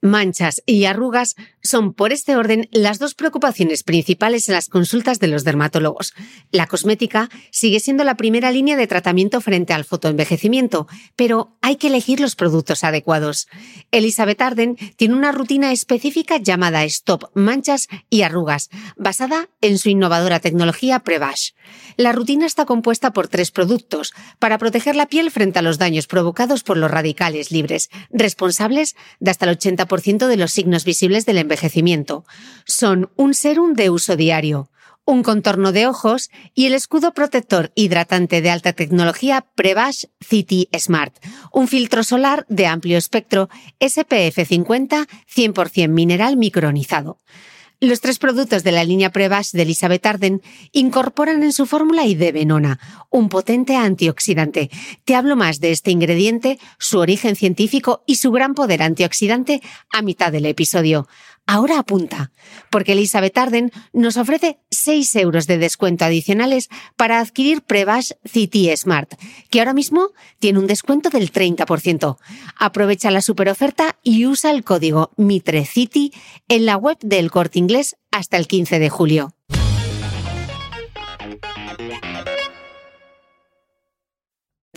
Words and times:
Manchas 0.00 0.62
y 0.66 0.84
arrugas 0.84 1.34
son, 1.62 1.92
por 1.92 2.12
este 2.12 2.36
orden, 2.36 2.68
las 2.70 2.98
dos 2.98 3.14
preocupaciones 3.14 3.82
principales 3.82 4.48
en 4.48 4.54
las 4.54 4.68
consultas 4.68 5.18
de 5.18 5.26
los 5.26 5.44
dermatólogos. 5.44 6.14
La 6.52 6.66
cosmética 6.66 7.28
sigue 7.50 7.80
siendo 7.80 8.04
la 8.04 8.16
primera 8.16 8.52
línea 8.52 8.76
de 8.76 8.86
tratamiento 8.86 9.40
frente 9.40 9.72
al 9.72 9.84
fotoenvejecimiento, 9.84 10.86
pero 11.16 11.56
hay 11.62 11.76
que 11.76 11.88
elegir 11.88 12.20
los 12.20 12.36
productos 12.36 12.84
adecuados. 12.84 13.48
Elizabeth 13.90 14.40
Arden 14.40 14.76
tiene 14.96 15.14
una 15.14 15.32
rutina 15.32 15.72
específica 15.72 16.36
llamada 16.36 16.84
Stop 16.84 17.30
Manchas 17.34 17.88
y 18.08 18.22
Arrugas, 18.22 18.70
basada 18.96 19.48
en 19.60 19.78
su 19.78 19.88
innovadora 19.88 20.40
tecnología 20.40 21.00
Prevash. 21.00 21.50
La 21.96 22.12
rutina 22.12 22.46
está 22.46 22.64
compuesta 22.64 23.12
por 23.12 23.28
tres 23.28 23.50
productos 23.50 24.12
para 24.38 24.58
proteger 24.58 24.94
la 24.94 25.06
piel 25.06 25.30
frente 25.30 25.58
a 25.58 25.62
los 25.62 25.78
daños 25.78 26.06
provocados 26.06 26.62
por 26.62 26.76
los 26.76 26.90
radicales 26.90 27.50
libres, 27.50 27.90
responsables 28.10 28.94
de 29.18 29.30
hasta 29.32 29.50
el 29.50 29.58
80% 29.58 29.87
de 30.28 30.36
los 30.36 30.52
signos 30.52 30.84
visibles 30.84 31.26
del 31.26 31.38
envejecimiento. 31.38 32.24
Son 32.66 33.10
un 33.16 33.34
serum 33.34 33.74
de 33.74 33.90
uso 33.90 34.16
diario, 34.16 34.70
un 35.04 35.22
contorno 35.22 35.72
de 35.72 35.86
ojos 35.86 36.30
y 36.54 36.66
el 36.66 36.74
escudo 36.74 37.14
protector 37.14 37.72
hidratante 37.74 38.42
de 38.42 38.50
alta 38.50 38.74
tecnología 38.74 39.46
Prevash 39.54 40.04
City 40.20 40.68
Smart, 40.78 41.16
un 41.50 41.66
filtro 41.66 42.04
solar 42.04 42.44
de 42.50 42.66
amplio 42.66 42.98
espectro 42.98 43.48
SPF 43.80 44.46
50 44.46 45.06
100% 45.34 45.88
mineral 45.88 46.36
micronizado. 46.36 47.20
Los 47.80 48.00
tres 48.00 48.18
productos 48.18 48.64
de 48.64 48.72
la 48.72 48.82
línea 48.82 49.12
Prevash 49.12 49.52
de 49.52 49.62
Elizabeth 49.62 50.04
Arden 50.04 50.42
incorporan 50.72 51.44
en 51.44 51.52
su 51.52 51.64
fórmula 51.64 52.02
venona, 52.32 52.80
un 53.08 53.28
potente 53.28 53.76
antioxidante. 53.76 54.68
Te 55.04 55.14
hablo 55.14 55.36
más 55.36 55.60
de 55.60 55.70
este 55.70 55.92
ingrediente, 55.92 56.58
su 56.80 56.98
origen 56.98 57.36
científico 57.36 58.02
y 58.04 58.16
su 58.16 58.32
gran 58.32 58.54
poder 58.54 58.82
antioxidante 58.82 59.62
a 59.92 60.02
mitad 60.02 60.32
del 60.32 60.46
episodio. 60.46 61.06
Ahora 61.46 61.78
apunta, 61.78 62.32
porque 62.68 62.92
Elizabeth 62.92 63.38
Arden 63.38 63.70
nos 63.92 64.16
ofrece 64.16 64.58
6 64.78 65.16
euros 65.16 65.46
de 65.46 65.58
descuento 65.58 66.04
adicionales 66.04 66.68
para 66.96 67.20
adquirir 67.20 67.62
Prevash 67.62 68.12
City 68.24 68.74
Smart, 68.76 69.14
que 69.50 69.58
ahora 69.60 69.74
mismo 69.74 70.10
tiene 70.38 70.58
un 70.58 70.66
descuento 70.66 71.10
del 71.10 71.32
30%. 71.32 72.16
Aprovecha 72.56 73.10
la 73.10 73.22
superoferta 73.22 73.96
y 74.02 74.26
usa 74.26 74.50
el 74.50 74.64
código 74.64 75.10
MITRECITY 75.16 76.12
en 76.48 76.66
la 76.66 76.76
web 76.76 76.98
del 77.00 77.30
Corte 77.30 77.58
Inglés 77.58 77.96
hasta 78.10 78.36
el 78.36 78.46
15 78.46 78.78
de 78.78 78.90
julio. 78.90 79.34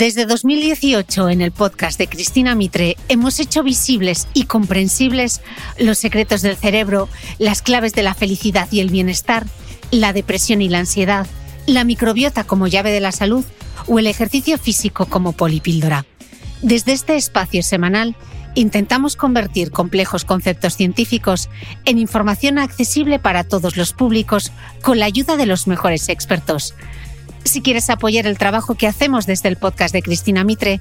Desde 0.02 0.26
2018, 0.26 1.30
en 1.30 1.42
el 1.42 1.52
podcast 1.52 2.00
de 2.00 2.08
Cristina 2.08 2.56
Mitre, 2.56 2.98
hemos 3.08 3.40
hecho 3.40 3.62
visibles 3.62 4.28
y 4.34 4.46
comprensibles 4.46 5.42
los 5.78 6.00
secretos 6.00 6.42
del 6.42 6.58
cerebro, 6.58 7.08
las 7.38 7.62
claves 7.62 7.94
de 7.94 8.02
la 8.02 8.16
felicidad 8.16 8.68
y 8.72 8.80
el 8.80 8.90
bienestar, 8.90 9.46
la 9.92 10.14
depresión 10.14 10.62
y 10.62 10.70
la 10.70 10.80
ansiedad, 10.80 11.28
la 11.68 11.84
microbiota 11.84 12.44
como 12.44 12.68
llave 12.68 12.92
de 12.92 13.02
la 13.02 13.12
salud 13.12 13.46
o 13.88 14.00
el 14.00 14.08
ejercicio 14.08 14.58
físico 14.58 15.06
como 15.06 15.34
polipíldora. 15.34 16.06
Desde 16.62 16.94
este 16.94 17.16
espacio 17.16 17.64
semanal, 17.64 18.16
intentamos 18.56 19.16
convertir 19.16 19.72
complejos 19.72 20.26
conceptos 20.26 20.76
científicos 20.76 21.50
en 21.86 21.98
información 21.98 22.60
accesible 22.60 23.20
para 23.20 23.44
todos 23.44 23.78
los 23.78 23.94
públicos 23.94 24.52
con 24.82 25.00
la 25.00 25.06
ayuda 25.06 25.38
de 25.38 25.46
los 25.46 25.68
mejores 25.68 26.10
expertos. 26.10 26.76
Si 27.44 27.62
quieres 27.62 27.90
apoyar 27.90 28.28
el 28.28 28.38
trabajo 28.38 28.76
que 28.76 28.88
hacemos 28.88 29.26
desde 29.26 29.50
el 29.50 29.58
podcast 29.58 29.94
de 29.94 30.04
Cristina 30.04 30.44
Mitre, 30.44 30.80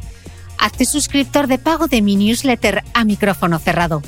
hazte 0.58 0.84
suscriptor 0.84 1.46
de 1.46 1.58
pago 1.58 1.86
de 1.86 2.02
mi 2.02 2.16
newsletter 2.16 2.84
a 2.92 3.04
micrófono 3.04 3.58
cerrado. 3.58 4.02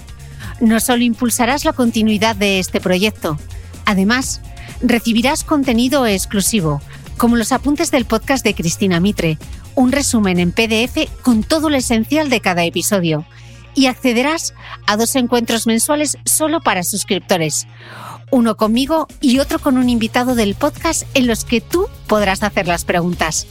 No 0.61 0.79
solo 0.81 1.03
impulsarás 1.03 1.65
la 1.65 1.73
continuidad 1.73 2.37
de 2.37 2.59
este 2.59 2.81
proyecto, 2.81 3.39
además, 3.87 4.43
recibirás 4.83 5.45
contenido 5.45 6.07
exclusivo, 6.07 6.81
como 7.17 7.37
los 7.37 7.53
apuntes 7.53 7.91
del 7.91 8.05
podcast 8.05 8.45
de 8.45 8.55
Cristina 8.55 9.01
Mitre, 9.01 9.39
un 9.75 9.93
resumen 9.93 10.39
en 10.39 10.53
PDF 10.53 11.09
con 11.23 11.43
todo 11.43 11.71
lo 11.71 11.77
esencial 11.77 12.31
de 12.31 12.41
cada 12.41 12.65
episodio, 12.65 13.25
y 13.75 13.87
accederás 13.87 14.55
a 14.87 14.97
dos 14.97 15.17
encuentros 15.17 15.67
mensuales 15.67 16.19
solo 16.25 16.61
para 16.61 16.83
suscriptores 16.83 17.67
uno 18.33 18.57
conmigo 18.57 19.07
y 19.21 19.39
otro 19.39 19.61
con 19.61 19.79
un 19.79 19.89
invitado 19.89 20.35
del 20.35 20.57
podcast 20.57 21.05
en 21.15 21.29
los 21.29 21.45
que 21.45 21.61
tú 21.61 21.87
podrás 22.09 22.43
hacer 22.43 22.67
las 22.67 22.85
preguntas. 22.85 23.47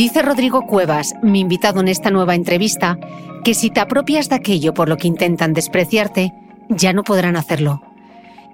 Dice 0.00 0.22
Rodrigo 0.22 0.62
Cuevas, 0.62 1.12
mi 1.22 1.40
invitado 1.40 1.80
en 1.80 1.88
esta 1.88 2.10
nueva 2.10 2.34
entrevista, 2.34 2.98
que 3.44 3.52
si 3.52 3.68
te 3.68 3.80
apropias 3.80 4.30
de 4.30 4.36
aquello 4.36 4.72
por 4.72 4.88
lo 4.88 4.96
que 4.96 5.06
intentan 5.06 5.52
despreciarte, 5.52 6.32
ya 6.70 6.94
no 6.94 7.02
podrán 7.02 7.36
hacerlo. 7.36 7.82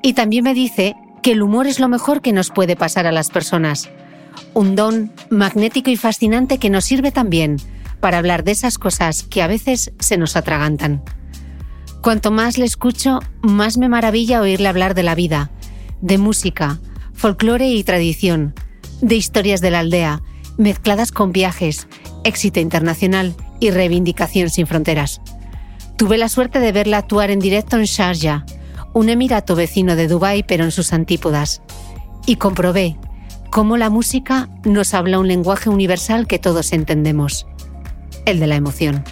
Y 0.02 0.14
también 0.14 0.42
me 0.42 0.54
dice 0.54 0.96
que 1.22 1.30
el 1.30 1.42
humor 1.42 1.68
es 1.68 1.78
lo 1.78 1.86
mejor 1.86 2.20
que 2.20 2.32
nos 2.32 2.50
puede 2.50 2.74
pasar 2.74 3.06
a 3.06 3.12
las 3.12 3.30
personas 3.30 3.88
un 4.54 4.74
don 4.74 5.12
magnético 5.30 5.88
y 5.88 5.96
fascinante 5.96 6.58
que 6.58 6.68
nos 6.68 6.84
sirve 6.84 7.12
también 7.12 7.58
para 8.00 8.18
hablar 8.18 8.42
de 8.42 8.50
esas 8.50 8.76
cosas 8.76 9.22
que 9.22 9.40
a 9.40 9.46
veces 9.46 9.92
se 10.00 10.18
nos 10.18 10.34
atragantan. 10.34 11.04
Cuanto 12.00 12.32
más 12.32 12.58
le 12.58 12.64
escucho, 12.64 13.20
más 13.42 13.78
me 13.78 13.88
maravilla 13.88 14.40
oírle 14.40 14.66
hablar 14.66 14.96
de 14.96 15.04
la 15.04 15.14
vida, 15.14 15.52
de 16.00 16.18
música, 16.18 16.80
folclore 17.14 17.68
y 17.68 17.84
tradición, 17.84 18.52
de 19.00 19.14
historias 19.14 19.60
de 19.60 19.70
la 19.70 19.78
aldea, 19.78 20.22
mezcladas 20.56 21.12
con 21.12 21.32
viajes, 21.32 21.88
éxito 22.24 22.60
internacional 22.60 23.34
y 23.60 23.70
reivindicación 23.70 24.50
sin 24.50 24.66
fronteras. 24.66 25.20
Tuve 25.96 26.18
la 26.18 26.28
suerte 26.28 26.60
de 26.60 26.72
verla 26.72 26.98
actuar 26.98 27.30
en 27.30 27.38
directo 27.38 27.76
en 27.76 27.84
Sharjah, 27.84 28.44
un 28.92 29.08
emirato 29.08 29.56
vecino 29.56 29.96
de 29.96 30.08
Dubái 30.08 30.42
pero 30.42 30.64
en 30.64 30.70
sus 30.70 30.92
antípodas, 30.92 31.62
y 32.26 32.36
comprobé 32.36 32.96
cómo 33.50 33.76
la 33.76 33.90
música 33.90 34.48
nos 34.64 34.94
habla 34.94 35.18
un 35.18 35.28
lenguaje 35.28 35.70
universal 35.70 36.26
que 36.26 36.38
todos 36.38 36.72
entendemos, 36.72 37.46
el 38.24 38.40
de 38.40 38.46
la 38.46 38.56
emoción. 38.56 39.04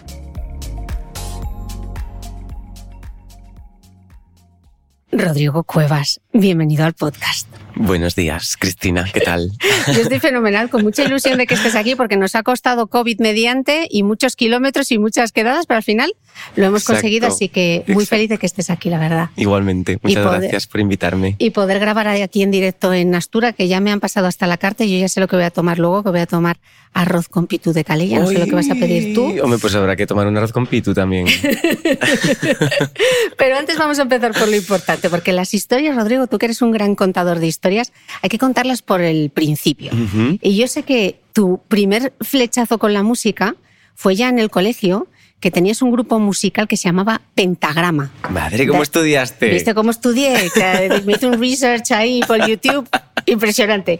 Rodrigo 5.12 5.62
Cuevas, 5.62 6.20
bienvenido 6.32 6.84
al 6.84 6.94
podcast. 6.94 7.53
Buenos 7.76 8.14
días, 8.14 8.56
Cristina, 8.56 9.04
¿qué 9.12 9.20
tal? 9.20 9.50
Yo 9.94 10.02
estoy 10.02 10.20
fenomenal, 10.20 10.70
con 10.70 10.82
mucha 10.82 11.02
ilusión 11.02 11.38
de 11.38 11.46
que 11.46 11.54
estés 11.54 11.74
aquí 11.74 11.96
porque 11.96 12.16
nos 12.16 12.34
ha 12.36 12.42
costado 12.44 12.86
COVID 12.86 13.20
mediante 13.20 13.88
y 13.90 14.04
muchos 14.04 14.36
kilómetros 14.36 14.92
y 14.92 14.98
muchas 14.98 15.32
quedadas, 15.32 15.66
pero 15.66 15.78
al 15.78 15.82
final 15.82 16.12
lo 16.56 16.66
hemos 16.66 16.82
Exacto, 16.82 17.00
conseguido, 17.02 17.28
así 17.28 17.48
que 17.48 17.84
muy 17.86 18.04
exacto. 18.04 18.16
feliz 18.16 18.28
de 18.30 18.38
que 18.38 18.46
estés 18.46 18.70
aquí, 18.70 18.90
la 18.90 18.98
verdad. 18.98 19.30
Igualmente, 19.36 19.98
muchas 20.02 20.24
poder- 20.24 20.40
gracias 20.42 20.66
por 20.66 20.80
invitarme. 20.80 21.36
Y 21.38 21.50
poder 21.50 21.78
grabar 21.80 22.08
aquí 22.08 22.42
en 22.42 22.50
directo 22.50 22.92
en 22.92 23.14
Astura, 23.14 23.52
que 23.52 23.68
ya 23.68 23.80
me 23.80 23.90
han 23.90 24.00
pasado 24.00 24.26
hasta 24.26 24.46
la 24.46 24.56
carta 24.56 24.84
y 24.84 24.92
yo 24.92 24.98
ya 24.98 25.08
sé 25.08 25.20
lo 25.20 25.28
que 25.28 25.36
voy 25.36 25.44
a 25.44 25.50
tomar 25.50 25.78
luego, 25.78 26.02
que 26.02 26.10
voy 26.10 26.20
a 26.20 26.26
tomar 26.26 26.58
arroz 26.92 27.28
con 27.28 27.46
pitú 27.48 27.72
de 27.72 27.82
calella, 27.84 28.20
no 28.20 28.28
sé 28.28 28.38
lo 28.38 28.44
que 28.46 28.54
vas 28.54 28.70
a 28.70 28.74
pedir 28.74 29.14
tú. 29.14 29.24
Hombre, 29.42 29.58
pues 29.58 29.74
habrá 29.74 29.96
que 29.96 30.06
tomar 30.06 30.26
un 30.28 30.36
arroz 30.36 30.52
con 30.52 30.66
pitu 30.66 30.94
también. 30.94 31.26
Pero 33.36 33.56
antes 33.56 33.76
vamos 33.78 33.98
a 33.98 34.02
empezar 34.02 34.32
por 34.32 34.48
lo 34.48 34.56
importante, 34.56 35.10
porque 35.10 35.32
las 35.32 35.54
historias, 35.54 35.96
Rodrigo, 35.96 36.26
tú 36.26 36.38
que 36.38 36.46
eres 36.46 36.62
un 36.62 36.72
gran 36.72 36.94
contador 36.94 37.38
de 37.38 37.46
historias, 37.46 37.92
hay 38.22 38.28
que 38.28 38.38
contarlas 38.38 38.82
por 38.82 39.00
el 39.00 39.30
principio. 39.30 39.92
Y 40.40 40.56
yo 40.56 40.66
sé 40.68 40.82
que 40.82 41.20
tu 41.32 41.60
primer 41.68 42.12
flechazo 42.20 42.78
con 42.78 42.92
la 42.92 43.02
música 43.02 43.56
fue 43.94 44.16
ya 44.16 44.28
en 44.28 44.38
el 44.38 44.50
colegio, 44.50 45.06
que 45.44 45.50
tenías 45.50 45.82
un 45.82 45.90
grupo 45.90 46.18
musical 46.18 46.66
que 46.66 46.78
se 46.78 46.84
llamaba 46.84 47.20
Pentagrama. 47.34 48.10
Madre, 48.30 48.66
¿cómo 48.66 48.82
estudiaste? 48.82 49.50
¿Viste 49.50 49.74
cómo 49.74 49.90
estudié? 49.90 50.50
Que 50.54 51.02
me 51.04 51.12
hice 51.12 51.26
un 51.26 51.38
research 51.38 51.92
ahí 51.92 52.22
por 52.26 52.48
YouTube. 52.48 52.88
Impresionante. 53.26 53.98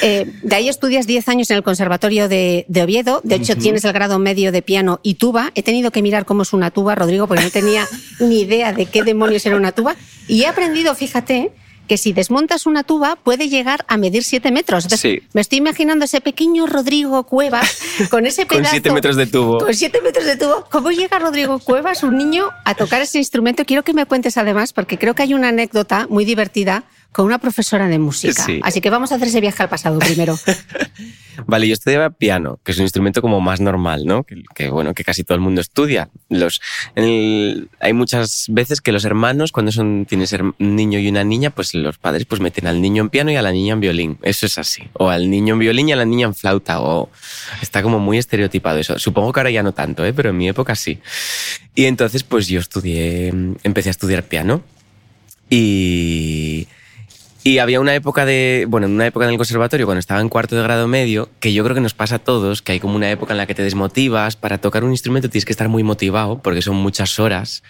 Eh, 0.00 0.30
de 0.44 0.54
ahí 0.54 0.68
estudias 0.68 1.08
10 1.08 1.28
años 1.28 1.50
en 1.50 1.56
el 1.56 1.64
Conservatorio 1.64 2.28
de, 2.28 2.66
de 2.68 2.82
Oviedo. 2.84 3.20
De 3.24 3.34
hecho, 3.34 3.56
tienes 3.56 3.84
el 3.84 3.92
grado 3.92 4.20
medio 4.20 4.52
de 4.52 4.62
piano 4.62 5.00
y 5.02 5.14
tuba. 5.14 5.50
He 5.56 5.64
tenido 5.64 5.90
que 5.90 6.02
mirar 6.02 6.24
cómo 6.24 6.42
es 6.42 6.52
una 6.52 6.70
tuba, 6.70 6.94
Rodrigo, 6.94 7.26
porque 7.26 7.42
no 7.42 7.50
tenía 7.50 7.84
ni 8.20 8.42
idea 8.42 8.72
de 8.72 8.86
qué 8.86 9.02
demonios 9.02 9.44
era 9.44 9.56
una 9.56 9.72
tuba. 9.72 9.96
Y 10.28 10.42
he 10.42 10.46
aprendido, 10.46 10.94
fíjate, 10.94 11.50
que 11.86 11.96
si 11.98 12.12
desmontas 12.12 12.66
una 12.66 12.82
tuba 12.84 13.16
puede 13.16 13.48
llegar 13.48 13.84
a 13.88 13.96
medir 13.96 14.24
7 14.24 14.50
metros. 14.50 14.84
Entonces, 14.84 15.00
Sí. 15.00 15.22
Me 15.32 15.40
estoy 15.40 15.58
imaginando 15.58 16.04
ese 16.04 16.20
pequeño 16.20 16.66
Rodrigo 16.66 17.22
Cuevas 17.24 17.78
con 18.10 18.26
ese 18.26 18.42
Con 18.46 18.58
pedazo. 18.58 18.70
siete 18.72 18.90
metros 18.92 19.16
de 19.16 19.26
tubo. 19.26 19.58
Con 19.58 19.74
siete 19.74 20.00
metros 20.00 20.24
de 20.24 20.36
tubo. 20.36 20.66
¿Cómo 20.70 20.90
llega 20.90 21.18
Rodrigo 21.18 21.58
Cuevas, 21.58 22.02
un 22.02 22.16
niño, 22.18 22.48
a 22.64 22.74
tocar 22.74 23.00
ese 23.02 23.18
instrumento? 23.18 23.64
Quiero 23.64 23.82
que 23.84 23.92
me 23.92 24.06
cuentes 24.06 24.36
además, 24.36 24.72
porque 24.72 24.98
creo 24.98 25.14
que 25.14 25.22
hay 25.22 25.34
una 25.34 25.48
anécdota 25.48 26.06
muy 26.08 26.24
divertida 26.24 26.84
con 27.12 27.24
una 27.26 27.38
profesora 27.38 27.88
de 27.88 27.98
música. 27.98 28.44
Sí. 28.44 28.60
Así 28.62 28.80
que 28.80 28.90
vamos 28.90 29.10
a 29.12 29.14
hacer 29.16 29.28
ese 29.28 29.40
viaje 29.40 29.62
al 29.62 29.68
pasado 29.68 29.98
primero. 29.98 30.38
Vale, 31.46 31.68
yo 31.68 31.74
estudiaba 31.74 32.10
piano, 32.10 32.58
que 32.64 32.72
es 32.72 32.78
un 32.78 32.84
instrumento 32.84 33.20
como 33.20 33.40
más 33.42 33.60
normal, 33.60 34.06
¿no? 34.06 34.24
Que, 34.24 34.42
que, 34.54 34.70
bueno, 34.70 34.94
que 34.94 35.04
casi 35.04 35.22
todo 35.22 35.34
el 35.34 35.42
mundo 35.42 35.60
estudia. 35.60 36.08
Los, 36.30 36.62
el- 36.94 37.68
hay 37.78 37.92
muchas 37.92 38.46
veces 38.48 38.80
que 38.80 38.90
los 38.90 39.04
hermanos, 39.04 39.52
cuando 39.52 39.70
son, 39.70 40.06
tienes 40.08 40.32
un 40.32 40.54
niño 40.58 40.98
y 40.98 41.08
una 41.08 41.24
niña, 41.24 41.50
pues 41.50 41.74
los 41.74 41.98
padres 41.98 42.24
pues 42.24 42.40
meten 42.40 42.66
al 42.66 42.80
niño 42.80 43.02
en 43.02 43.10
piano 43.10 43.30
y 43.30 43.36
a 43.36 43.42
la 43.42 43.52
niña 43.52 43.74
en 43.74 43.80
violín. 43.80 44.18
Eso 44.22 44.46
es 44.46 44.56
así. 44.56 44.84
O 44.94 45.10
al 45.10 45.28
niño 45.30 45.54
en 45.54 45.60
violín 45.60 45.90
y 45.90 45.92
a 45.92 45.96
la 45.96 46.06
niña 46.06 46.26
en 46.26 46.34
flauta. 46.34 46.80
O 46.80 47.10
está 47.60 47.82
como 47.82 47.98
muy 47.98 48.16
estereotipado 48.16 48.78
eso. 48.78 48.98
Supongo 48.98 49.32
que 49.32 49.40
ahora 49.40 49.50
ya 49.50 49.62
no 49.62 49.72
tanto, 49.72 50.04
¿eh? 50.06 50.14
Pero 50.14 50.30
en 50.30 50.38
mi 50.38 50.48
época 50.48 50.74
sí. 50.74 51.00
Y 51.74 51.84
entonces, 51.84 52.22
pues 52.24 52.48
yo 52.48 52.60
estudié, 52.60 53.28
empecé 53.62 53.90
a 53.90 53.92
estudiar 53.92 54.22
piano. 54.24 54.62
Y, 55.50 56.66
y 57.46 57.60
había 57.60 57.78
una 57.78 57.94
época 57.94 58.24
de, 58.24 58.66
bueno, 58.68 58.88
una 58.88 59.06
época 59.06 59.24
en 59.24 59.30
el 59.30 59.36
conservatorio 59.36 59.86
cuando 59.86 60.00
estaba 60.00 60.20
en 60.20 60.28
cuarto 60.28 60.56
de 60.56 60.64
grado 60.64 60.88
medio, 60.88 61.28
que 61.38 61.52
yo 61.52 61.62
creo 61.62 61.76
que 61.76 61.80
nos 61.80 61.94
pasa 61.94 62.16
a 62.16 62.18
todos, 62.18 62.60
que 62.60 62.72
hay 62.72 62.80
como 62.80 62.96
una 62.96 63.08
época 63.08 63.34
en 63.34 63.36
la 63.36 63.46
que 63.46 63.54
te 63.54 63.62
desmotivas, 63.62 64.34
para 64.34 64.58
tocar 64.58 64.82
un 64.82 64.90
instrumento 64.90 65.30
tienes 65.30 65.44
que 65.44 65.52
estar 65.52 65.68
muy 65.68 65.84
motivado, 65.84 66.42
porque 66.42 66.60
son 66.60 66.74
muchas 66.74 67.20
horas 67.20 67.62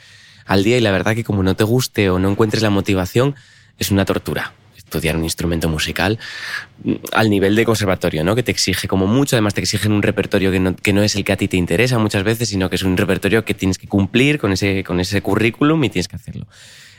al 0.47 0.65
día 0.65 0.79
y 0.79 0.81
la 0.81 0.93
verdad 0.93 1.15
que 1.15 1.25
como 1.25 1.43
no 1.43 1.57
te 1.57 1.65
guste 1.65 2.09
o 2.09 2.19
no 2.19 2.31
encuentres 2.31 2.63
la 2.63 2.71
motivación, 2.71 3.35
es 3.79 3.91
una 3.91 4.07
tortura 4.07 4.55
estudiar 4.79 5.15
un 5.15 5.25
instrumento 5.25 5.69
musical 5.69 6.19
mm, 6.83 6.95
al 7.13 7.29
nivel 7.29 7.55
de 7.55 7.67
conservatorio, 7.67 8.25
¿no? 8.25 8.35
Que 8.35 8.43
te 8.43 8.53
exige 8.53 8.89
como 8.89 9.07
mucho, 9.07 9.37
además 9.37 9.53
te 9.53 9.61
exigen 9.61 9.93
un 9.93 10.01
repertorio 10.01 10.51
que 10.51 10.59
no, 10.59 10.75
que 10.75 10.95
no 10.95 11.03
es 11.03 11.17
el 11.17 11.25
que 11.25 11.33
a 11.33 11.37
ti 11.37 11.49
te 11.49 11.59
interesa 11.59 11.99
muchas 11.99 12.25
veces, 12.25 12.49
sino 12.49 12.71
que 12.71 12.77
es 12.77 12.83
un 12.83 12.97
repertorio 12.97 13.45
que 13.45 13.53
tienes 13.53 13.77
que 13.77 13.89
cumplir 13.89 14.39
con 14.39 14.53
ese, 14.53 14.85
con 14.85 15.01
ese 15.01 15.21
currículum 15.21 15.85
y 15.85 15.91
tienes 15.91 16.09
que 16.09 16.17
hacerlo. 16.17 16.47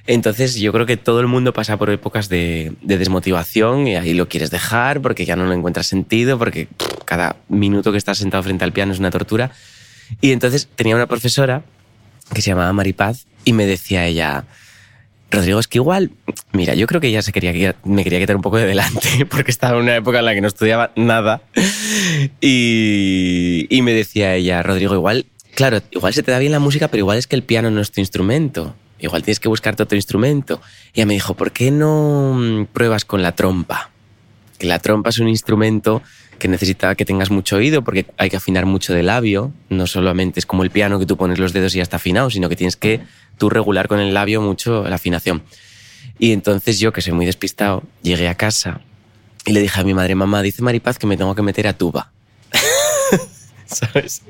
Entonces 0.08 0.56
yo 0.56 0.72
creo 0.72 0.86
que 0.86 0.96
todo 0.96 1.20
el 1.20 1.28
mundo 1.28 1.52
pasa 1.52 1.78
por 1.78 1.90
épocas 1.90 2.30
de, 2.30 2.74
de 2.82 2.98
desmotivación 2.98 3.88
y 3.88 3.98
ahí 3.98 4.14
lo 4.14 4.30
quieres 4.30 4.50
dejar 4.50 5.02
porque 5.02 5.26
ya 5.26 5.36
no 5.36 5.46
lo 5.46 5.54
encuentras 5.54 5.88
sentido, 5.88 6.40
porque 6.40 6.70
cada 7.04 7.36
minuto 7.50 7.92
que 7.92 7.98
estás 7.98 8.18
sentado 8.18 8.42
frente 8.42 8.64
al 8.64 8.72
piano 8.72 8.94
es 8.94 9.00
una 9.00 9.12
tortura. 9.12 9.52
Y 10.22 10.32
entonces 10.32 10.70
tenía 10.76 10.96
una 10.96 11.08
profesora 11.08 11.64
que 12.34 12.42
se 12.42 12.52
llamaba 12.52 12.72
Maripaz 12.72 13.26
y 13.44 13.52
me 13.52 13.66
decía 13.66 14.06
ella, 14.06 14.46
Rodrigo, 15.30 15.60
es 15.60 15.68
que 15.68 15.78
igual, 15.80 16.12
mira, 16.54 16.74
yo 16.74 16.88
creo 16.88 17.02
que 17.02 17.08
ella 17.08 17.22
se 17.22 17.34
quería, 17.34 17.76
me 17.84 18.04
quería 18.04 18.20
quitar 18.20 18.36
un 18.36 18.42
poco 18.42 18.58
de 18.58 18.66
delante 18.66 19.26
porque 19.30 19.52
estaba 19.52 19.78
en 19.78 19.84
una 19.84 19.96
época 19.98 20.20
en 20.20 20.26
la 20.26 20.34
que 20.34 20.42
no 20.42 20.48
estudiaba 20.48 20.92
nada. 20.96 21.42
Y, 22.40 23.68
y 23.70 23.82
me 23.82 23.94
decía 23.94 24.36
ella, 24.36 24.64
Rodrigo, 24.64 24.94
igual, 24.94 25.26
claro, 25.54 25.82
igual 25.92 26.14
se 26.14 26.24
te 26.24 26.32
da 26.32 26.40
bien 26.40 26.54
la 26.54 26.60
música, 26.60 26.88
pero 26.88 27.00
igual 27.00 27.18
es 27.18 27.28
que 27.28 27.36
el 27.36 27.44
piano 27.44 27.70
no 27.72 27.82
es 27.82 27.92
tu 27.92 28.00
instrumento. 28.00 28.74
Igual 29.00 29.24
tienes 29.24 29.40
que 29.40 29.48
buscarte 29.48 29.84
otro 29.84 29.96
instrumento. 29.96 30.62
Y 30.94 31.00
ella 31.00 31.06
me 31.06 31.14
dijo, 31.14 31.36
¿por 31.36 31.52
qué 31.52 31.72
no 31.72 32.36
mm, 32.36 32.66
pruebas 32.68 33.06
con 33.06 33.22
la 33.22 33.34
trompa? 33.34 33.92
Que 34.58 34.68
la 34.68 34.80
trompa 34.80 35.10
es 35.10 35.20
un 35.20 35.28
instrumento 35.28 36.02
que 36.40 36.48
necesita 36.48 36.96
que 36.96 37.06
tengas 37.06 37.32
mucho 37.32 37.58
oído 37.58 37.84
porque 37.84 38.06
hay 38.18 38.30
que 38.30 38.38
afinar 38.38 38.66
mucho 38.66 38.94
de 38.94 39.04
labio. 39.04 39.54
No 39.70 39.88
solamente 39.88 40.40
es 40.40 40.46
como 40.46 40.64
el 40.64 40.72
piano 40.72 41.00
que 41.00 41.06
tú 41.06 41.18
pones 41.18 41.40
los 41.40 41.54
dedos 41.54 41.74
y 41.76 41.78
ya 41.78 41.84
está 41.84 41.98
afinado, 41.98 42.30
sino 42.30 42.50
que 42.50 42.56
tienes 42.56 42.76
que 42.76 43.02
tú 43.38 43.50
regular 43.50 43.88
con 43.88 44.00
el 44.00 44.14
labio 44.14 44.42
mucho 44.42 44.84
la 44.88 44.96
afinación. 44.96 45.44
Y 46.20 46.32
entonces 46.32 46.80
yo, 46.80 46.92
que 46.92 47.02
soy 47.02 47.14
muy 47.14 47.26
despistado, 47.26 47.84
llegué 48.02 48.28
a 48.28 48.36
casa 48.36 48.82
y 49.46 49.54
le 49.54 49.62
dije 49.62 49.80
a 49.80 49.84
mi 49.84 49.94
madre, 49.94 50.16
mamá, 50.16 50.42
dice 50.42 50.62
Maripaz 50.64 50.98
que 50.98 51.08
me 51.08 51.18
tengo 51.18 51.36
que 51.36 51.44
meter 51.44 51.68
a 51.68 51.74
tuba. 51.74 52.12
¿Sabes? 53.66 54.24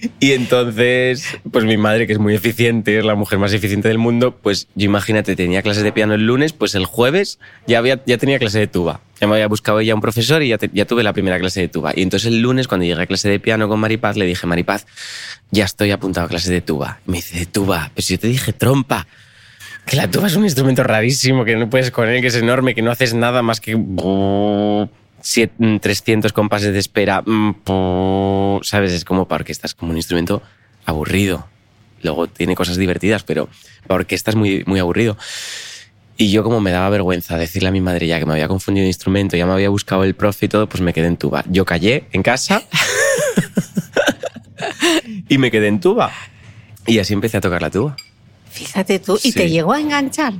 Y 0.20 0.32
entonces, 0.32 1.24
pues 1.50 1.64
mi 1.64 1.76
madre, 1.76 2.06
que 2.06 2.12
es 2.12 2.18
muy 2.18 2.34
eficiente, 2.34 2.98
es 2.98 3.04
la 3.04 3.14
mujer 3.14 3.38
más 3.38 3.52
eficiente 3.52 3.88
del 3.88 3.98
mundo, 3.98 4.36
pues 4.40 4.68
yo 4.74 4.84
imagínate, 4.86 5.34
tenía 5.36 5.62
clases 5.62 5.82
de 5.82 5.92
piano 5.92 6.14
el 6.14 6.26
lunes, 6.26 6.52
pues 6.52 6.74
el 6.74 6.86
jueves 6.86 7.38
ya, 7.66 7.78
había, 7.78 8.00
ya 8.06 8.18
tenía 8.18 8.38
clase 8.38 8.58
de 8.58 8.66
tuba. 8.66 9.00
Ya 9.20 9.26
me 9.26 9.34
había 9.34 9.48
buscado 9.48 9.80
ella 9.80 9.94
un 9.94 10.00
profesor 10.00 10.42
y 10.42 10.48
ya, 10.48 10.58
te- 10.58 10.70
ya 10.72 10.84
tuve 10.86 11.02
la 11.02 11.12
primera 11.12 11.38
clase 11.38 11.60
de 11.60 11.68
tuba. 11.68 11.92
Y 11.94 12.02
entonces 12.02 12.28
el 12.28 12.40
lunes, 12.40 12.68
cuando 12.68 12.84
llegué 12.86 13.02
a 13.02 13.06
clase 13.06 13.28
de 13.28 13.40
piano 13.40 13.68
con 13.68 13.80
Maripaz, 13.80 14.16
le 14.16 14.26
dije, 14.26 14.46
Maripaz, 14.46 14.86
ya 15.50 15.64
estoy 15.64 15.90
apuntado 15.90 16.26
a 16.26 16.28
clase 16.28 16.52
de 16.52 16.60
tuba. 16.60 17.00
Y 17.06 17.10
me 17.10 17.16
dice, 17.18 17.38
de 17.38 17.46
tuba, 17.46 17.90
si 17.96 18.14
yo 18.14 18.20
te 18.20 18.28
dije 18.28 18.52
trompa. 18.52 19.06
Que 19.86 19.96
la 19.96 20.10
tuba 20.10 20.26
es 20.26 20.36
un 20.36 20.44
instrumento 20.44 20.82
rarísimo, 20.84 21.44
que 21.44 21.56
no 21.56 21.70
puedes 21.70 21.90
con 21.90 22.08
él, 22.08 22.20
que 22.20 22.26
es 22.28 22.34
enorme, 22.36 22.74
que 22.74 22.82
no 22.82 22.90
haces 22.90 23.14
nada 23.14 23.42
más 23.42 23.60
que... 23.60 23.74
siete- 25.20 25.78
300 25.80 26.32
compases 26.32 26.72
de 26.72 26.78
espera. 26.78 27.22
mm, 27.24 28.60
¿Sabes? 28.62 28.92
Es 28.92 29.04
como 29.04 29.26
para 29.28 29.42
orquesta, 29.42 29.66
es 29.66 29.74
como 29.74 29.90
un 29.92 29.96
instrumento 29.96 30.42
aburrido. 30.84 31.46
Luego 32.02 32.26
tiene 32.28 32.54
cosas 32.54 32.76
divertidas, 32.76 33.24
pero 33.24 33.48
para 33.86 34.00
orquesta 34.00 34.30
es 34.30 34.36
muy, 34.36 34.62
muy 34.66 34.78
aburrido. 34.80 35.16
Y 36.16 36.30
yo 36.30 36.42
como 36.42 36.60
me 36.60 36.72
daba 36.72 36.88
vergüenza 36.90 37.38
decirle 37.38 37.68
a 37.68 37.72
mi 37.72 37.80
madre 37.80 38.06
ya 38.08 38.18
que 38.18 38.26
me 38.26 38.32
había 38.32 38.48
confundido 38.48 38.82
de 38.82 38.88
instrumento, 38.88 39.36
ya 39.36 39.46
me 39.46 39.52
había 39.52 39.68
buscado 39.68 40.02
el 40.04 40.14
profe 40.14 40.46
y 40.46 40.48
todo, 40.48 40.68
pues 40.68 40.80
me 40.80 40.92
quedé 40.92 41.06
en 41.06 41.16
tuba. 41.16 41.44
Yo 41.48 41.64
callé 41.64 42.04
en 42.12 42.22
casa 42.24 42.62
y 45.28 45.38
me 45.38 45.50
quedé 45.50 45.68
en 45.68 45.80
tuba. 45.80 46.10
Y 46.86 46.98
así 46.98 47.12
empecé 47.14 47.36
a 47.36 47.40
tocar 47.40 47.62
la 47.62 47.70
tuba. 47.70 47.96
Fíjate 48.50 48.98
tú, 48.98 49.16
y 49.22 49.30
Sí. 49.30 49.32
te 49.32 49.50
llegó 49.50 49.72
a 49.72 49.80
enganchar. 49.80 50.34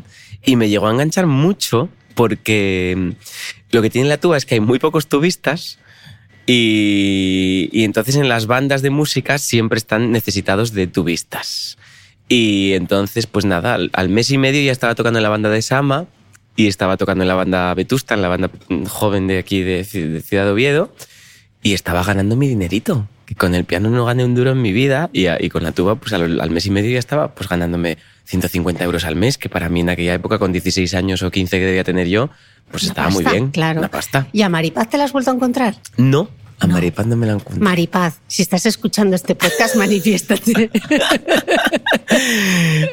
Y 0.45 0.57
me 0.57 0.69
llegó 0.69 0.89
a 0.89 0.93
enganchar 0.93 1.27
mucho 1.27 1.89
porque 2.15 2.95
mm, 2.97 3.11
lo 3.71 3.83
que 3.83 3.91
tiene 3.91 4.09
la 4.09 4.19
tuba 4.19 4.37
es 4.37 4.47
que 4.47 4.55
hay 4.55 4.61
muy 4.61 4.79
pocos 4.79 5.09
tubistas 5.09 5.79
y, 6.47 7.69
y 7.73 7.85
entonces 7.85 8.17
en 8.17 8.29
las 8.29 8.47
bandas 8.47 8.83
de 8.83 8.91
música 8.91 9.39
siempre 9.39 9.77
están 9.79 10.11
necesitados 10.13 10.73
de 10.73 10.87
tubistas. 10.87 11.79
Y 12.29 12.73
entonces, 12.75 13.27
pues 13.27 13.45
nada, 13.45 13.79
al, 13.93 14.09
mes 14.09 14.31
y 14.31 14.39
medio 14.39 14.63
ya 14.63 14.73
estaba 14.73 14.95
tocando 14.95 15.19
en 15.19 15.23
la 15.23 15.29
banda 15.29 15.49
de 15.49 15.63
Sama 15.63 16.07
y 16.57 16.67
estaba 16.67 16.97
tocando 16.97 17.23
en 17.25 17.29
la 17.29 17.35
banda 17.35 17.73
Vetusta, 17.75 18.15
en 18.15 18.23
la 18.23 18.29
banda 18.29 18.51
joven 18.89 19.27
de 19.27 19.39
aquí 19.39 19.63
de, 19.63 19.83
Ci- 19.83 20.09
de 20.09 20.21
Ciudad 20.21 20.51
Oviedo 20.51 20.95
y 21.63 21.73
estaba 21.75 22.03
ganando 22.03 22.37
mi 22.37 22.49
dinerito. 22.49 23.09
Que 23.27 23.35
con 23.35 23.55
el 23.55 23.65
piano 23.65 23.91
no 23.91 24.07
gané 24.07 24.25
un 24.25 24.35
duro 24.35 24.53
en 24.53 24.63
mi 24.63 24.73
vida 24.73 25.11
y, 25.13 25.27
y 25.29 25.49
con 25.51 25.63
la 25.63 25.73
tuba, 25.73 25.97
pues 25.97 26.15
al, 26.15 26.41
al 26.41 26.51
mes 26.51 26.65
y 26.65 26.71
medio 26.71 26.91
ya 26.91 26.99
estaba 26.99 27.35
pues 27.35 27.49
ganándome 27.49 27.99
150 28.29 28.85
euros 28.85 29.05
al 29.07 29.17
mes, 29.17 29.39
que 29.39 29.49
para 29.49 29.71
mí 29.71 29.81
en 29.81 29.89
aquella 29.89 30.13
época, 30.13 30.39
con 30.39 30.53
16 30.53 30.93
años 30.95 31.23
o 31.23 31.31
15 31.31 31.59
que 31.59 31.65
debía 31.65 31.83
tener 31.83 32.09
yo, 32.09 32.29
pues 32.71 32.83
Una 32.83 32.91
estaba 32.91 33.09
muy 33.09 33.25
bien. 33.25 33.51
Claro. 33.51 33.81
Una 33.81 33.89
pasta. 33.89 34.29
¿Y 34.33 34.43
a 34.43 34.51
Maripaz 34.51 34.91
te 34.91 34.99
la 34.99 35.05
has 35.05 35.13
vuelto 35.13 35.31
a 35.31 35.35
encontrar? 35.35 35.77
No, 35.97 36.29
a 36.61 36.67
Maripaz 36.67 37.07
no 37.07 37.17
me 37.17 37.27
la 37.27 37.35
encuentro. 37.35 37.65
Maripaz, 37.65 38.19
si 38.27 38.43
estás 38.43 38.67
escuchando 38.67 39.17
este 39.17 39.35
podcast, 39.35 39.77
manifiéstate. 39.77 40.71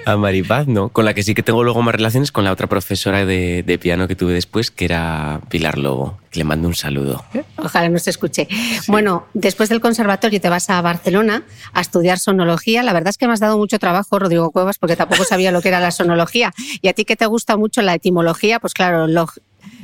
A 0.05 0.17
Maripaz 0.17 0.67
no. 0.67 0.89
Con 0.89 1.05
la 1.05 1.13
que 1.13 1.23
sí 1.23 1.33
que 1.33 1.43
tengo 1.43 1.63
luego 1.63 1.81
más 1.81 1.95
relaciones 1.95 2.31
con 2.31 2.43
la 2.43 2.51
otra 2.51 2.67
profesora 2.67 3.25
de, 3.25 3.63
de 3.65 3.77
piano 3.79 4.07
que 4.07 4.15
tuve 4.15 4.33
después, 4.33 4.71
que 4.71 4.85
era 4.85 5.41
Pilar 5.49 5.77
Lobo, 5.77 6.17
que 6.29 6.39
le 6.39 6.45
mando 6.45 6.67
un 6.67 6.75
saludo. 6.75 7.23
Ojalá 7.57 7.89
no 7.89 7.99
se 7.99 8.09
escuche. 8.11 8.47
Bueno, 8.87 9.25
después 9.33 9.69
del 9.69 9.81
conservatorio 9.81 10.39
te 10.39 10.49
vas 10.49 10.69
a 10.69 10.81
Barcelona 10.81 11.43
a 11.73 11.81
estudiar 11.81 12.19
sonología. 12.19 12.83
La 12.83 12.93
verdad 12.93 13.09
es 13.09 13.17
que 13.17 13.27
me 13.27 13.33
has 13.33 13.39
dado 13.39 13.57
mucho 13.57 13.79
trabajo, 13.79 14.19
Rodrigo 14.19 14.51
Cuevas, 14.51 14.77
porque 14.77 14.95
tampoco 14.95 15.23
sabía 15.23 15.51
lo 15.51 15.61
que 15.61 15.69
era 15.69 15.79
la 15.79 15.91
sonología. 15.91 16.53
Y 16.81 16.87
a 16.87 16.93
ti 16.93 17.05
que 17.05 17.15
te 17.15 17.25
gusta 17.25 17.57
mucho 17.57 17.81
la 17.81 17.95
etimología, 17.95 18.59
pues 18.59 18.73
claro, 18.73 19.07
log- 19.07 19.39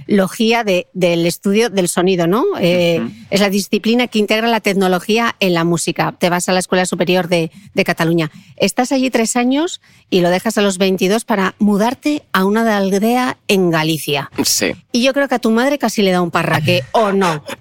de, 0.07 0.88
del 0.93 1.25
estudio 1.25 1.69
del 1.69 1.88
sonido, 1.88 2.27
¿no? 2.27 2.43
Eh, 2.59 3.01
es 3.29 3.41
la 3.41 3.50
disciplina 3.50 4.07
que 4.07 4.19
integra 4.19 4.47
la 4.47 4.59
tecnología 4.59 5.35
en 5.39 5.53
la 5.53 5.63
música. 5.63 6.13
Te 6.17 6.29
vas 6.29 6.50
a 6.50 6.53
la 6.53 6.59
Escuela 6.59 6.85
Superior 6.85 7.27
de, 7.27 7.51
de, 7.73 7.83
Cataluña. 7.83 8.31
Estás 8.57 8.91
allí 8.91 9.09
tres 9.09 9.35
años 9.35 9.81
y 10.09 10.21
lo 10.21 10.29
dejas 10.29 10.57
a 10.57 10.61
los 10.61 10.77
22 10.77 11.25
para 11.25 11.55
mudarte 11.59 12.23
a 12.33 12.45
una 12.45 12.77
aldea 12.77 13.38
en 13.47 13.71
Galicia. 13.71 14.29
Sí. 14.43 14.73
Y 14.91 15.03
yo 15.03 15.13
creo 15.13 15.27
que 15.27 15.35
a 15.35 15.39
tu 15.39 15.51
madre 15.51 15.77
casi 15.77 16.01
le 16.01 16.11
da 16.11 16.21
un 16.21 16.31
parraque, 16.31 16.83
¿o 16.91 17.11
no? 17.11 17.43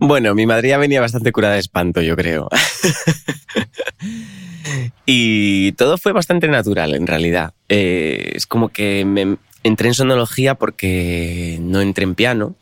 Bueno, 0.00 0.32
mi 0.34 0.46
madre 0.46 0.68
ya 0.68 0.78
venía 0.78 1.00
bastante 1.00 1.32
curada 1.32 1.54
de 1.54 1.60
espanto, 1.60 2.00
yo 2.00 2.14
creo. 2.14 2.48
y 5.06 5.72
todo 5.72 5.98
fue 5.98 6.12
bastante 6.12 6.46
natural, 6.46 6.94
en 6.94 7.06
realidad. 7.06 7.54
Eh, 7.68 8.30
es 8.34 8.46
como 8.46 8.68
que 8.68 9.04
me 9.04 9.38
entré 9.68 9.88
en 9.88 9.94
sonología 9.94 10.54
porque 10.56 11.58
no 11.60 11.80
entré 11.80 12.04
en 12.04 12.14
piano, 12.14 12.56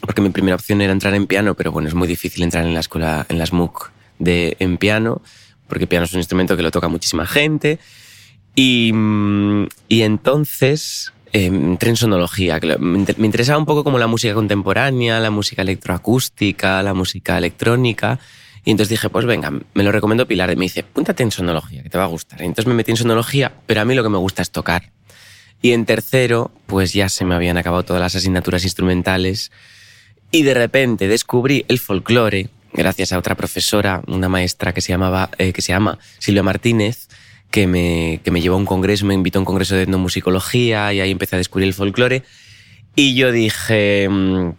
porque 0.00 0.20
mi 0.20 0.30
primera 0.30 0.56
opción 0.56 0.80
era 0.80 0.92
entrar 0.92 1.14
en 1.14 1.26
piano, 1.26 1.54
pero 1.54 1.72
bueno, 1.72 1.88
es 1.88 1.94
muy 1.94 2.08
difícil 2.08 2.42
entrar 2.42 2.64
en 2.64 2.74
la 2.74 2.80
escuela, 2.80 3.26
en 3.28 3.38
las 3.38 3.52
MOOC 3.52 3.90
de, 4.18 4.56
en 4.58 4.76
piano, 4.76 5.22
porque 5.68 5.86
piano 5.86 6.04
es 6.04 6.12
un 6.12 6.18
instrumento 6.18 6.56
que 6.56 6.62
lo 6.62 6.70
toca 6.70 6.88
muchísima 6.88 7.26
gente. 7.26 7.78
Y, 8.54 8.92
mm, 8.92 9.66
entonces 9.88 11.12
eh, 11.32 11.46
entré 11.46 11.90
en 11.90 11.96
sonología. 11.96 12.60
Me 12.78 13.26
interesaba 13.26 13.58
un 13.58 13.64
poco 13.64 13.84
como 13.84 13.98
la 13.98 14.06
música 14.06 14.34
contemporánea, 14.34 15.20
la 15.20 15.30
música 15.30 15.62
electroacústica, 15.62 16.82
la 16.82 16.92
música 16.92 17.38
electrónica. 17.38 18.18
Y 18.64 18.70
entonces 18.70 18.90
dije, 18.90 19.08
pues 19.08 19.24
venga, 19.24 19.50
me 19.50 19.82
lo 19.82 19.90
recomiendo 19.90 20.26
Pilar. 20.26 20.52
Y 20.52 20.56
me 20.56 20.66
dice, 20.66 20.82
púntate 20.82 21.22
en 21.22 21.30
sonología, 21.30 21.82
que 21.82 21.88
te 21.88 21.98
va 21.98 22.04
a 22.04 22.08
gustar. 22.08 22.42
Y 22.42 22.44
entonces 22.44 22.66
me 22.66 22.74
metí 22.74 22.90
en 22.90 22.96
sonología, 22.96 23.52
pero 23.66 23.80
a 23.80 23.84
mí 23.84 23.94
lo 23.94 24.02
que 24.02 24.08
me 24.10 24.18
gusta 24.18 24.42
es 24.42 24.50
tocar. 24.50 24.90
Y 25.62 25.72
en 25.72 25.86
tercero, 25.86 26.50
pues 26.66 26.92
ya 26.92 27.08
se 27.08 27.24
me 27.24 27.36
habían 27.36 27.56
acabado 27.56 27.84
todas 27.84 28.02
las 28.02 28.16
asignaturas 28.16 28.64
instrumentales. 28.64 29.52
Y 30.32 30.42
de 30.42 30.54
repente 30.54 31.06
descubrí 31.06 31.64
el 31.68 31.78
folclore, 31.78 32.48
gracias 32.72 33.12
a 33.12 33.18
otra 33.18 33.36
profesora, 33.36 34.02
una 34.08 34.28
maestra 34.28 34.74
que 34.74 34.80
se, 34.80 34.92
llamaba, 34.92 35.30
eh, 35.38 35.52
que 35.52 35.62
se 35.62 35.72
llama 35.72 35.98
Silvia 36.18 36.42
Martínez, 36.42 37.08
que 37.52 37.68
me, 37.68 38.20
que 38.24 38.32
me 38.32 38.40
llevó 38.40 38.56
a 38.56 38.58
un 38.58 38.66
congreso, 38.66 39.06
me 39.06 39.14
invitó 39.14 39.38
a 39.38 39.42
un 39.42 39.46
congreso 39.46 39.76
de 39.76 39.82
etnomusicología 39.82 40.92
y 40.92 41.00
ahí 41.00 41.12
empecé 41.12 41.36
a 41.36 41.38
descubrir 41.38 41.68
el 41.68 41.74
folclore. 41.74 42.24
Y 42.96 43.14
yo 43.14 43.30
dije, 43.30 44.08
mm, 44.08 44.50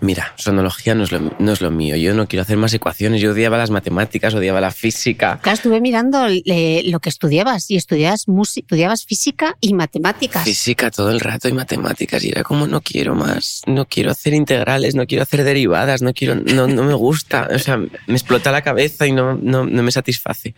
mira, 0.00 0.32
sonología 0.36 0.94
no 0.94 1.04
es, 1.04 1.12
lo, 1.12 1.20
no 1.38 1.52
es 1.52 1.60
lo 1.60 1.70
mío, 1.70 1.96
yo 1.96 2.14
no 2.14 2.26
quiero 2.26 2.42
hacer 2.42 2.56
más 2.56 2.72
ecuaciones, 2.74 3.20
yo 3.20 3.32
odiaba 3.32 3.58
las 3.58 3.70
matemáticas, 3.70 4.34
odiaba 4.34 4.60
la 4.60 4.70
física. 4.70 5.38
Claro, 5.42 5.56
estuve 5.56 5.80
mirando 5.80 6.26
eh, 6.28 6.82
lo 6.86 7.00
que 7.00 7.08
estudiabas 7.08 7.70
y 7.70 7.76
estudiabas, 7.76 8.26
estudiabas 8.56 9.04
física 9.04 9.56
y 9.60 9.74
matemáticas. 9.74 10.44
Física 10.44 10.90
todo 10.90 11.10
el 11.10 11.20
rato 11.20 11.48
y 11.48 11.52
matemáticas 11.52 12.24
y 12.24 12.30
era 12.30 12.42
como 12.42 12.66
no 12.66 12.80
quiero 12.80 13.14
más, 13.14 13.62
no 13.66 13.86
quiero 13.86 14.10
hacer 14.10 14.34
integrales, 14.34 14.94
no 14.94 15.06
quiero 15.06 15.22
hacer 15.22 15.44
derivadas, 15.44 16.02
no 16.02 16.12
quiero, 16.12 16.36
no, 16.36 16.66
no 16.66 16.84
me 16.84 16.94
gusta, 16.94 17.48
o 17.54 17.58
sea, 17.58 17.76
me 17.76 18.14
explota 18.14 18.50
la 18.50 18.62
cabeza 18.62 19.06
y 19.06 19.12
no, 19.12 19.34
no, 19.34 19.66
no 19.66 19.82
me 19.82 19.92
satisface. 19.92 20.54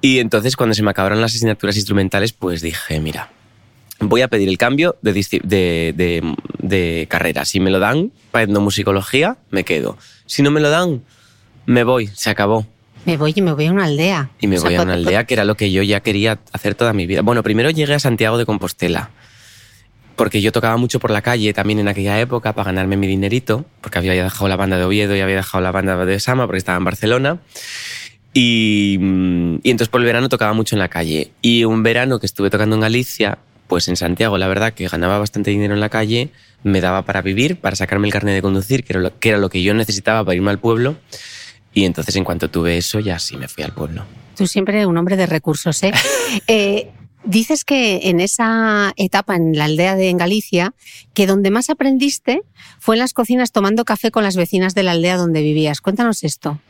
Y 0.00 0.18
entonces 0.18 0.56
cuando 0.56 0.74
se 0.74 0.82
me 0.82 0.90
acabaron 0.90 1.20
las 1.20 1.34
asignaturas 1.34 1.76
instrumentales, 1.76 2.32
pues 2.32 2.60
dije, 2.60 2.98
mira, 3.00 3.30
voy 4.08 4.22
a 4.22 4.28
pedir 4.28 4.48
el 4.48 4.58
cambio 4.58 4.96
de, 5.02 5.12
de, 5.12 5.92
de, 5.96 6.34
de 6.58 7.06
carrera. 7.08 7.44
Si 7.44 7.60
me 7.60 7.70
lo 7.70 7.78
dan 7.78 8.12
para 8.30 8.44
etnomusicología, 8.44 9.38
me 9.50 9.64
quedo. 9.64 9.96
Si 10.26 10.42
no 10.42 10.50
me 10.50 10.60
lo 10.60 10.70
dan, 10.70 11.02
me 11.66 11.84
voy, 11.84 12.08
se 12.08 12.30
acabó. 12.30 12.66
Me 13.04 13.16
voy 13.16 13.32
y 13.34 13.42
me 13.42 13.52
voy 13.52 13.66
a 13.66 13.72
una 13.72 13.84
aldea. 13.84 14.30
Y 14.40 14.46
me 14.46 14.58
o 14.58 14.60
sea, 14.60 14.70
voy 14.70 14.76
a 14.76 14.82
una 14.82 14.94
aldea 14.94 15.24
que 15.24 15.34
era 15.34 15.44
lo 15.44 15.56
que 15.56 15.72
yo 15.72 15.82
ya 15.82 16.00
quería 16.00 16.38
hacer 16.52 16.74
toda 16.74 16.92
mi 16.92 17.06
vida. 17.06 17.22
Bueno, 17.22 17.42
primero 17.42 17.70
llegué 17.70 17.94
a 17.94 17.98
Santiago 17.98 18.38
de 18.38 18.46
Compostela, 18.46 19.10
porque 20.14 20.40
yo 20.40 20.52
tocaba 20.52 20.76
mucho 20.76 21.00
por 21.00 21.10
la 21.10 21.20
calle 21.20 21.52
también 21.52 21.80
en 21.80 21.88
aquella 21.88 22.20
época 22.20 22.52
para 22.52 22.66
ganarme 22.66 22.96
mi 22.96 23.08
dinerito, 23.08 23.64
porque 23.80 23.98
había 23.98 24.12
dejado 24.12 24.48
la 24.48 24.56
banda 24.56 24.78
de 24.78 24.84
Oviedo 24.84 25.16
y 25.16 25.20
había 25.20 25.36
dejado 25.36 25.62
la 25.62 25.72
banda 25.72 26.04
de 26.04 26.20
Sama 26.20 26.46
porque 26.46 26.58
estaba 26.58 26.78
en 26.78 26.84
Barcelona. 26.84 27.38
Y, 28.34 28.98
y, 29.62 29.70
entonces 29.70 29.88
por 29.88 30.00
el 30.00 30.06
verano 30.06 30.28
tocaba 30.28 30.52
mucho 30.52 30.76
en 30.76 30.78
la 30.78 30.88
calle. 30.88 31.32
Y 31.42 31.64
un 31.64 31.82
verano 31.82 32.20
que 32.20 32.26
estuve 32.26 32.50
tocando 32.50 32.76
en 32.76 32.82
Galicia, 32.82 33.38
pues 33.72 33.88
en 33.88 33.96
Santiago, 33.96 34.36
la 34.36 34.48
verdad 34.48 34.74
que 34.74 34.86
ganaba 34.86 35.16
bastante 35.16 35.50
dinero 35.50 35.72
en 35.72 35.80
la 35.80 35.88
calle, 35.88 36.28
me 36.62 36.82
daba 36.82 37.06
para 37.06 37.22
vivir, 37.22 37.56
para 37.56 37.74
sacarme 37.74 38.06
el 38.06 38.12
carnet 38.12 38.34
de 38.34 38.42
conducir, 38.42 38.84
que 38.84 38.92
era 38.92 39.00
lo 39.00 39.18
que, 39.18 39.30
era 39.30 39.38
lo 39.38 39.48
que 39.48 39.62
yo 39.62 39.72
necesitaba 39.72 40.22
para 40.26 40.34
irme 40.34 40.50
al 40.50 40.58
pueblo. 40.58 40.96
Y 41.72 41.86
entonces 41.86 42.14
en 42.16 42.22
cuanto 42.22 42.50
tuve 42.50 42.76
eso, 42.76 43.00
ya 43.00 43.18
sí 43.18 43.38
me 43.38 43.48
fui 43.48 43.64
al 43.64 43.72
pueblo. 43.72 44.04
Tú 44.36 44.46
siempre 44.46 44.84
un 44.84 44.98
hombre 44.98 45.16
de 45.16 45.24
recursos, 45.24 45.82
¿eh? 45.84 45.92
eh 46.48 46.90
dices 47.24 47.64
que 47.64 48.10
en 48.10 48.20
esa 48.20 48.92
etapa 48.96 49.36
en 49.36 49.56
la 49.56 49.64
aldea 49.64 49.96
de 49.96 50.10
en 50.10 50.18
Galicia, 50.18 50.74
que 51.14 51.26
donde 51.26 51.50
más 51.50 51.70
aprendiste 51.70 52.42
fue 52.78 52.96
en 52.96 52.98
las 52.98 53.14
cocinas 53.14 53.52
tomando 53.52 53.86
café 53.86 54.10
con 54.10 54.22
las 54.22 54.36
vecinas 54.36 54.74
de 54.74 54.82
la 54.82 54.90
aldea 54.90 55.16
donde 55.16 55.40
vivías. 55.40 55.80
Cuéntanos 55.80 56.24
esto. 56.24 56.60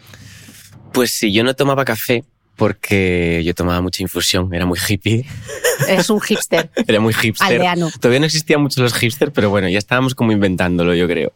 Pues 0.92 1.10
sí, 1.10 1.32
yo 1.32 1.42
no 1.42 1.54
tomaba 1.54 1.84
café 1.84 2.22
porque 2.56 3.42
yo 3.44 3.54
tomaba 3.54 3.80
mucha 3.80 4.02
infusión, 4.02 4.52
era 4.54 4.66
muy 4.66 4.78
hippie. 4.88 5.24
Es 5.88 6.10
un 6.10 6.20
hipster. 6.20 6.70
era 6.86 7.00
muy 7.00 7.12
hipster. 7.14 7.46
Aldeano. 7.56 7.90
Todavía 8.00 8.20
no 8.20 8.26
existían 8.26 8.60
mucho 8.62 8.82
los 8.82 8.94
hipsters, 8.94 9.32
pero 9.34 9.50
bueno, 9.50 9.68
ya 9.68 9.78
estábamos 9.78 10.14
como 10.14 10.32
inventándolo, 10.32 10.94
yo 10.94 11.06
creo. 11.08 11.32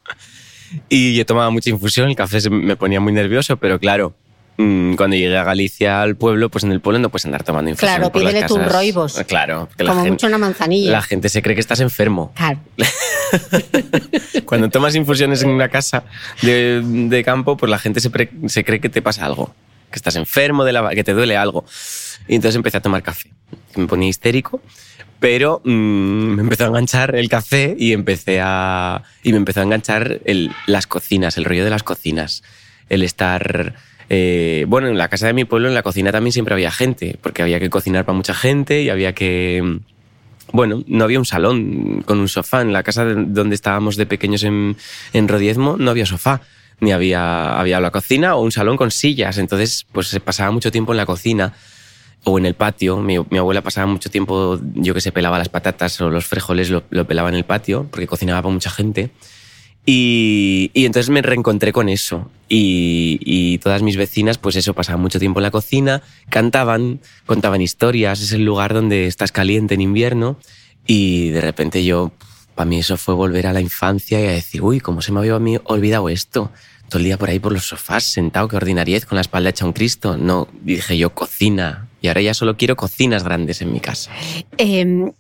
Y 0.89 1.15
yo 1.17 1.25
tomaba 1.27 1.51
mucha 1.51 1.71
infusión, 1.71 2.09
el 2.09 2.17
café 2.17 2.49
me 2.51 2.77
ponía 2.77 3.01
muy 3.01 3.13
nervioso, 3.13 3.57
pero 3.57 3.79
claro, 3.79 4.15
mm, 4.59 4.95
cuando 4.97 5.17
llegué 5.17 5.37
a 5.37 5.45
Galicia, 5.45 6.03
al 6.03 6.17
pueblo, 6.17 6.49
pues 6.51 6.65
en 6.65 6.73
el 6.73 6.81
pueblo 6.81 6.99
no 6.99 7.09
puedes 7.09 7.25
andar 7.25 7.45
tomando 7.45 7.71
infusión. 7.71 7.97
Claro, 7.97 8.13
por 8.13 8.21
pídele 8.23 8.41
casas. 8.41 8.73
roibos. 8.73 9.23
Claro. 9.27 9.69
que 9.77 9.85
la 9.85 9.91
Como 9.91 10.03
gente- 10.03 10.11
mucho 10.13 10.27
una 10.27 10.39
manzanilla. 10.39 10.91
La 10.93 11.03
gente 11.03 11.29
se 11.29 11.41
cree 11.43 11.55
que 11.55 11.61
estás 11.61 11.81
enfermo. 11.81 12.33
Claro. 12.35 12.59
Cuando 14.45 14.69
tomas 14.71 14.95
infusiones 14.95 15.43
en 15.43 15.51
una 15.51 15.69
casa 15.69 16.05
de, 16.43 16.81
de 16.85 17.25
campo, 17.25 17.57
pues 17.57 17.71
la 17.71 17.79
gente 17.79 18.01
se, 18.01 18.11
pre- 18.11 18.31
se 18.47 18.65
cree 18.65 18.81
que 18.81 18.89
te 18.89 19.03
pasa 19.03 19.25
algo, 19.27 19.55
que 19.91 19.97
estás 19.97 20.17
enfermo, 20.17 20.65
de 20.65 20.73
la, 20.73 20.91
que 20.91 21.05
te 21.05 21.13
duele 21.13 21.37
algo. 21.37 21.65
Y 22.29 22.35
entonces 22.35 22.57
empecé 22.57 22.79
a 22.79 22.83
tomar 22.83 23.03
café, 23.03 23.31
me 23.77 23.87
ponía 23.87 24.09
histérico, 24.09 24.61
pero 25.21 25.61
mm, 25.65 25.71
me 25.71 26.43
empezó 26.43 26.65
a 26.65 26.69
enganchar 26.69 27.15
el 27.17 27.29
café 27.29 27.75
y 27.79 27.93
empecé 27.93 28.41
a 28.43 29.03
y 29.23 29.33
me 29.33 29.39
empezó 29.39 29.61
a 29.61 29.63
enganchar 29.65 30.21
el- 30.25 30.51
las 30.67 30.87
cocinas, 30.87 31.37
el 31.39 31.45
rollo 31.45 31.65
de 31.65 31.71
las 31.71 31.83
cocinas, 31.83 32.43
el 32.89 33.03
estar 33.03 33.75
eh, 34.09 34.65
bueno, 34.69 34.87
en 34.89 34.99
la 34.99 35.09
casa 35.09 35.27
de 35.27 35.33
mi 35.33 35.45
pueblo, 35.45 35.67
en 35.69 35.75
la 35.75 35.83
cocina 35.83 36.13
también 36.13 36.33
siempre 36.33 36.55
había 36.55 36.71
gente, 36.71 37.19
porque 37.23 37.43
había 37.43 37.59
que 37.59 37.71
cocinar 37.71 38.05
para 38.05 38.17
mucha 38.17 38.35
gente 38.35 38.83
y 38.83 38.89
había 38.91 39.15
que 39.15 39.81
bueno, 40.53 40.85
no 40.87 41.03
había 41.03 41.19
un 41.19 41.25
salón 41.25 42.03
con 42.07 42.21
un 42.21 42.29
sofá. 42.29 42.61
En 42.63 42.73
la 42.73 42.85
casa 42.85 43.05
de- 43.05 43.15
donde 43.27 43.57
estábamos 43.57 43.97
de 43.97 44.07
pequeños 44.07 44.45
en, 44.45 44.77
en 45.13 45.27
Rodiezmo 45.29 45.77
no 45.77 45.91
había 45.91 46.07
sofá. 46.07 46.41
Ni 46.81 46.93
había, 46.93 47.59
había 47.59 47.81
la 47.81 47.91
cocina 47.91 48.37
o 48.37 48.43
un 48.43 48.53
salón 48.53 48.77
con 48.77 48.91
sillas. 48.91 49.39
Entonces, 49.39 49.87
pues 49.93 50.09
se 50.09 50.21
pasaba 50.21 50.51
mucho 50.51 50.71
tiempo 50.71 50.93
en 50.93 50.99
la 50.99 51.07
cocina 51.07 51.55
o 52.25 52.39
en 52.39 52.47
el 52.47 52.55
patio. 52.55 52.99
Mi, 52.99 53.17
abuela 53.17 53.63
pasaba 53.63 53.87
mucho 53.87 54.11
tiempo, 54.11 54.59
yo 54.75 54.95
que 54.95 55.01
sé, 55.01 55.13
pelaba 55.13 55.39
las 55.39 55.49
patatas 55.49 56.01
o 56.01 56.11
los 56.11 56.27
frijoles, 56.27 56.71
lo, 56.71 56.83
lo 56.91 57.07
pelaba 57.07 57.29
en 57.29 57.37
el 57.37 57.45
patio, 57.45 57.87
porque 57.91 58.07
cocinaba 58.07 58.43
para 58.43 58.53
mucha 58.53 58.71
gente. 58.71 59.11
Y, 59.89 60.73
y 60.75 60.85
entonces 60.85 61.11
me 61.11 61.23
reencontré 61.23 61.73
con 61.73 61.89
eso. 61.89 62.29
Y, 62.49 63.21
y 63.21 63.59
todas 63.59 63.83
mis 63.83 63.97
vecinas, 63.97 64.37
pues 64.37 64.57
eso, 64.57 64.75
pasaban 64.75 65.01
mucho 65.01 65.21
tiempo 65.21 65.39
en 65.39 65.45
la 65.45 65.53
cocina, 65.53 66.03
cantaban, 66.29 67.01
contaban 67.25 67.63
historias, 67.63 68.21
es 68.21 68.33
el 68.33 68.45
lugar 68.45 68.75
donde 68.75 69.07
estás 69.07 69.31
caliente 69.31 69.75
en 69.75 69.81
invierno. 69.81 70.39
Y 70.89 71.31
de 71.31 71.41
repente 71.41 71.85
yo, 71.85 72.11
para 72.57 72.69
mí 72.69 72.79
eso 72.79 72.97
fue 72.97 73.15
volver 73.15 73.47
a 73.47 73.53
la 73.53 73.61
infancia 73.61 74.19
y 74.19 74.27
a 74.27 74.31
decir, 74.31 74.63
uy, 74.63 74.81
¿cómo 74.81 75.03
se 75.03 75.13
me 75.13 75.21
había 75.21 75.37
olvidado 75.37 76.09
esto? 76.09 76.51
Todo 76.89 76.99
el 76.99 77.05
día 77.05 77.19
por 77.19 77.29
ahí 77.29 77.39
por 77.39 77.53
los 77.53 77.69
sofás, 77.69 78.05
sentado, 78.05 78.49
qué 78.49 78.57
ordinariez, 78.57 79.05
con 79.05 79.17
la 79.17 79.21
espalda 79.21 79.51
hecha 79.51 79.67
un 79.67 79.75
Cristo. 79.75 80.17
No, 80.17 80.49
dije 80.63 80.97
yo, 80.97 81.15
cocina. 81.15 81.89
Y 82.01 82.09
ahora 82.09 82.23
ya 82.23 82.33
solo 82.33 82.57
quiero 82.57 82.75
cocinas 82.75 83.25
grandes 83.25 83.61
en 83.61 83.73
mi 83.73 83.81
casa. 83.81 84.11
Eh, 84.57 85.13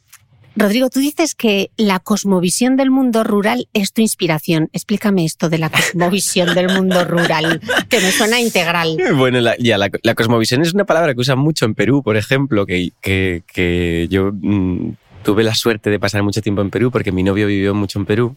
Rodrigo, 0.58 0.88
tú 0.88 1.00
dices 1.00 1.34
que 1.34 1.70
la 1.76 1.98
cosmovisión 1.98 2.76
del 2.76 2.90
mundo 2.90 3.22
rural 3.22 3.68
es 3.74 3.92
tu 3.92 4.00
inspiración. 4.00 4.70
Explícame 4.72 5.26
esto 5.26 5.50
de 5.50 5.58
la 5.58 5.68
cosmovisión 5.68 6.54
del 6.54 6.72
mundo 6.72 7.04
rural, 7.04 7.60
que 7.90 8.00
me 8.00 8.10
suena 8.10 8.40
integral. 8.40 8.96
Bueno, 9.16 9.40
la, 9.40 9.56
ya, 9.58 9.76
la, 9.76 9.90
la 10.02 10.14
cosmovisión 10.14 10.62
es 10.62 10.72
una 10.72 10.84
palabra 10.84 11.14
que 11.14 11.20
usan 11.20 11.38
mucho 11.38 11.66
en 11.66 11.74
Perú, 11.74 12.02
por 12.02 12.16
ejemplo, 12.16 12.64
que, 12.64 12.92
que, 13.02 13.42
que 13.46 14.06
yo 14.10 14.30
mm, 14.32 14.92
tuve 15.26 15.42
la 15.42 15.56
suerte 15.56 15.90
de 15.90 15.98
pasar 15.98 16.22
mucho 16.22 16.40
tiempo 16.40 16.62
en 16.62 16.70
Perú 16.70 16.92
porque 16.92 17.10
mi 17.10 17.24
novio 17.24 17.48
vivió 17.48 17.74
mucho 17.74 17.98
en 17.98 18.06
Perú. 18.06 18.36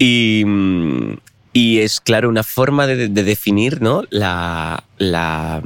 Y, 0.00 0.44
y 1.52 1.78
es, 1.78 2.00
claro, 2.00 2.28
una 2.28 2.42
forma 2.42 2.88
de, 2.88 3.08
de 3.08 3.22
definir 3.22 3.80
¿no? 3.80 4.02
la, 4.10 4.82
la, 4.98 5.62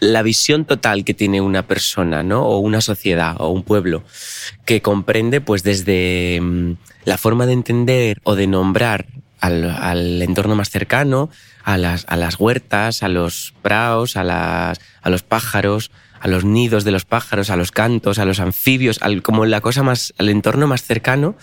la 0.00 0.22
visión 0.22 0.64
total 0.64 1.04
que 1.04 1.12
tiene 1.12 1.42
una 1.42 1.66
persona, 1.66 2.22
¿no? 2.22 2.46
O 2.46 2.60
una 2.60 2.80
sociedad 2.80 3.36
o 3.40 3.50
un 3.50 3.62
pueblo 3.62 4.04
que 4.64 4.80
comprende 4.80 5.42
pues 5.42 5.62
desde 5.62 6.40
mm, 6.40 6.72
la 7.04 7.18
forma 7.18 7.44
de 7.44 7.52
entender 7.52 8.20
o 8.24 8.36
de 8.36 8.46
nombrar 8.46 9.04
al, 9.38 9.70
al 9.70 10.22
entorno 10.22 10.56
más 10.56 10.70
cercano, 10.70 11.28
a 11.62 11.76
las, 11.76 12.06
a 12.08 12.16
las 12.16 12.40
huertas, 12.40 13.02
a 13.02 13.08
los 13.08 13.52
praos, 13.60 14.16
a, 14.16 14.24
las, 14.24 14.80
a 15.02 15.10
los 15.10 15.22
pájaros, 15.22 15.90
a 16.20 16.28
los 16.28 16.44
nidos 16.44 16.84
de 16.84 16.90
los 16.90 17.04
pájaros, 17.04 17.50
a 17.50 17.56
los 17.56 17.70
cantos, 17.70 18.18
a 18.18 18.24
los 18.24 18.40
anfibios, 18.40 19.00
al, 19.02 19.22
como 19.22 19.46
la 19.46 19.60
cosa 19.60 19.82
más, 19.82 20.14
al 20.18 20.28
entorno 20.28 20.66
más 20.66 20.82
cercano 20.82 21.36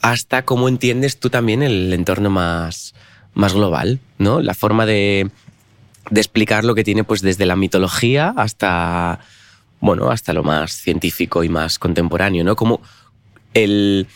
hasta 0.00 0.44
cómo 0.44 0.68
entiendes 0.68 1.20
tú 1.20 1.30
también 1.30 1.62
el 1.62 1.92
entorno 1.92 2.28
más, 2.28 2.94
más 3.34 3.54
global, 3.54 4.00
¿no? 4.18 4.40
La 4.40 4.54
forma 4.54 4.84
de, 4.84 5.30
de 6.10 6.20
explicar 6.20 6.64
lo 6.64 6.74
que 6.74 6.84
tiene 6.84 7.04
pues 7.04 7.22
desde 7.22 7.46
la 7.46 7.56
mitología 7.56 8.34
hasta, 8.36 9.20
bueno, 9.80 10.10
hasta 10.10 10.32
lo 10.32 10.42
más 10.42 10.72
científico 10.72 11.44
y 11.44 11.48
más 11.48 11.78
contemporáneo, 11.78 12.42
¿no? 12.44 12.56
Como 12.56 12.82
el, 13.54 14.08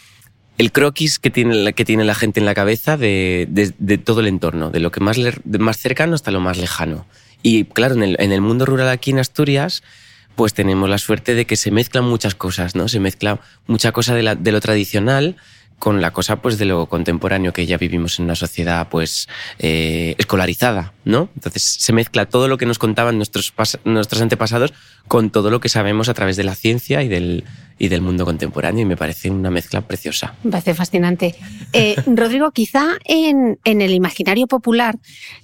el 0.59 0.73
croquis 0.73 1.19
que 1.19 1.31
tiene, 1.31 1.73
que 1.73 1.85
tiene 1.85 2.05
la 2.05 2.15
gente 2.15 2.41
en 2.41 2.47
la 2.47 2.55
cabeza 2.55 2.97
de, 2.97 3.47
de, 3.49 3.99
todo 3.99 4.21
el 4.21 4.27
entorno, 4.27 4.71
de 4.71 4.81
lo 4.81 4.91
que 4.91 5.01
más, 5.01 5.19
más 5.45 5.79
cercano 5.79 6.15
hasta 6.15 6.31
lo 6.31 6.41
más 6.41 6.59
lejano. 6.59 7.07
Y 7.47 7.63
claro, 7.63 7.95
en 7.95 8.03
el, 8.03 8.17
en 8.19 8.33
el 8.33 8.41
mundo 8.41 8.67
rural 8.67 8.89
aquí 8.89 9.13
en 9.13 9.21
Asturias, 9.21 9.85
pues 10.35 10.53
tenemos 10.53 10.91
la 10.91 10.99
suerte 10.99 11.37
de 11.37 11.45
que 11.45 11.55
se 11.55 11.71
mezclan 11.71 12.03
muchas 12.03 12.35
cosas, 12.35 12.75
¿no? 12.75 12.89
Se 12.89 12.99
mezcla 12.99 13.39
mucha 13.69 13.93
cosa 13.93 14.17
de, 14.17 14.25
la, 14.25 14.35
de 14.35 14.51
lo 14.51 14.61
tradicional 14.61 15.37
con 15.79 16.01
la 16.01 16.13
cosa 16.13 16.43
pues 16.43 16.59
de 16.59 16.65
lo 16.65 16.87
contemporáneo 16.87 17.53
que 17.53 17.65
ya 17.65 17.79
vivimos 17.79 18.19
en 18.19 18.25
una 18.25 18.35
sociedad 18.35 18.89
pues 18.89 19.29
eh, 19.61 20.17
escolarizada, 20.19 20.93
¿no? 21.05 21.29
Entonces 21.37 21.63
se 21.63 21.93
mezcla 21.93 22.27
todo 22.27 22.49
lo 22.49 22.59
que 22.59 22.67
nos 22.67 22.81
contaban 22.81 23.17
nuestros, 23.17 23.55
nuestros 23.85 24.23
antepasados 24.23 24.75
con 25.07 25.31
todo 25.31 25.49
lo 25.51 25.61
que 25.61 25.69
sabemos 25.69 26.09
a 26.09 26.15
través 26.15 26.37
de 26.37 26.43
la 26.43 26.57
ciencia 26.57 27.05
y 27.05 27.09
del, 27.09 27.45
y 27.79 27.89
del 27.89 28.01
mundo 28.01 28.25
contemporáneo 28.25 28.83
y 28.83 28.85
me 28.85 28.97
parece 28.97 29.31
una 29.31 29.51
mezcla 29.51 29.83
preciosa. 29.83 30.35
Me 30.43 30.51
parece 30.51 30.75
fascinante. 30.75 31.35
Eh, 31.73 31.97
Rodrigo, 32.07 32.51
quizá 32.51 32.97
en, 33.05 33.59
en, 33.65 33.81
el 33.83 33.93
imaginario 33.93 34.47
popular 34.47 34.97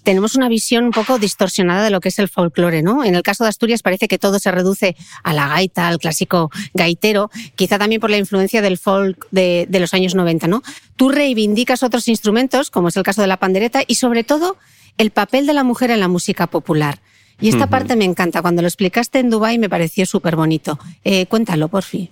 tenemos 0.02 0.34
una 0.34 0.48
visión 0.48 0.84
un 0.84 0.90
poco 0.92 1.18
distorsionada 1.18 1.84
de 1.84 1.90
lo 1.90 2.00
que 2.00 2.08
es 2.08 2.18
el 2.18 2.28
folclore, 2.28 2.82
¿no? 2.82 3.04
En 3.04 3.14
el 3.14 3.22
caso 3.22 3.44
de 3.44 3.50
Asturias 3.50 3.82
parece 3.82 4.08
que 4.08 4.18
todo 4.18 4.38
se 4.38 4.50
reduce 4.50 4.96
a 5.22 5.34
la 5.34 5.48
gaita, 5.48 5.88
al 5.88 5.98
clásico 5.98 6.50
gaitero, 6.72 7.30
quizá 7.54 7.78
también 7.78 8.00
por 8.00 8.10
la 8.10 8.18
influencia 8.18 8.62
del 8.62 8.78
folk 8.78 9.26
de, 9.30 9.66
de 9.68 9.80
los 9.80 9.92
años 9.92 10.14
90, 10.14 10.46
¿no? 10.46 10.62
Tú 10.96 11.10
reivindicas 11.10 11.82
otros 11.82 12.08
instrumentos, 12.08 12.70
como 12.70 12.88
es 12.88 12.96
el 12.96 13.02
caso 13.02 13.20
de 13.20 13.26
la 13.26 13.36
pandereta, 13.36 13.82
y 13.86 13.96
sobre 13.96 14.24
todo 14.24 14.56
el 14.96 15.10
papel 15.10 15.46
de 15.46 15.52
la 15.52 15.64
mujer 15.64 15.90
en 15.90 16.00
la 16.00 16.08
música 16.08 16.46
popular. 16.46 16.98
Y 17.40 17.48
esta 17.48 17.64
uh 17.64 17.66
-huh. 17.66 17.70
parte 17.70 17.96
me 17.96 18.04
encanta. 18.04 18.40
Cuando 18.40 18.62
lo 18.62 18.68
explicaste 18.68 19.18
en 19.18 19.28
Dubái 19.28 19.58
me 19.58 19.68
pareció 19.68 20.06
súper 20.06 20.36
bonito. 20.36 20.78
Eh, 21.04 21.26
cuéntalo, 21.26 21.68
por 21.68 21.82
fin. 21.82 22.08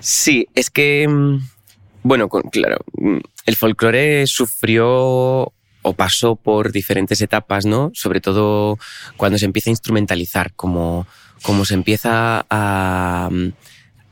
Sí, 0.00 0.48
es 0.54 0.70
que, 0.70 1.06
mm, 1.08 1.38
bueno, 2.02 2.28
claro, 2.28 2.78
mm, 2.94 3.18
el 3.46 3.56
folclore 3.56 4.26
sufrió 4.26 5.52
o 5.82 5.92
pasó 5.96 6.36
por 6.36 6.72
diferentes 6.72 7.20
etapas, 7.20 7.64
¿no? 7.64 7.90
Sobre 7.94 8.20
todo 8.20 8.78
cuando 9.16 9.38
se 9.38 9.44
empieza 9.44 9.70
a 9.70 9.72
instrumentalizar, 9.72 10.52
como, 10.54 11.06
como 11.42 11.64
se 11.64 11.74
empieza 11.74 12.44
a, 12.50 13.30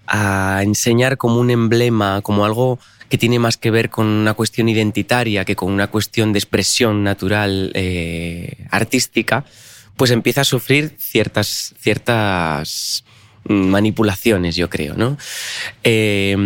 a 0.07 0.61
enseñar 0.63 1.17
como 1.17 1.41
un 1.41 1.51
emblema, 1.51 2.21
como 2.23 2.45
algo 2.45 2.79
que 3.09 3.19
tiene 3.19 3.39
más 3.39 3.57
que 3.57 3.71
ver 3.71 3.91
con 3.91 4.07
una 4.07 4.35
cuestión 4.35 4.69
identitaria 4.69 5.45
que 5.45 5.57
con 5.57 5.73
una 5.73 5.89
cuestión 5.89 6.33
de 6.33 6.39
expresión 6.39 7.05
natural 7.05 7.71
eh, 7.75 8.67
artística, 8.71 9.45
pues 9.97 10.11
empieza 10.11 10.41
a 10.41 10.45
sufrir 10.45 10.97
ciertas, 10.99 11.75
ciertas 11.79 13.05
manipulaciones, 13.45 14.57
yo 14.57 14.71
creo, 14.71 14.95
¿no? 14.95 15.17
Eh, 15.83 16.37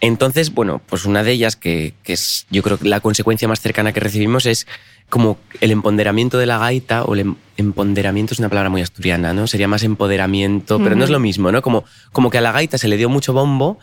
entonces, 0.00 0.52
bueno, 0.52 0.80
pues 0.86 1.04
una 1.04 1.22
de 1.22 1.32
ellas, 1.32 1.56
que, 1.56 1.94
que, 2.02 2.12
es 2.12 2.46
yo 2.50 2.62
creo 2.62 2.78
que 2.78 2.88
la 2.88 3.00
consecuencia 3.00 3.48
más 3.48 3.60
cercana 3.60 3.92
que 3.92 4.00
recibimos 4.00 4.46
es 4.46 4.66
como 5.08 5.38
el 5.60 5.70
empoderamiento 5.70 6.38
de 6.38 6.46
la 6.46 6.58
gaita, 6.58 7.04
o 7.04 7.14
el 7.14 7.20
em, 7.20 7.34
empoderamiento 7.56 8.34
es 8.34 8.38
una 8.38 8.48
palabra 8.48 8.70
muy 8.70 8.82
asturiana, 8.82 9.32
¿no? 9.32 9.46
Sería 9.46 9.68
más 9.68 9.82
empoderamiento, 9.84 10.78
pero 10.78 10.90
uh 10.90 10.92
-huh. 10.94 10.98
no 10.98 11.04
es 11.04 11.10
lo 11.10 11.20
mismo, 11.20 11.52
¿no? 11.52 11.62
Como, 11.62 11.84
como 12.12 12.30
que 12.30 12.38
a 12.38 12.40
la 12.40 12.52
gaita 12.52 12.76
se 12.76 12.88
le 12.88 12.96
dio 12.96 13.08
mucho 13.08 13.32
bombo 13.32 13.78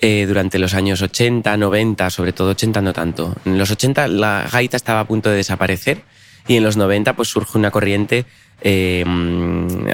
eh, 0.00 0.26
durante 0.28 0.58
los 0.58 0.74
años 0.74 1.00
80, 1.02 1.56
90, 1.56 2.10
sobre 2.10 2.32
todo 2.32 2.50
80 2.50 2.82
no 2.82 2.92
tanto. 2.92 3.34
En 3.44 3.58
los 3.58 3.70
80 3.70 4.08
la 4.08 4.48
gaita 4.50 4.76
estaba 4.76 5.00
a 5.00 5.06
punto 5.06 5.30
de 5.30 5.36
desaparecer 5.36 6.02
y 6.46 6.56
en 6.56 6.62
los 6.62 6.76
90 6.76 7.16
pues 7.16 7.28
surge 7.28 7.58
una 7.58 7.70
corriente 7.70 8.26
eh, 8.60 9.04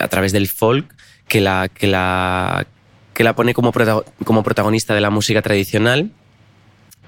a 0.00 0.08
través 0.08 0.32
del 0.32 0.48
folk 0.48 0.92
que 1.28 1.40
la, 1.40 1.68
que 1.68 1.86
la, 1.86 2.66
que 3.14 3.24
la 3.24 3.34
pone 3.34 3.54
como, 3.54 3.72
como 4.24 4.42
protagonista 4.42 4.94
de 4.94 5.00
la 5.00 5.10
música 5.10 5.42
tradicional. 5.42 6.10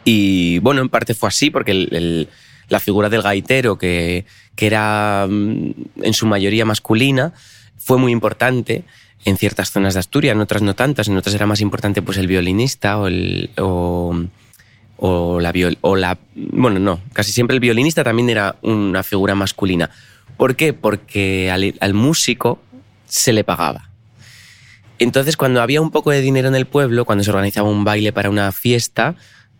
Y 0.05 0.59
bueno, 0.59 0.83
en 0.83 0.89
parte 0.89 1.15
fue 1.15 1.29
así, 1.29 1.51
porque 1.51 1.73
el, 1.73 1.89
el, 1.93 2.29
la 2.69 2.81
figura 2.81 3.09
del 3.09 3.23
gaitero, 3.23 3.79
que, 3.79 4.27
que 4.55 4.67
era 4.67 5.27
mm, 5.29 5.71
en 6.03 6.15
su 6.15 6.27
mayoría 6.27 6.65
masculina, 6.65 7.33
fue 7.79 7.99
muy 7.99 8.13
importante 8.13 8.85
en 9.25 9.37
ciertas 9.37 9.71
zonas 9.71 9.95
de 9.95 10.01
Asturias, 10.01 10.35
en 10.35 10.41
otras 10.41 10.63
no 10.63 10.75
tantas, 10.75 11.09
en 11.09 11.17
otras 11.17 11.35
era 11.35 11.47
más 11.47 11.61
importante 11.61 12.03
pues 12.03 12.19
el 12.19 12.27
violinista 12.27 12.99
o 12.99 13.07
el... 13.07 13.51
O, 13.59 14.15
o 14.97 15.41
la, 15.41 15.51
viol, 15.51 15.77
o 15.81 15.97
la 15.97 16.17
bueno 16.35 16.79
no 16.79 17.01
casi 17.13 17.33
siempre 17.33 17.55
el 17.55 17.61
violinista 17.61 18.05
también 18.05 18.31
era 18.31 18.55
una 18.63 19.03
figura 19.03 19.35
masculina 19.35 19.91
¿por 20.37 20.55
qué? 20.55 20.73
porque 20.73 21.51
al, 21.51 21.75
al 21.81 21.95
músico 21.95 22.63
se 23.05 23.33
le 23.33 23.43
pagaba 23.43 23.91
entonces, 24.99 25.37
cuando 25.37 25.61
había 25.61 25.81
un 25.81 25.91
poco 25.91 26.11
de 26.11 26.21
dinero 26.21 26.49
en 26.49 26.55
el 26.55 26.67
pueblo, 26.67 27.05
cuando 27.05 27.25
se 27.25 27.31
organizaba 27.31 27.69
un 27.69 27.85
baile 27.85 28.13
para 28.13 28.31
una 28.31 28.53
fiesta, 28.53 29.17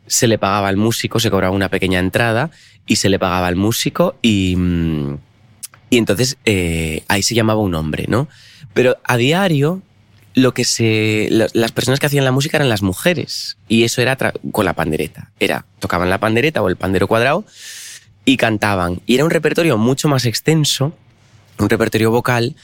se 0.07 0.27
le 0.27 0.39
pagaba 0.39 0.69
al 0.69 0.77
músico, 0.77 1.19
se 1.19 1.31
cobraba 1.31 1.55
una 1.55 1.69
pequeña 1.69 1.99
entrada 1.99 2.51
y 2.87 2.97
se 2.97 3.09
le 3.09 3.19
pagaba 3.19 3.47
al 3.47 3.57
músico 3.57 4.17
y, 4.23 4.57
y 5.91 5.99
entonces 5.99 6.37
eh, 6.45 7.05
ahí 7.09 7.23
se 7.23 7.35
llamaba 7.35 7.61
un 7.61 7.75
hombre, 7.75 8.07
¿no? 8.09 8.29
Pero 8.75 8.99
a 9.05 9.17
diario 9.17 9.83
lo 10.35 10.53
que 10.53 10.65
se 10.65 11.29
las 11.31 11.73
personas 11.73 12.01
que 12.01 12.07
hacían 12.07 12.25
la 12.25 12.33
música 12.33 12.57
eran 12.57 12.69
las 12.69 12.83
mujeres 12.83 13.57
y 13.69 13.85
eso 13.85 14.03
era 14.03 14.17
con 14.17 14.65
la 14.65 14.75
pandereta. 14.75 15.31
Era 15.39 15.65
tocaban 15.79 16.11
la 16.11 16.19
pandereta 16.19 16.61
o 16.61 16.69
el 16.69 16.77
pandero 16.77 17.07
cuadrado 17.07 17.45
y 18.25 18.37
cantaban. 18.37 19.01
Y 19.07 19.15
era 19.15 19.25
un 19.25 19.31
repertorio 19.31 19.79
mucho 19.79 20.09
más 20.09 20.27
extenso, 20.27 20.93
un 21.59 21.71
repertorio 21.71 22.11
vocal 22.11 22.57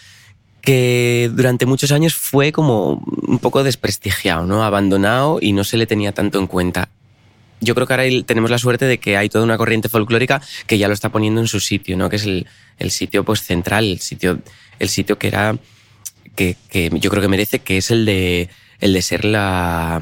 que 0.60 1.30
durante 1.32 1.66
muchos 1.66 1.92
años 1.92 2.14
fue 2.14 2.52
como 2.52 3.02
un 3.26 3.38
poco 3.38 3.62
desprestigiado, 3.62 4.46
¿no? 4.46 4.64
abandonado 4.64 5.38
y 5.40 5.52
no 5.52 5.64
se 5.64 5.76
le 5.76 5.86
tenía 5.86 6.12
tanto 6.12 6.38
en 6.38 6.46
cuenta. 6.46 6.88
Yo 7.60 7.74
creo 7.74 7.86
que 7.86 7.92
ahora 7.92 8.04
tenemos 8.24 8.50
la 8.50 8.58
suerte 8.58 8.86
de 8.86 8.98
que 8.98 9.16
hay 9.16 9.28
toda 9.28 9.44
una 9.44 9.58
corriente 9.58 9.88
folclórica 9.88 10.40
que 10.66 10.78
ya 10.78 10.88
lo 10.88 10.94
está 10.94 11.10
poniendo 11.10 11.40
en 11.40 11.46
su 11.46 11.60
sitio, 11.60 11.96
¿no? 11.96 12.08
que 12.08 12.16
es 12.16 12.24
el, 12.24 12.46
el 12.78 12.90
sitio 12.90 13.24
pues, 13.24 13.42
central, 13.42 13.84
el 13.84 14.00
sitio, 14.00 14.38
el 14.78 14.88
sitio 14.88 15.18
que 15.18 15.28
era 15.28 15.56
que, 16.36 16.56
que 16.70 16.90
yo 16.94 17.10
creo 17.10 17.22
que 17.22 17.28
merece, 17.28 17.58
que 17.58 17.76
es 17.76 17.90
el 17.90 18.06
de, 18.06 18.48
el 18.80 18.92
de 18.94 19.02
ser 19.02 19.24
la, 19.24 20.00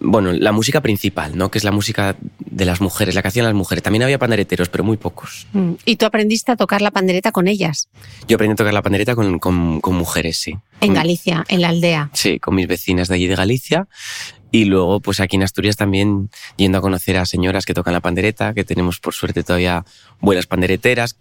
bueno, 0.00 0.32
la 0.32 0.52
música 0.52 0.80
principal, 0.80 1.36
¿no? 1.36 1.50
Que 1.50 1.58
es 1.58 1.64
la 1.64 1.72
música 1.72 2.16
de 2.38 2.64
las 2.64 2.80
mujeres, 2.80 3.14
la 3.14 3.22
que 3.22 3.28
hacían 3.28 3.46
las 3.46 3.54
mujeres. 3.54 3.82
También 3.82 4.02
había 4.02 4.18
pandereteros, 4.18 4.68
pero 4.68 4.84
muy 4.84 4.96
pocos. 4.96 5.46
Mm. 5.52 5.72
¿Y 5.84 5.96
tú 5.96 6.06
aprendiste 6.06 6.52
a 6.52 6.56
tocar 6.56 6.82
la 6.82 6.90
pandereta 6.90 7.32
con 7.32 7.48
ellas? 7.48 7.88
Yo 8.28 8.36
aprendí 8.36 8.52
a 8.52 8.56
tocar 8.56 8.74
la 8.74 8.82
pandereta 8.82 9.14
con, 9.14 9.38
con, 9.38 9.80
con 9.80 9.94
mujeres, 9.94 10.38
sí. 10.38 10.56
En 10.80 10.94
Galicia, 10.94 11.44
en 11.48 11.62
la 11.62 11.68
aldea. 11.68 12.10
Sí, 12.12 12.38
con 12.38 12.54
mis 12.54 12.66
vecinas 12.66 13.08
de 13.08 13.14
allí 13.14 13.26
de 13.26 13.36
Galicia. 13.36 13.88
Y 14.54 14.66
luego, 14.66 15.00
pues 15.00 15.18
aquí 15.18 15.34
en 15.34 15.42
Asturias 15.42 15.76
también 15.76 16.30
yendo 16.56 16.78
a 16.78 16.80
conocer 16.80 17.16
a 17.16 17.26
señoras 17.26 17.66
que 17.66 17.74
tocan 17.74 17.92
la 17.92 18.00
pandereta, 18.00 18.54
que 18.54 18.62
tenemos 18.62 19.00
por 19.00 19.12
suerte 19.12 19.42
todavía 19.42 19.84
buenas 20.20 20.46
pandereteras, 20.46 21.16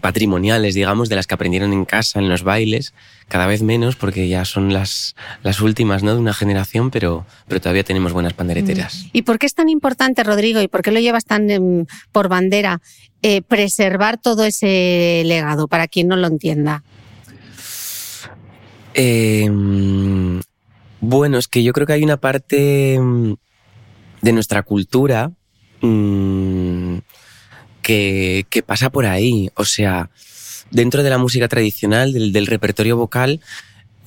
patrimoniales, 0.00 0.74
digamos, 0.74 1.08
de 1.08 1.16
las 1.16 1.26
que 1.26 1.34
aprendieron 1.34 1.72
en 1.72 1.84
casa, 1.84 2.20
en 2.20 2.28
los 2.28 2.42
bailes, 2.42 2.94
cada 3.28 3.46
vez 3.46 3.62
menos 3.62 3.96
porque 3.96 4.28
ya 4.28 4.44
son 4.44 4.72
las, 4.72 5.16
las 5.42 5.60
últimas 5.60 6.02
¿no? 6.02 6.14
de 6.14 6.20
una 6.20 6.32
generación, 6.32 6.90
pero, 6.90 7.26
pero 7.48 7.60
todavía 7.60 7.82
tenemos 7.82 8.12
buenas 8.12 8.34
pandereteras. 8.34 9.06
¿Y 9.12 9.22
por 9.22 9.38
qué 9.38 9.46
es 9.46 9.54
tan 9.54 9.68
importante, 9.68 10.22
Rodrigo, 10.22 10.60
y 10.60 10.68
por 10.68 10.82
qué 10.82 10.92
lo 10.92 11.00
llevas 11.00 11.24
tan 11.24 11.50
eh, 11.50 11.86
por 12.12 12.28
bandera, 12.28 12.80
eh, 13.22 13.42
preservar 13.42 14.18
todo 14.18 14.44
ese 14.44 15.22
legado, 15.24 15.66
para 15.66 15.88
quien 15.88 16.08
no 16.08 16.16
lo 16.16 16.28
entienda? 16.28 16.84
Eh, 18.94 19.50
bueno, 21.00 21.38
es 21.38 21.48
que 21.48 21.64
yo 21.64 21.72
creo 21.72 21.86
que 21.86 21.94
hay 21.94 22.04
una 22.04 22.18
parte 22.18 23.00
de 24.22 24.32
nuestra 24.32 24.62
cultura 24.62 25.32
mmm, 25.80 26.63
que, 27.84 28.64
pasa 28.66 28.90
por 28.90 29.06
ahí. 29.06 29.50
O 29.54 29.64
sea, 29.64 30.10
dentro 30.70 31.02
de 31.02 31.10
la 31.10 31.18
música 31.18 31.46
tradicional, 31.46 32.12
del, 32.12 32.46
repertorio 32.46 32.96
vocal, 32.96 33.40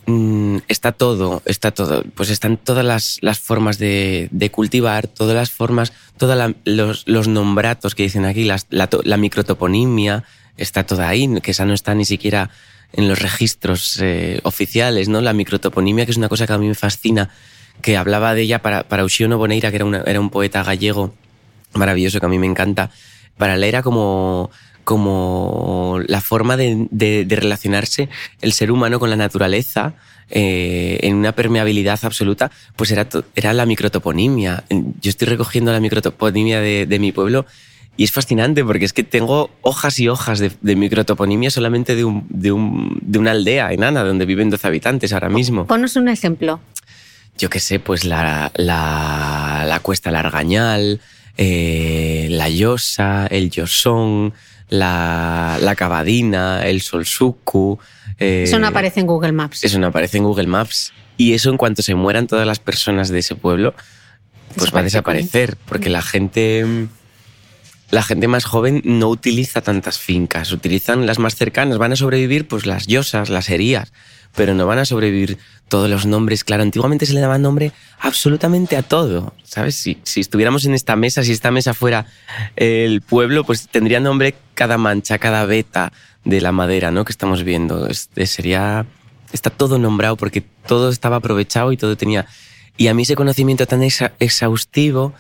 mmm, 0.05 0.57
está 0.67 0.91
todo, 0.91 1.41
está 1.45 1.71
todo. 1.71 2.03
Pues 2.15 2.29
están 2.29 2.57
todas 2.57 2.83
las, 3.21 3.39
formas 3.39 3.77
de, 3.77 4.49
cultivar, 4.51 5.07
todas 5.07 5.35
las 5.35 5.51
formas, 5.51 5.93
todos 6.17 6.55
los, 6.65 7.27
nombratos 7.27 7.95
que 7.95 8.03
dicen 8.03 8.25
aquí, 8.25 8.43
la, 8.43 9.17
microtoponimia, 9.17 10.23
está 10.57 10.83
toda 10.85 11.07
ahí, 11.07 11.29
que 11.41 11.51
esa 11.51 11.65
no 11.65 11.73
está 11.73 11.93
ni 11.93 12.03
siquiera 12.03 12.49
en 12.93 13.07
los 13.07 13.21
registros 13.21 13.99
eh, 14.01 14.39
oficiales, 14.43 15.07
¿no? 15.09 15.21
La 15.21 15.33
microtoponimia, 15.33 16.05
que 16.05 16.11
es 16.11 16.17
una 16.17 16.29
cosa 16.29 16.47
que 16.47 16.53
a 16.53 16.57
mí 16.57 16.67
me 16.67 16.73
fascina, 16.73 17.29
que 17.81 17.95
hablaba 17.97 18.33
de 18.33 18.41
ella 18.41 18.61
para, 18.61 18.87
para 18.87 19.03
Boneira, 19.03 19.69
que 19.69 19.75
era, 19.75 19.85
una, 19.85 20.01
era 20.01 20.19
un 20.19 20.29
poeta 20.29 20.63
gallego 20.63 21.13
maravilloso 21.73 22.19
que 22.19 22.25
a 22.25 22.29
mí 22.29 22.39
me 22.39 22.47
encanta. 22.47 22.89
Para 23.38 23.56
él 23.56 23.63
era 23.63 23.82
como 23.84 24.50
como 24.84 26.00
la 26.08 26.21
forma 26.21 26.56
de, 26.58 26.88
de- 26.91 27.26
de 27.26 27.36
relacionarse 27.36 28.08
el 28.41 28.54
ser 28.54 28.71
humano 28.71 29.00
con 29.00 29.10
la 29.10 29.17
naturaleza 29.17 29.93
eh, 30.30 31.00
en 31.04 31.15
una 31.15 31.34
permeabilidad 31.34 32.00
absoluta, 32.04 32.52
pues 32.78 32.91
era, 32.91 33.06
era 33.36 33.54
la 33.54 33.65
microtoponimia. 33.65 34.63
Yo 34.69 35.10
estoy 35.10 35.28
recogiendo 35.28 35.71
la 35.73 35.80
microtoponimia 35.82 36.62
de, 36.62 36.86
de 36.86 37.00
mi 37.00 37.12
pueblo 37.12 37.45
y 37.97 38.06
es 38.06 38.12
fascinante 38.12 38.63
porque 38.63 38.86
es 38.86 38.93
que 38.93 39.04
tengo 39.04 39.50
hojas 39.62 40.00
y 40.00 40.08
hojas 40.08 40.39
de, 40.39 40.52
de 40.62 40.76
microtoponimia 40.78 41.50
solamente 41.52 41.95
de, 41.95 42.06
un, 42.06 42.26
de, 42.30 42.52
un- 42.54 42.97
de 43.02 43.19
una 43.19 43.32
aldea 43.32 43.73
enana 43.73 44.04
donde 44.04 44.26
viven 44.26 44.50
12 44.50 44.67
habitantes 44.67 45.12
ahora 45.13 45.30
mismo. 45.30 45.67
Ponos 45.67 45.95
un 45.97 46.08
ejemplo. 46.08 46.60
Yo 47.38 47.50
qué 47.50 47.60
sé, 47.60 47.80
pues 47.80 48.04
la, 48.06 48.52
la, 48.56 49.65
la 49.67 49.80
Cuesta 49.82 50.12
Largañal, 50.12 51.02
eh, 51.38 52.28
la 52.32 52.50
Llosa, 52.50 53.28
el 53.28 53.50
Llosón, 53.50 54.34
la, 54.69 55.58
la 55.62 55.76
Cavadina, 55.76 56.65
el 56.65 56.82
Solsuku. 56.82 57.80
eh, 58.19 58.43
Eso 58.45 58.60
no 58.60 58.67
aparece 58.67 59.00
en 59.00 59.08
Google 59.08 59.32
Maps. 59.32 59.63
Eso 59.63 59.80
no 59.80 59.88
aparece 59.88 60.17
en 60.17 60.23
Google 60.23 60.47
Maps. 60.47 60.91
Y 61.15 61.34
eso 61.34 61.50
en 61.50 61.58
cuanto 61.58 61.82
se 61.82 61.95
mueran 61.95 62.28
todas 62.28 62.45
las 62.45 62.60
personas 62.60 63.10
de 63.10 63.19
ese 63.19 63.36
pueblo, 63.36 63.73
pues 64.56 64.73
va 64.73 64.80
a 64.80 64.84
Desaparece 64.84 65.26
desaparecer, 65.26 65.58
porque 65.65 65.89
la 65.89 66.02
gente, 66.02 66.88
la 67.89 68.04
gente 68.04 68.28
más 68.28 68.45
joven 68.45 68.82
no 68.86 69.10
utiliza 69.10 69.62
tantas 69.62 69.97
fincas, 69.97 70.52
utilizan 70.52 71.06
las 71.06 71.17
más 71.17 71.36
cercanas, 71.36 71.78
van 71.78 71.93
a 71.93 71.95
sobrevivir 71.95 72.47
pues 72.47 72.65
las 72.65 72.86
yosas, 72.88 73.30
las 73.30 73.50
herías, 73.50 73.93
pero 74.36 74.54
no 74.54 74.67
van 74.67 74.80
a 74.80 74.86
sobrevivir 74.86 75.38
todos 75.67 75.89
los 75.89 76.06
nombres. 76.06 76.43
Claro, 76.43 76.63
antiguamente 76.63 77.06
se 77.06 77.13
le 77.13 77.21
daba 77.21 77.38
nombre 77.38 77.71
absolutamente 77.99 78.77
a 78.77 78.84
todo, 78.84 79.34
¿sabes? 79.43 79.75
Si, 79.75 79.99
si 80.03 80.21
estuviéramos 80.21 80.65
en 80.65 80.73
esta 80.73 80.95
mesa, 80.95 81.23
si 81.23 81.32
esta 81.32 81.51
mesa 81.51 81.73
fuera 81.73 82.06
el 82.56 83.01
pueblo, 83.01 83.43
pues 83.43 83.67
tendría 83.67 83.99
nombre 83.99 84.36
cada 84.53 84.77
mancha, 84.77 85.17
cada 85.17 85.45
veta 85.45 85.91
de 86.23 86.41
la 86.41 86.51
madera, 86.51 86.91
¿no? 86.91 87.06
Que 87.06 87.12
estamos 87.12 87.43
viendo. 87.43 87.88
Este 87.88 88.25
sería, 88.27 88.86
está 89.32 89.49
todo 89.49 89.77
nombrado 89.80 90.17
porque 90.17 90.41
todo 90.41 90.89
estaba 90.89 91.17
aprovechado 91.17 91.71
y 91.71 91.77
todo 91.77 91.97
tenía... 91.97 92.25
Y 92.80 92.89
a 92.89 92.93
mí 92.93 93.03
ese 93.03 93.15
conocimiento 93.15 93.65
tan 93.65 93.82
exhaustivo 93.82 95.13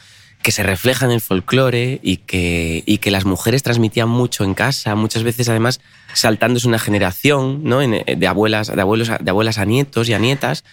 que 0.43 0.51
se 0.51 0.61
refleja 0.61 1.05
en 1.05 1.11
el 1.11 1.21
folclore 1.21 1.99
y 2.03 2.17
que, 2.17 2.83
y 2.85 2.99
que 2.99 3.09
las 3.09 3.25
mujeres 3.25 3.63
transmitían 3.63 4.07
mucho 4.07 4.43
en 4.43 4.53
casa, 4.53 4.93
muchas 4.93 5.23
veces 5.23 5.49
además 5.49 5.81
saltándose 6.13 6.67
una 6.67 6.79
generación, 6.79 7.61
¿no? 7.63 7.81
Eh, 7.81 8.15
de, 8.17 8.27
abuelas, 8.27 8.73
de, 8.73 8.81
abuelos, 8.81 9.09
a- 9.09 9.17
de 9.17 9.29
abuelas 9.29 9.57
a 9.57 9.65
nietos 9.65 10.09
y 10.09 10.13
a 10.13 10.19
nietas, 10.19 10.63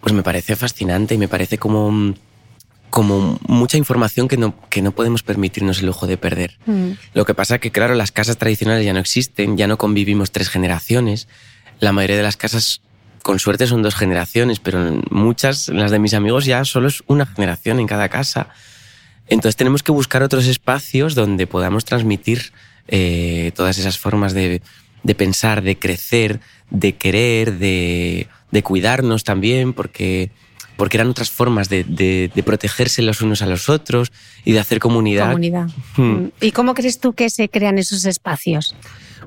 pues 0.00 0.14
me 0.14 0.22
parece 0.22 0.56
fascinante 0.56 1.14
y 1.14 1.18
me 1.18 1.28
parece 1.28 1.58
como, 1.58 2.14
como 2.90 3.38
mucha 3.46 3.76
información 3.76 4.28
que 4.28 4.36
no, 4.36 4.54
que 4.70 4.82
no 4.82 4.92
podemos 4.92 5.22
permitirnos 5.22 5.80
el 5.80 5.86
lujo 5.86 6.06
de 6.06 6.16
perder. 6.16 6.58
Mm. 6.66 6.90
Lo 7.14 7.24
que 7.24 7.34
pasa 7.34 7.58
que, 7.58 7.70
claro, 7.70 7.94
las 7.94 8.12
casas 8.12 8.36
tradicionales 8.36 8.84
ya 8.84 8.92
no 8.92 9.00
existen, 9.00 9.56
ya 9.56 9.66
no 9.66 9.78
convivimos 9.78 10.30
tres 10.30 10.48
generaciones. 10.48 11.26
La 11.80 11.92
mayoría 11.92 12.16
de 12.16 12.22
las 12.22 12.36
casas, 12.36 12.80
con 13.22 13.38
suerte, 13.38 13.66
son 13.66 13.82
dos 13.82 13.94
generaciones, 13.94 14.60
pero 14.60 14.86
en 14.86 15.02
muchas, 15.10 15.68
las 15.68 15.90
de 15.90 15.98
mis 15.98 16.14
amigos, 16.14 16.44
ya 16.44 16.64
solo 16.64 16.88
es 16.88 17.02
una 17.06 17.26
generación 17.26 17.80
en 17.80 17.86
cada 17.86 18.08
casa. 18.08 18.48
Entonces 19.28 19.56
tenemos 19.56 19.82
que 19.82 19.90
buscar 19.92 20.22
otros 20.22 20.46
espacios 20.46 21.14
donde 21.16 21.46
podamos 21.48 21.84
transmitir 21.84 22.52
eh, 22.88 23.52
todas 23.54 23.78
esas 23.78 23.98
formas 23.98 24.32
de, 24.34 24.62
de 25.02 25.14
pensar, 25.14 25.62
de 25.62 25.78
crecer, 25.78 26.40
de 26.70 26.94
querer, 26.94 27.58
de, 27.58 28.28
de 28.50 28.62
cuidarnos 28.62 29.24
también, 29.24 29.72
porque, 29.72 30.30
porque 30.76 30.96
eran 30.96 31.08
otras 31.08 31.30
formas 31.30 31.68
de, 31.68 31.84
de- 31.84 32.42
protegerse 32.42 33.02
los 33.02 33.20
unos 33.22 33.42
a 33.42 33.46
los 33.46 33.68
otros 33.68 34.12
y 34.44 34.52
de 34.52 34.60
hacer 34.60 34.78
comunidad. 34.78 35.26
Comunidad. 35.28 35.68
Hmm. 35.96 36.02
Mm. 36.02 36.32
¿Y 36.40 36.50
cómo 36.52 36.74
crees 36.74 36.98
tú 37.00 37.12
que 37.12 37.30
se 37.30 37.48
crean 37.48 37.78
esos 37.78 38.04
espacios? 38.04 38.74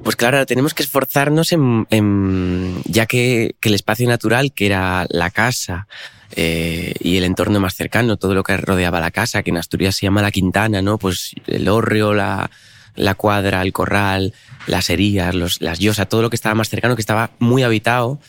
Pues 0.03 0.15
claro, 0.15 0.45
tenemos 0.45 0.73
que 0.73 0.83
esforzarnos 0.83 1.51
en, 1.51 1.85
en- 1.89 2.81
ya 2.85 3.05
que, 3.05 3.55
que 3.59 3.69
el 3.69 3.75
espacio 3.75 4.07
natural, 4.07 4.53
que 4.53 4.65
era 4.65 5.05
la 5.09 5.29
casa 5.29 5.87
eh, 6.35 6.93
y 7.01 7.17
el 7.17 7.23
entorno 7.25 7.59
más 7.59 7.75
cercano, 7.75 8.15
todo 8.17 8.33
lo 8.33 8.43
que 8.43 8.55
rodeaba 8.55 8.99
la 9.01 9.11
casa, 9.11 9.43
que 9.43 9.49
en 9.49 9.57
Asturias 9.57 9.95
se 9.97 10.05
llama 10.05 10.21
la 10.21 10.31
Quintana, 10.31 10.81
¿no? 10.81 10.97
Pues 10.97 11.33
el 11.47 11.67
hórreo, 11.67 12.13
la, 12.13 12.49
la 12.99 13.15
cuadra, 13.15 13.61
el 13.61 13.73
corral, 13.73 14.33
las 14.67 14.89
herías, 14.89 15.33
los, 15.33 15.61
las 15.61 15.79
yosas, 15.79 16.07
todo 16.09 16.21
lo 16.21 16.29
que 16.29 16.35
estaba 16.35 16.55
más 16.55 16.69
cercano, 16.69 16.95
que 16.95 17.01
estaba 17.01 17.31
muy 17.39 17.63
habitado, 17.63 18.19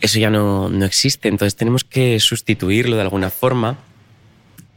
eso 0.00 0.18
ya 0.18 0.30
no, 0.30 0.68
no 0.68 0.84
existe. 0.84 1.28
Entonces 1.28 1.56
tenemos 1.56 1.84
que 1.84 2.20
sustituirlo 2.20 2.96
de 2.96 3.02
alguna 3.02 3.30
forma. 3.30 3.78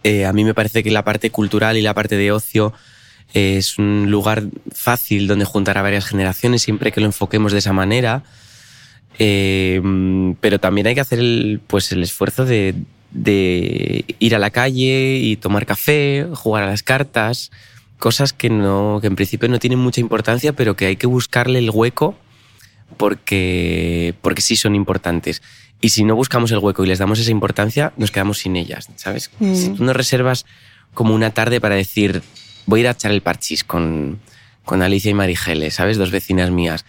Eh, 0.04 0.26
a 0.26 0.34
mí 0.34 0.44
me 0.44 0.54
parece 0.54 0.84
que 0.84 0.92
la 0.92 1.04
parte 1.04 1.30
cultural 1.30 1.78
y 1.78 1.82
la 1.82 1.94
parte 1.94 2.16
de 2.18 2.32
ocio 2.32 2.74
es 3.34 3.78
un 3.78 4.10
lugar 4.10 4.44
fácil 4.72 5.28
donde 5.28 5.44
juntar 5.44 5.78
a 5.78 5.82
varias 5.82 6.06
generaciones 6.06 6.62
siempre 6.62 6.94
que 6.94 7.02
lo 7.02 7.08
enfoquemos 7.08 7.52
de 7.52 7.60
esa 7.60 7.74
manera. 7.74 8.24
Eh, 9.20 9.82
pero 10.40 10.60
también 10.60 10.88
hay 10.88 10.96
que 10.96 11.02
hacer 11.02 11.20
el, 11.20 11.60
pues 11.68 11.92
el 11.92 12.04
esfuerzo 12.04 12.46
de 12.46 12.76
ir 14.20 14.36
a 14.36 14.40
la 14.40 14.52
calle 14.52 15.18
y 15.18 15.36
tomar 15.36 15.66
café, 15.66 16.26
jugar 16.34 16.64
a 16.64 16.68
las 16.68 16.84
cartas, 16.84 17.52
cosas 18.00 18.34
que, 18.34 18.50
no, 18.50 19.00
que 19.02 19.08
en 19.08 19.16
principio 19.16 19.50
no 19.50 19.60
tienen 19.60 19.80
mucha 19.80 20.02
importancia, 20.02 20.54
pero 20.54 20.76
que 20.76 20.86
hay 20.86 20.96
que 20.96 21.08
buscarle 21.08 21.60
el 21.60 21.70
hueco 21.72 22.16
porque, 22.98 24.16
porque 24.22 24.42
sí 24.42 24.56
son 24.56 24.76
importantes. 24.76 25.42
Y 25.82 25.90
si 25.90 26.04
no 26.04 26.16
buscamos 26.16 26.52
el 26.52 26.60
hueco 26.60 26.84
y 26.84 26.88
les 26.88 27.00
damos 27.00 27.20
esa 27.20 27.32
importancia, 27.32 27.94
nos 27.98 28.12
quedamos 28.12 28.40
sin 28.40 28.56
ellas, 28.56 28.90
¿sabes? 28.96 29.32
Mm. 29.40 29.56
Si 29.56 29.70
tú 29.70 29.84
no 29.84 29.94
reservas 29.94 30.46
como 30.94 31.14
una 31.14 31.32
tarde 31.32 31.62
para 31.62 31.76
decir, 31.76 32.24
voy 32.66 32.80
a 32.80 32.82
ir 32.82 32.88
a 32.88 32.92
echar 32.92 33.12
el 33.12 33.22
parchís 33.22 33.64
con, 33.64 34.20
con 34.66 34.82
Alicia 34.82 35.12
y 35.12 35.14
Marigele, 35.14 35.70
¿sabes? 35.70 35.98
Dos 35.98 36.12
vecinas 36.12 36.50
mías. 36.50 36.86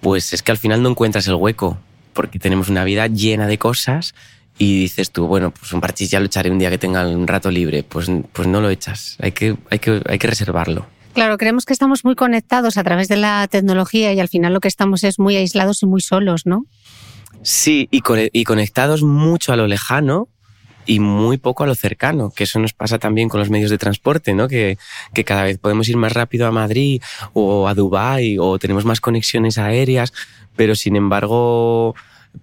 Pues 0.00 0.32
es 0.32 0.42
que 0.42 0.50
al 0.50 0.58
final 0.58 0.82
no 0.82 0.90
encuentras 0.90 1.26
el 1.28 1.34
hueco, 1.34 1.78
porque 2.12 2.38
tenemos 2.38 2.68
una 2.68 2.84
vida 2.84 3.06
llena 3.06 3.46
de 3.46 3.58
cosas 3.58 4.14
y 4.60 4.78
dices 4.78 5.10
tú, 5.10 5.26
bueno, 5.26 5.52
pues 5.52 5.72
un 5.72 5.80
parchís 5.80 6.10
ya 6.10 6.20
lo 6.20 6.26
echaré 6.26 6.50
un 6.50 6.58
día 6.58 6.68
que 6.68 6.76
tenga 6.76 7.08
un 7.08 7.26
rato 7.26 7.50
libre. 7.50 7.82
Pues, 7.82 8.10
pues 8.30 8.46
no 8.46 8.60
lo 8.60 8.68
echas, 8.68 9.16
hay 9.18 9.32
que, 9.32 9.56
hay, 9.70 9.78
que, 9.78 10.02
hay 10.06 10.18
que 10.18 10.26
reservarlo. 10.26 10.84
Claro, 11.14 11.38
creemos 11.38 11.64
que 11.64 11.72
estamos 11.72 12.04
muy 12.04 12.14
conectados 12.14 12.76
a 12.76 12.84
través 12.84 13.08
de 13.08 13.16
la 13.16 13.48
tecnología 13.48 14.12
y 14.12 14.20
al 14.20 14.28
final 14.28 14.52
lo 14.52 14.60
que 14.60 14.68
estamos 14.68 15.02
es 15.02 15.18
muy 15.18 15.34
aislados 15.34 15.82
y 15.82 15.86
muy 15.86 16.02
solos, 16.02 16.44
¿no? 16.44 16.66
Sí, 17.40 17.88
y, 17.90 18.02
y 18.32 18.44
conectados 18.44 19.02
mucho 19.02 19.54
a 19.54 19.56
lo 19.56 19.66
lejano 19.66 20.28
y 20.84 21.00
muy 21.00 21.38
poco 21.38 21.64
a 21.64 21.66
lo 21.66 21.74
cercano, 21.74 22.30
que 22.30 22.44
eso 22.44 22.58
nos 22.58 22.74
pasa 22.74 22.98
también 22.98 23.30
con 23.30 23.40
los 23.40 23.48
medios 23.48 23.70
de 23.70 23.78
transporte, 23.78 24.34
¿no? 24.34 24.46
Que, 24.46 24.76
que 25.14 25.24
cada 25.24 25.44
vez 25.44 25.56
podemos 25.56 25.88
ir 25.88 25.96
más 25.96 26.12
rápido 26.12 26.46
a 26.46 26.50
Madrid 26.50 27.00
o 27.32 27.66
a 27.66 27.72
Dubái 27.72 28.36
o 28.38 28.58
tenemos 28.58 28.84
más 28.84 29.00
conexiones 29.00 29.56
aéreas, 29.56 30.12
pero 30.54 30.74
sin 30.74 30.96
embargo, 30.96 31.94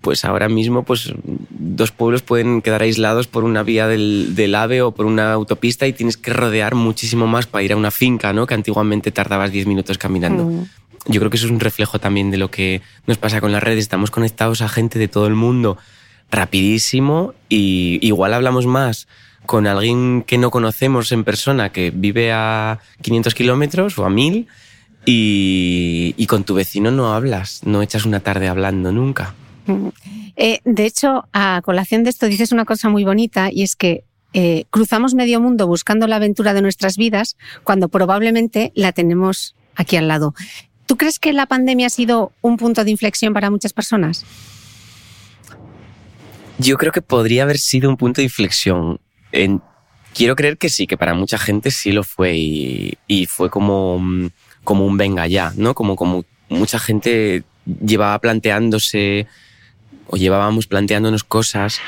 pues 0.02 0.26
ahora 0.26 0.50
mismo 0.50 0.84
pues 0.84 1.14
dos 1.50 1.92
pueblos 1.92 2.22
pueden 2.22 2.62
quedar 2.62 2.82
aislados 2.82 3.28
por 3.28 3.44
una 3.44 3.64
vía 3.64 3.88
del, 3.88 4.36
del 4.36 4.56
AVE 4.56 4.82
o 4.82 4.92
por 4.92 5.06
una 5.06 5.34
autopista 5.34 5.88
y 5.88 5.94
tienes 5.94 6.18
que 6.18 6.34
rodear 6.34 6.76
muchísimo 6.76 7.28
más 7.28 7.48
para 7.48 7.64
ir 7.64 7.74
a 7.74 7.78
una 7.78 7.92
finca, 7.92 8.34
¿no? 8.34 8.46
Que 8.46 8.54
antiguamente 8.54 9.12
tardabas 9.12 9.52
10 9.52 9.68
minutos 9.68 9.98
caminando. 9.98 10.46
Mm. 10.46 10.66
Yo 11.08 11.22
creo 11.22 11.30
que 11.30 11.38
eso 11.38 11.46
es 11.46 11.52
un 11.52 11.60
reflejo 11.60 12.00
también 12.00 12.32
de 12.32 12.38
lo 12.38 12.52
que 12.52 12.82
nos 13.06 13.18
pasa 13.18 13.40
con 13.40 13.52
las 13.52 13.64
redes. 13.64 13.80
Estamos 13.80 14.12
conectados 14.12 14.62
a 14.62 14.70
gente 14.70 15.00
de 15.00 15.08
todo 15.08 15.28
el 15.28 15.36
mundo 15.36 15.78
rapidísimo 16.30 17.34
y 17.48 18.00
igual 18.02 18.34
hablamos 18.34 18.66
más 18.66 19.08
con 19.46 19.66
alguien 19.66 20.24
que 20.24 20.38
no 20.38 20.52
conocemos 20.52 21.14
en 21.14 21.24
persona, 21.24 21.72
que 21.72 21.92
vive 21.92 22.34
a 22.34 22.80
500 23.02 23.34
kilómetros 23.34 23.98
o 23.98 24.06
a 24.06 24.10
1000 24.10 24.48
y, 25.06 26.14
y 26.18 26.28
con 26.28 26.44
tu 26.44 26.54
vecino 26.54 26.92
no 26.92 27.14
hablas, 27.14 27.62
no 27.64 27.82
echas 27.82 28.06
una 28.06 28.20
tarde 28.20 28.50
hablando 28.50 28.92
nunca. 28.92 29.34
Eh, 30.36 30.60
de 30.66 30.86
hecho, 30.86 31.26
a 31.34 31.62
colación 31.64 32.04
de 32.04 32.10
esto 32.10 32.28
dices 32.28 32.52
una 32.52 32.66
cosa 32.66 32.90
muy 32.90 33.04
bonita 33.04 33.50
y 33.52 33.64
es 33.64 33.76
que 33.76 34.04
eh, 34.34 34.66
cruzamos 34.70 35.14
medio 35.14 35.40
mundo 35.40 35.68
buscando 35.68 36.06
la 36.08 36.18
aventura 36.18 36.54
de 36.54 36.62
nuestras 36.62 36.98
vidas 36.98 37.38
cuando 37.64 37.88
probablemente 37.90 38.72
la 38.76 38.92
tenemos 38.92 39.56
aquí 39.76 39.96
al 39.98 40.08
lado. 40.08 40.34
¿Tú 40.86 40.96
crees 40.98 41.20
que 41.20 41.34
la 41.34 41.48
pandemia 41.48 41.88
ha 41.88 41.90
sido 41.90 42.32
un 42.42 42.58
punto 42.58 42.84
de 42.84 42.92
inflexión 42.92 43.34
para 43.34 43.50
muchas 43.50 43.74
personas? 43.74 44.26
Yo 46.60 46.78
creo 46.78 46.92
que 46.92 47.02
podría 47.02 47.44
haber 47.44 47.58
sido 47.60 47.90
un 47.90 47.98
punto 47.98 48.22
de 48.22 48.26
inflexión. 48.26 49.00
En- 49.32 49.62
quiero 50.14 50.36
creer 50.36 50.58
que 50.58 50.70
sí, 50.70 50.88
que 50.88 50.98
para 50.98 51.14
mucha 51.14 51.38
gente 51.38 51.70
sí 51.72 51.92
lo 51.92 52.04
fue 52.04 52.36
y, 52.36 52.98
y 53.08 53.26
fue 53.28 53.50
como, 53.50 54.02
como 54.64 54.86
un 54.86 54.98
venga 54.98 55.28
ya, 55.28 55.54
¿no? 55.56 55.76
Como, 55.76 55.96
como 55.96 56.26
mucha 56.50 56.80
gente 56.80 57.44
llevaba 57.66 58.18
planteándose 58.20 59.28
o 60.08 60.18
llevábamos 60.18 60.68
planteándonos 60.68 61.24
cosas 61.24 61.80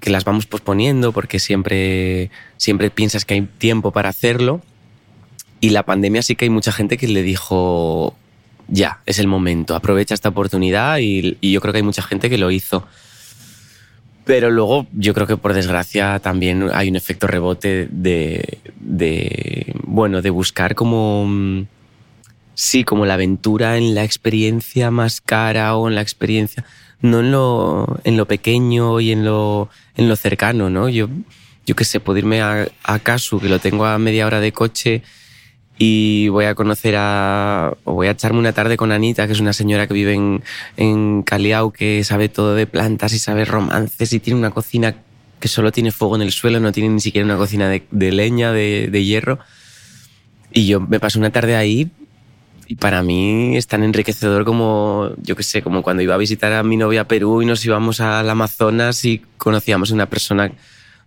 que 0.00 0.10
las 0.10 0.24
vamos 0.24 0.46
posponiendo 0.46 1.12
porque 1.12 1.38
siempre, 1.38 2.30
siempre 2.56 2.90
piensas 2.90 3.24
que 3.24 3.34
hay 3.34 3.42
tiempo 3.42 3.90
para 3.90 4.08
hacerlo. 4.08 4.60
Y 5.60 5.70
la 5.70 5.84
pandemia 5.84 6.22
sí 6.22 6.36
que 6.36 6.44
hay 6.44 6.50
mucha 6.50 6.72
gente 6.72 6.98
que 6.98 7.08
le 7.08 7.22
dijo, 7.22 8.14
ya, 8.68 9.00
es 9.06 9.18
el 9.18 9.26
momento, 9.26 9.74
aprovecha 9.74 10.14
esta 10.14 10.28
oportunidad 10.28 10.98
y, 10.98 11.38
yo 11.40 11.60
creo 11.60 11.72
que 11.72 11.78
hay 11.78 11.84
mucha 11.84 12.02
gente 12.02 12.28
que 12.28 12.38
lo 12.38 12.50
hizo. 12.50 12.86
Pero 14.24 14.50
luego 14.50 14.86
yo 14.92 15.12
creo 15.12 15.26
que 15.26 15.36
por 15.36 15.52
desgracia 15.52 16.18
también 16.18 16.70
hay 16.72 16.88
un 16.88 16.96
efecto 16.96 17.26
rebote 17.26 17.88
de, 17.90 18.58
de 18.80 19.74
bueno, 19.84 20.22
de 20.22 20.30
buscar 20.30 20.74
como 20.74 21.26
mm, 21.26 21.66
sí, 22.54 22.84
como 22.84 23.04
la 23.06 23.14
aventura 23.14 23.76
en 23.76 23.94
la 23.94 24.04
experiencia 24.04 24.90
más 24.90 25.20
cara 25.20 25.76
o 25.76 25.88
en 25.88 25.94
la 25.94 26.00
experiencia, 26.00 26.64
no 27.04 27.20
en 27.20 27.30
lo, 27.30 28.00
en 28.04 28.16
lo 28.16 28.26
pequeño 28.26 28.98
y 28.98 29.12
en 29.12 29.26
lo, 29.26 29.68
en 29.94 30.08
lo 30.08 30.16
cercano, 30.16 30.70
¿no? 30.70 30.88
Yo, 30.88 31.08
yo 31.66 31.76
qué 31.76 31.84
sé, 31.84 32.00
puedo 32.00 32.18
irme 32.18 32.40
a, 32.40 32.66
a 32.82 32.98
Casu, 32.98 33.38
que 33.40 33.50
lo 33.50 33.58
tengo 33.58 33.84
a 33.84 33.98
media 33.98 34.26
hora 34.26 34.40
de 34.40 34.52
coche 34.52 35.02
y 35.76 36.28
voy 36.28 36.46
a 36.46 36.54
conocer 36.54 36.94
a, 36.96 37.74
o 37.84 37.92
voy 37.92 38.06
a 38.06 38.12
echarme 38.12 38.38
una 38.38 38.54
tarde 38.54 38.78
con 38.78 38.90
Anita, 38.90 39.26
que 39.26 39.34
es 39.34 39.40
una 39.40 39.52
señora 39.52 39.86
que 39.86 39.92
vive 39.92 40.14
en, 40.14 40.42
en 40.78 41.22
Caliao, 41.22 41.72
que 41.72 42.02
sabe 42.04 42.30
todo 42.30 42.54
de 42.54 42.66
plantas 42.66 43.12
y 43.12 43.18
sabe 43.18 43.44
romances 43.44 44.10
y 44.14 44.18
tiene 44.18 44.38
una 44.38 44.50
cocina 44.50 44.96
que 45.40 45.48
solo 45.48 45.72
tiene 45.72 45.92
fuego 45.92 46.16
en 46.16 46.22
el 46.22 46.32
suelo, 46.32 46.58
no 46.58 46.72
tiene 46.72 46.88
ni 46.88 47.00
siquiera 47.00 47.26
una 47.26 47.36
cocina 47.36 47.68
de, 47.68 47.82
de 47.90 48.12
leña, 48.12 48.50
de, 48.52 48.88
de 48.90 49.04
hierro. 49.04 49.40
Y 50.54 50.66
yo 50.68 50.80
me 50.80 51.00
paso 51.00 51.18
una 51.18 51.30
tarde 51.30 51.54
ahí 51.54 51.90
y 52.66 52.76
para 52.76 53.02
mí 53.02 53.56
es 53.56 53.66
tan 53.66 53.82
enriquecedor 53.82 54.44
como, 54.44 55.10
yo 55.22 55.36
qué 55.36 55.42
sé, 55.42 55.62
como 55.62 55.82
cuando 55.82 56.02
iba 56.02 56.14
a 56.14 56.18
visitar 56.18 56.52
a 56.52 56.62
mi 56.62 56.76
novia 56.76 57.02
a 57.02 57.08
Perú 57.08 57.42
y 57.42 57.46
nos 57.46 57.64
íbamos 57.64 58.00
al 58.00 58.28
Amazonas 58.28 59.04
y 59.04 59.22
conocíamos 59.36 59.90
a 59.90 59.94
una 59.94 60.06
persona 60.06 60.52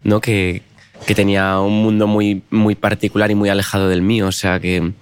¿no? 0.04 0.22
que, 0.22 0.62
que 1.06 1.15
tenía 1.15 1.60
un 1.60 1.82
mundo 1.82 2.08
muy, 2.08 2.43
muy 2.50 2.76
particular 2.76 3.32
y 3.32 3.36
muy 3.36 3.50
alejado 3.50 3.89
del 3.89 4.02
mío. 4.02 4.28
O 4.28 4.32
sea 4.32 4.60
que 4.60 4.93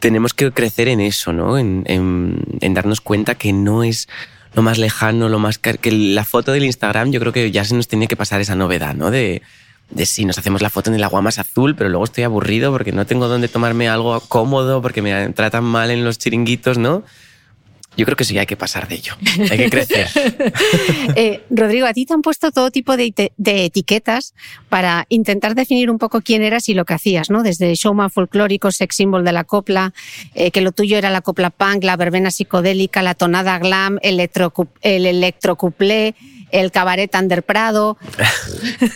tenemos 0.00 0.34
que 0.34 0.50
crecer 0.50 0.88
en 0.88 1.00
eso, 1.00 1.32
¿no? 1.32 1.58
En, 1.58 1.84
en, 1.86 2.74
darnos 2.74 3.00
cuenta 3.00 3.36
que 3.36 3.52
no 3.52 3.84
es 3.84 4.08
lo 4.54 4.62
más 4.62 4.78
lejano, 4.78 5.28
lo 5.28 5.38
más... 5.38 5.58
que 5.58 5.92
la 5.92 6.24
foto 6.24 6.52
del 6.52 6.64
Instagram 6.64 7.12
yo 7.12 7.20
creo 7.20 7.32
que 7.32 7.50
ya 7.50 7.64
se 7.64 7.74
nos 7.76 7.86
tiene 7.86 8.08
que 8.08 8.16
pasar 8.16 8.40
esa 8.40 8.56
novedad, 8.56 8.94
¿no? 8.94 9.10
De, 9.10 9.42
de 9.92 10.06
sí, 10.06 10.24
nos 10.24 10.38
hacemos 10.38 10.62
la 10.62 10.70
foto 10.70 10.90
en 10.90 10.96
el 10.96 11.04
agua 11.04 11.20
más 11.20 11.38
azul, 11.38 11.74
pero 11.76 11.90
luego 11.90 12.04
estoy 12.04 12.24
aburrido 12.24 12.72
porque 12.72 12.92
no 12.92 13.06
tengo 13.06 13.28
dónde 13.28 13.48
tomarme 13.48 13.88
algo 13.88 14.20
cómodo, 14.20 14.82
porque 14.82 15.02
me 15.02 15.28
tratan 15.30 15.64
mal 15.64 15.90
en 15.90 16.04
los 16.04 16.18
chiringuitos, 16.18 16.78
¿no? 16.78 17.04
Yo 17.96 18.06
creo 18.06 18.16
que 18.16 18.24
sí 18.24 18.38
hay 18.38 18.46
que 18.46 18.56
pasar 18.56 18.88
de 18.88 18.94
ello, 18.94 19.14
hay 19.50 19.58
que 19.58 19.70
crecer. 19.70 20.08
eh, 21.16 21.42
Rodrigo, 21.50 21.86
a 21.86 21.92
ti 21.92 22.06
te 22.06 22.14
han 22.14 22.22
puesto 22.22 22.50
todo 22.50 22.70
tipo 22.70 22.96
de, 22.96 23.32
de, 23.36 23.64
etiquetas 23.66 24.34
para 24.70 25.04
intentar 25.10 25.54
definir 25.54 25.90
un 25.90 25.98
poco 25.98 26.22
quién 26.22 26.42
eras 26.42 26.70
y 26.70 26.74
lo 26.74 26.86
que 26.86 26.94
hacías, 26.94 27.28
¿no? 27.28 27.42
Desde 27.42 27.74
showman 27.74 28.10
folclórico, 28.10 28.72
sex 28.72 28.96
symbol 28.96 29.24
de 29.24 29.32
la 29.32 29.44
copla, 29.44 29.92
eh, 30.34 30.50
que 30.50 30.62
lo 30.62 30.72
tuyo 30.72 30.96
era 30.96 31.10
la 31.10 31.20
copla 31.20 31.50
punk, 31.50 31.84
la 31.84 31.96
verbena 31.96 32.30
psicodélica, 32.30 33.02
la 33.02 33.14
tonada 33.14 33.58
glam, 33.58 33.98
el, 34.02 34.14
electro, 34.14 34.54
el 34.80 35.04
electrocuplé, 35.04 36.14
el 36.50 36.70
cabaret 36.70 37.14
Under 37.14 37.42
Prado. 37.42 37.98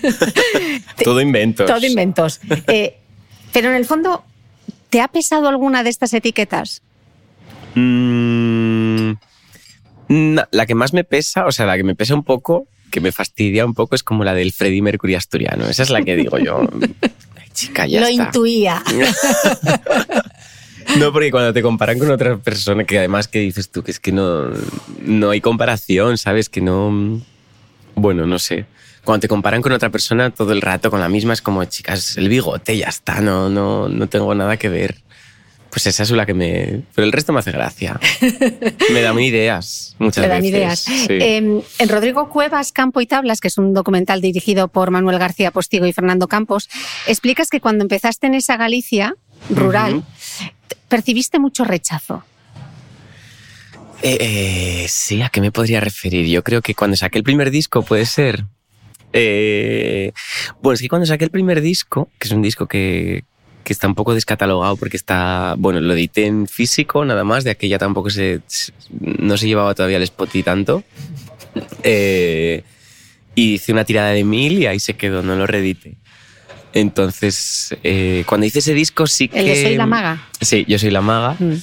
todo 1.04 1.20
inventos. 1.20 1.66
Todo 1.66 1.84
inventos. 1.84 2.40
Eh, 2.66 2.96
pero 3.52 3.68
en 3.68 3.76
el 3.76 3.84
fondo, 3.84 4.24
¿te 4.88 5.02
ha 5.02 5.08
pesado 5.08 5.48
alguna 5.48 5.82
de 5.82 5.90
estas 5.90 6.14
etiquetas? 6.14 6.82
Mm, 7.76 9.12
no, 10.08 10.42
la 10.50 10.66
que 10.66 10.74
más 10.74 10.92
me 10.92 11.04
pesa, 11.04 11.46
o 11.46 11.52
sea, 11.52 11.66
la 11.66 11.76
que 11.76 11.84
me 11.84 11.94
pesa 11.94 12.14
un 12.14 12.24
poco, 12.24 12.66
que 12.90 13.00
me 13.00 13.12
fastidia 13.12 13.64
un 13.64 13.74
poco, 13.74 13.94
es 13.94 14.02
como 14.02 14.24
la 14.24 14.34
del 14.34 14.52
Freddie 14.52 14.82
Mercury 14.82 15.14
asturiano. 15.14 15.68
Esa 15.68 15.82
es 15.82 15.90
la 15.90 16.02
que 16.02 16.16
digo 16.16 16.38
yo. 16.38 16.60
Ay, 17.36 17.48
chica, 17.52 17.86
ya 17.86 18.00
Lo 18.00 18.06
está. 18.06 18.24
intuía. 18.24 18.82
No, 20.98 21.12
porque 21.12 21.32
cuando 21.32 21.52
te 21.52 21.62
comparan 21.62 21.98
con 21.98 22.10
otra 22.12 22.36
persona, 22.38 22.84
que 22.84 22.96
además 22.96 23.26
que 23.26 23.40
dices 23.40 23.70
tú 23.70 23.82
que 23.82 23.90
es 23.90 23.98
que 23.98 24.12
no, 24.12 24.50
no 25.02 25.30
hay 25.30 25.40
comparación, 25.40 26.16
¿sabes? 26.16 26.48
Que 26.48 26.60
no... 26.60 27.20
Bueno, 27.96 28.24
no 28.24 28.38
sé. 28.38 28.66
Cuando 29.04 29.22
te 29.22 29.28
comparan 29.28 29.62
con 29.62 29.72
otra 29.72 29.90
persona 29.90 30.30
todo 30.30 30.52
el 30.52 30.62
rato 30.62 30.88
con 30.88 31.00
la 31.00 31.08
misma, 31.08 31.32
es 31.32 31.42
como, 31.42 31.64
chicas, 31.64 32.16
el 32.16 32.28
bigote 32.28 32.78
ya 32.78 32.86
está, 32.86 33.20
no, 33.20 33.48
no, 33.50 33.88
no 33.88 34.08
tengo 34.08 34.32
nada 34.36 34.56
que 34.58 34.68
ver. 34.68 34.94
Pues 35.76 35.88
esa 35.88 36.04
es 36.04 36.10
la 36.10 36.24
que 36.24 36.32
me... 36.32 36.84
Pero 36.94 37.04
el 37.04 37.12
resto 37.12 37.34
me 37.34 37.40
hace 37.40 37.52
gracia. 37.52 38.00
me 38.94 39.02
dan 39.02 39.20
ideas 39.20 39.94
muchas 39.98 40.22
Me 40.22 40.28
dan 40.28 40.40
veces. 40.40 40.56
ideas. 40.56 40.78
Sí. 40.80 41.06
Eh, 41.10 41.62
en 41.78 41.88
Rodrigo 41.90 42.30
Cuevas, 42.30 42.72
Campo 42.72 43.02
y 43.02 43.06
Tablas, 43.06 43.42
que 43.42 43.48
es 43.48 43.58
un 43.58 43.74
documental 43.74 44.22
dirigido 44.22 44.68
por 44.68 44.90
Manuel 44.90 45.18
García 45.18 45.50
Postigo 45.50 45.84
y 45.84 45.92
Fernando 45.92 46.28
Campos, 46.28 46.70
explicas 47.06 47.50
que 47.50 47.60
cuando 47.60 47.84
empezaste 47.84 48.26
en 48.26 48.32
esa 48.32 48.56
Galicia 48.56 49.16
rural, 49.50 50.02
percibiste 50.88 51.38
mucho 51.38 51.62
rechazo. 51.62 52.24
Eh, 54.00 54.16
eh, 54.18 54.86
sí, 54.88 55.20
¿a 55.20 55.28
qué 55.28 55.42
me 55.42 55.52
podría 55.52 55.80
referir? 55.80 56.26
Yo 56.26 56.42
creo 56.42 56.62
que 56.62 56.74
cuando 56.74 56.96
saqué 56.96 57.18
el 57.18 57.24
primer 57.24 57.50
disco 57.50 57.82
puede 57.82 58.06
ser... 58.06 58.46
Eh, 59.12 60.12
bueno, 60.62 60.72
es 60.72 60.80
que 60.80 60.88
cuando 60.88 61.04
saqué 61.04 61.24
el 61.24 61.30
primer 61.30 61.60
disco, 61.60 62.08
que 62.18 62.28
es 62.28 62.32
un 62.32 62.40
disco 62.40 62.66
que, 62.66 63.24
que 63.66 63.72
está 63.72 63.88
un 63.88 63.96
poco 63.96 64.14
descatalogado 64.14 64.76
porque 64.76 64.96
está, 64.96 65.56
bueno, 65.58 65.80
lo 65.80 65.92
edité 65.92 66.26
en 66.26 66.46
físico 66.46 67.04
nada 67.04 67.24
más, 67.24 67.42
de 67.42 67.50
aquella 67.50 67.78
tampoco 67.78 68.10
se, 68.10 68.40
no 69.00 69.36
se 69.36 69.48
llevaba 69.48 69.74
todavía 69.74 69.96
el 69.96 70.04
Spotify 70.04 70.44
tanto. 70.44 70.84
Eh, 71.82 72.62
y 73.34 73.54
hice 73.54 73.72
una 73.72 73.84
tirada 73.84 74.10
de 74.10 74.22
mil 74.22 74.60
y 74.60 74.66
ahí 74.66 74.78
se 74.78 74.94
quedó, 74.94 75.20
no 75.20 75.34
lo 75.34 75.48
reedité. 75.48 75.96
Entonces, 76.74 77.76
eh, 77.82 78.22
cuando 78.26 78.46
hice 78.46 78.60
ese 78.60 78.72
disco 78.72 79.08
sí 79.08 79.26
que... 79.26 79.40
El 79.40 79.46
de 79.46 79.62
Soy 79.64 79.76
la 79.76 79.86
Maga. 79.86 80.28
Sí, 80.40 80.64
yo 80.68 80.78
soy 80.78 80.90
la 80.92 81.00
maga. 81.00 81.34
Mm. 81.36 81.56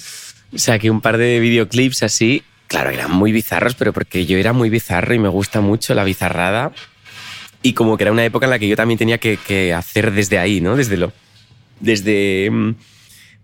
Saqué 0.55 0.91
un 0.91 0.99
par 0.99 1.17
de 1.17 1.39
videoclips 1.39 2.03
así. 2.03 2.43
Claro, 2.67 2.89
eran 2.89 3.11
muy 3.11 3.31
bizarros, 3.31 3.75
pero 3.75 3.93
porque 3.93 4.25
yo 4.25 4.37
era 4.37 4.51
muy 4.51 4.69
bizarro 4.69 5.13
y 5.13 5.19
me 5.19 5.29
gusta 5.29 5.61
mucho 5.61 5.93
la 5.93 6.03
bizarrada. 6.03 6.73
Y 7.61 7.71
como 7.71 7.95
que 7.95 8.03
era 8.03 8.11
una 8.11 8.25
época 8.25 8.45
en 8.45 8.49
la 8.49 8.59
que 8.59 8.67
yo 8.67 8.75
también 8.75 8.97
tenía 8.97 9.19
que, 9.19 9.37
que 9.37 9.73
hacer 9.73 10.11
desde 10.11 10.37
ahí, 10.37 10.59
¿no? 10.59 10.75
Desde 10.75 10.97
lo. 10.97 11.13
Desde. 11.84 12.50
mm, 12.50 12.76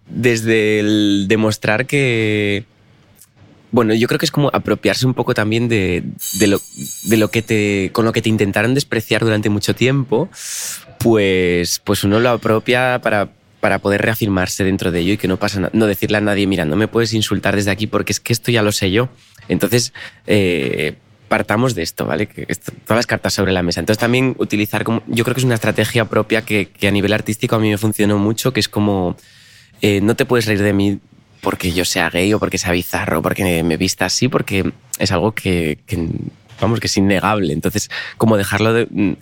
Desde 0.07 0.79
el 0.79 1.25
demostrar 1.27 1.85
que. 1.85 2.63
Bueno, 3.71 3.93
yo 3.93 4.07
creo 4.07 4.17
que 4.17 4.25
es 4.25 4.31
como 4.31 4.49
apropiarse 4.51 5.05
un 5.05 5.13
poco 5.13 5.35
también 5.35 5.69
de, 5.69 6.03
de 6.39 6.47
lo, 6.47 6.59
de 7.03 7.17
lo 7.17 7.29
que 7.29 7.43
te. 7.43 7.91
con 7.93 8.05
lo 8.05 8.11
que 8.11 8.21
te 8.23 8.29
intentaron 8.29 8.73
despreciar 8.73 9.21
durante 9.23 9.49
mucho 9.49 9.75
tiempo. 9.75 10.29
Pues, 10.99 11.79
pues 11.83 12.03
uno 12.03 12.19
lo 12.19 12.29
apropia 12.29 12.99
para, 13.03 13.29
para 13.59 13.79
poder 13.79 14.01
reafirmarse 14.01 14.63
dentro 14.63 14.91
de 14.91 15.01
ello 15.01 15.13
y 15.13 15.17
que 15.17 15.27
no 15.27 15.37
pasa 15.37 15.59
nada. 15.59 15.71
No 15.73 15.85
decirle 15.85 16.17
a 16.17 16.21
nadie, 16.21 16.47
mira, 16.47 16.65
no 16.65 16.75
me 16.75 16.87
puedes 16.87 17.13
insultar 17.13 17.55
desde 17.55 17.71
aquí 17.71 17.85
porque 17.87 18.11
es 18.11 18.19
que 18.19 18.33
esto 18.33 18.51
ya 18.51 18.63
lo 18.63 18.71
sé 18.71 18.89
yo. 18.89 19.09
Entonces, 19.47 19.93
eh, 20.27 20.95
partamos 21.29 21.75
de 21.75 21.83
esto, 21.83 22.05
¿vale? 22.05 22.27
Que 22.27 22.45
esto- 22.49 22.73
todas 22.83 22.97
las 22.97 23.07
cartas 23.07 23.33
sobre 23.33 23.53
la 23.53 23.63
mesa. 23.63 23.79
Entonces 23.79 23.99
también 23.99 24.35
utilizar 24.39 24.83
como, 24.83 25.01
yo 25.07 25.23
creo 25.23 25.33
que 25.35 25.39
es 25.41 25.45
una 25.45 25.55
estrategia 25.55 26.05
propia 26.05 26.41
que, 26.43 26.67
que 26.67 26.87
a 26.87 26.91
nivel 26.91 27.13
artístico 27.13 27.55
a 27.55 27.59
mí 27.59 27.69
me 27.69 27.77
funcionó 27.77 28.17
mucho, 28.17 28.51
que 28.51 28.59
es 28.59 28.67
como, 28.67 29.15
eh, 29.81 30.01
no 30.01 30.15
te 30.15 30.25
puedes 30.25 30.45
reír 30.45 30.61
de 30.61 30.73
mí 30.73 30.99
porque 31.41 31.71
yo 31.71 31.85
sea 31.85 32.09
gay 32.09 32.33
o 32.33 32.39
porque 32.39 32.57
sea 32.57 32.73
bizarro, 32.73 33.21
porque 33.21 33.63
me 33.63 33.77
vista 33.77 34.05
así, 34.07 34.27
porque 34.27 34.73
es 34.97 35.11
algo 35.13 35.31
que, 35.33 35.79
que, 35.85 36.09
vamos, 36.59 36.81
que 36.81 36.87
es 36.87 36.97
innegable. 36.97 37.53
Entonces, 37.53 37.89
como 38.17 38.35
dejarlo 38.35 38.73
de... 38.73 38.87
mm, 38.89 39.13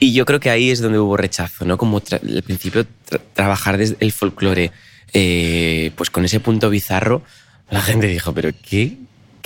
Y 0.00 0.14
yo 0.14 0.24
creo 0.24 0.40
que 0.40 0.48
ahí 0.50 0.70
es 0.70 0.80
donde 0.80 0.98
hubo 0.98 1.16
rechazo, 1.18 1.64
¿no? 1.66 1.76
Como 1.76 2.00
al 2.10 2.42
principio 2.42 2.86
tra- 3.10 3.20
trabajar 3.34 3.76
desde 3.76 3.96
el 4.00 4.12
folclore, 4.12 4.70
eh, 5.12 5.90
pues 5.96 6.08
con 6.10 6.24
ese 6.24 6.40
punto 6.40 6.70
bizarro, 6.70 7.22
la 7.70 7.80
gente 7.82 8.06
dijo, 8.06 8.32
pero 8.32 8.50
¿qué? 8.68 8.96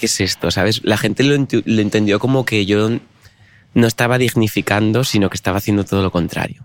¿Qué 0.00 0.06
es 0.06 0.18
esto? 0.22 0.50
¿Sabes? 0.50 0.80
La 0.82 0.96
gente 0.96 1.22
lo, 1.24 1.36
lo 1.36 1.80
entendió 1.82 2.18
como 2.18 2.46
que 2.46 2.64
yo 2.64 2.88
no 3.74 3.86
estaba 3.86 4.16
dignificando, 4.16 5.04
sino 5.04 5.28
que 5.28 5.36
estaba 5.36 5.58
haciendo 5.58 5.84
todo 5.84 6.02
lo 6.02 6.10
contrario. 6.10 6.64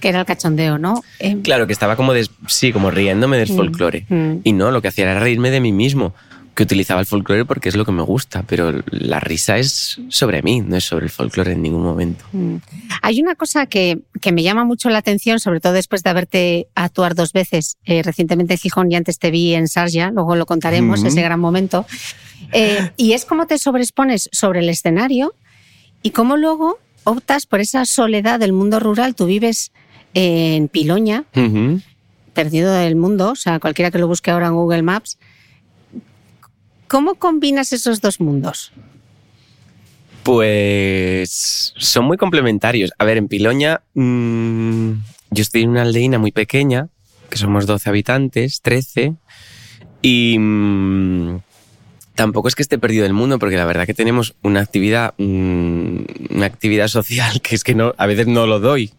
Que 0.00 0.08
era 0.08 0.18
el 0.20 0.26
cachondeo, 0.26 0.76
¿no? 0.76 1.02
Eh, 1.20 1.38
Claro, 1.44 1.68
que 1.68 1.72
estaba 1.72 1.94
como, 1.94 2.12
sí, 2.48 2.72
como 2.72 2.90
riéndome 2.90 3.38
del 3.38 3.46
folclore. 3.48 4.06
mm. 4.08 4.38
Y 4.42 4.52
no, 4.52 4.72
lo 4.72 4.82
que 4.82 4.88
hacía 4.88 5.08
era 5.08 5.20
reírme 5.20 5.52
de 5.52 5.60
mí 5.60 5.70
mismo, 5.72 6.14
que 6.54 6.62
utilizaba 6.62 7.00
el 7.00 7.06
folclore 7.06 7.44
porque 7.44 7.68
es 7.68 7.76
lo 7.76 7.84
que 7.84 7.92
me 7.92 8.02
gusta, 8.02 8.42
pero 8.42 8.72
la 8.90 9.20
risa 9.20 9.58
es 9.58 10.00
sobre 10.08 10.42
mí, 10.42 10.60
no 10.60 10.76
es 10.76 10.84
sobre 10.84 11.06
el 11.06 11.10
folclore 11.10 11.52
en 11.52 11.62
ningún 11.62 11.82
momento. 11.82 12.24
Mm. 12.32 12.56
Hay 13.02 13.20
una 13.20 13.34
cosa 13.34 13.66
que, 13.66 14.00
que 14.20 14.32
me 14.32 14.42
llama 14.42 14.64
mucho 14.64 14.88
la 14.88 14.98
atención, 14.98 15.40
sobre 15.40 15.60
todo 15.60 15.72
después 15.72 16.02
de 16.02 16.10
haberte 16.10 16.68
actuar 16.74 17.14
dos 17.14 17.32
veces, 17.32 17.76
eh, 17.84 18.02
recientemente 18.02 18.54
en 18.54 18.58
Gijón 18.58 18.92
y 18.92 18.96
antes 18.96 19.18
te 19.18 19.30
vi 19.30 19.54
en 19.54 19.68
Sarja, 19.68 20.10
luego 20.10 20.36
lo 20.36 20.46
contaremos, 20.46 21.02
ese 21.02 21.22
gran 21.22 21.40
momento, 21.40 21.86
Eh, 22.52 22.90
y 22.96 23.14
es 23.14 23.24
cómo 23.24 23.46
te 23.46 23.58
sobreexpones 23.58 24.28
sobre 24.30 24.60
el 24.60 24.68
escenario 24.68 25.34
y 26.02 26.10
cómo 26.10 26.36
luego 26.36 26.78
optas 27.02 27.46
por 27.46 27.58
esa 27.58 27.84
soledad 27.84 28.38
del 28.38 28.52
mundo 28.52 28.78
rural. 28.78 29.16
Tú 29.16 29.26
vives 29.26 29.72
en 30.12 30.68
Piloña, 30.68 31.24
perdido 32.32 32.72
del 32.72 32.94
mundo, 32.94 33.30
o 33.30 33.34
sea, 33.34 33.58
cualquiera 33.58 33.90
que 33.90 33.98
lo 33.98 34.06
busque 34.06 34.30
ahora 34.30 34.48
en 34.48 34.54
Google 34.54 34.82
Maps. 34.82 35.18
¿Cómo 36.88 37.14
combinas 37.14 37.72
esos 37.72 38.00
dos 38.00 38.20
mundos? 38.20 38.72
Pues 40.22 41.74
son 41.76 42.06
muy 42.06 42.16
complementarios. 42.16 42.92
A 42.98 43.04
ver, 43.04 43.18
en 43.18 43.28
Piloña, 43.28 43.82
mmm, 43.94 44.92
yo 45.30 45.42
estoy 45.42 45.62
en 45.62 45.70
una 45.70 45.82
aldeína 45.82 46.18
muy 46.18 46.32
pequeña, 46.32 46.88
que 47.28 47.36
somos 47.36 47.66
12 47.66 47.88
habitantes, 47.90 48.60
13, 48.62 49.14
y 50.00 50.36
mmm, 50.38 51.40
tampoco 52.14 52.48
es 52.48 52.54
que 52.54 52.62
esté 52.62 52.78
perdido 52.78 53.02
del 53.02 53.12
mundo, 53.12 53.38
porque 53.38 53.56
la 53.56 53.64
verdad 53.64 53.86
que 53.86 53.94
tenemos 53.94 54.34
una 54.42 54.60
actividad, 54.60 55.14
mmm, 55.18 56.04
una 56.30 56.46
actividad 56.46 56.88
social 56.88 57.40
que 57.42 57.54
es 57.54 57.64
que 57.64 57.76
a 57.96 58.06
veces 58.06 58.26
no 58.26 58.46
lo 58.46 58.60
doy. 58.60 58.92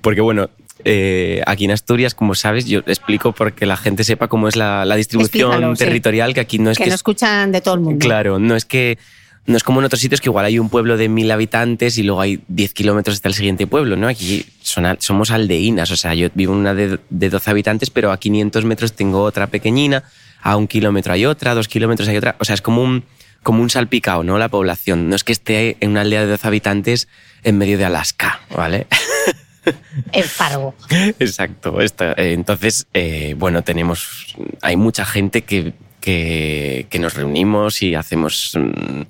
Porque 0.00 0.20
bueno, 0.20 0.50
eh, 0.84 1.42
aquí 1.46 1.64
en 1.64 1.70
Asturias, 1.70 2.14
como 2.14 2.34
sabes, 2.34 2.66
yo 2.66 2.80
explico 2.80 3.32
porque 3.32 3.66
la 3.66 3.76
gente 3.76 4.04
sepa 4.04 4.28
cómo 4.28 4.48
es 4.48 4.56
la, 4.56 4.84
la 4.84 4.96
distribución 4.96 5.50
Explícalo, 5.50 5.76
sí. 5.76 5.84
territorial, 5.84 6.34
que 6.34 6.40
aquí 6.40 6.58
no 6.58 6.70
es 6.70 6.78
que 6.78 6.84
que... 6.84 6.90
no 6.90 6.96
escuchan 6.96 7.52
de 7.52 7.60
todo 7.60 7.74
el 7.74 7.80
mundo. 7.80 7.98
Claro, 8.04 8.38
no 8.38 8.56
es 8.56 8.64
que 8.64 8.98
no 9.44 9.56
es 9.56 9.64
como 9.64 9.80
en 9.80 9.86
otros 9.86 10.00
sitios 10.00 10.20
que 10.20 10.28
igual 10.28 10.44
hay 10.44 10.58
un 10.58 10.68
pueblo 10.68 10.96
de 10.96 11.08
mil 11.08 11.30
habitantes 11.30 11.98
y 11.98 12.04
luego 12.04 12.20
hay 12.20 12.40
10 12.46 12.74
kilómetros 12.74 13.16
hasta 13.16 13.28
el 13.28 13.34
siguiente 13.34 13.66
pueblo, 13.66 13.96
¿no? 13.96 14.06
Aquí 14.06 14.46
son 14.60 14.84
somos 15.00 15.30
aldeínas, 15.30 15.90
o 15.90 15.96
sea, 15.96 16.14
yo 16.14 16.28
vivo 16.34 16.52
en 16.52 16.60
una 16.60 16.74
de, 16.74 17.00
de 17.10 17.30
12 17.30 17.50
habitantes, 17.50 17.90
pero 17.90 18.12
a 18.12 18.18
500 18.18 18.64
metros 18.64 18.92
tengo 18.92 19.22
otra 19.22 19.48
pequeñina, 19.48 20.04
a 20.42 20.56
un 20.56 20.68
kilómetro 20.68 21.12
hay 21.12 21.26
otra, 21.26 21.52
a 21.52 21.54
dos 21.54 21.66
kilómetros 21.66 22.08
hay 22.08 22.16
otra, 22.16 22.36
o 22.38 22.44
sea, 22.44 22.54
es 22.54 22.62
como 22.62 22.82
un, 22.82 23.04
como 23.42 23.62
un 23.62 23.70
salpicado, 23.70 24.22
¿no? 24.22 24.38
La 24.38 24.48
población, 24.48 25.08
no 25.08 25.16
es 25.16 25.24
que 25.24 25.32
esté 25.32 25.76
en 25.80 25.90
una 25.90 26.02
aldea 26.02 26.20
de 26.20 26.28
12 26.28 26.46
habitantes 26.46 27.08
en 27.42 27.58
medio 27.58 27.78
de 27.78 27.84
Alaska, 27.84 28.40
¿vale? 28.54 28.86
El 30.12 30.24
Fargo. 30.24 30.74
Exacto. 31.18 31.80
eh, 31.80 32.32
entonces, 32.32 32.86
eh, 32.94 33.34
bueno, 33.38 33.62
tenemos. 33.62 34.34
Hay 34.60 34.76
mucha 34.76 35.04
gente 35.04 35.42
que, 35.42 35.74
que, 36.00 36.86
nos 36.98 37.14
reunimos 37.14 37.82
y 37.82 37.94
hacemos. 37.94 38.52
mm, 38.56 39.02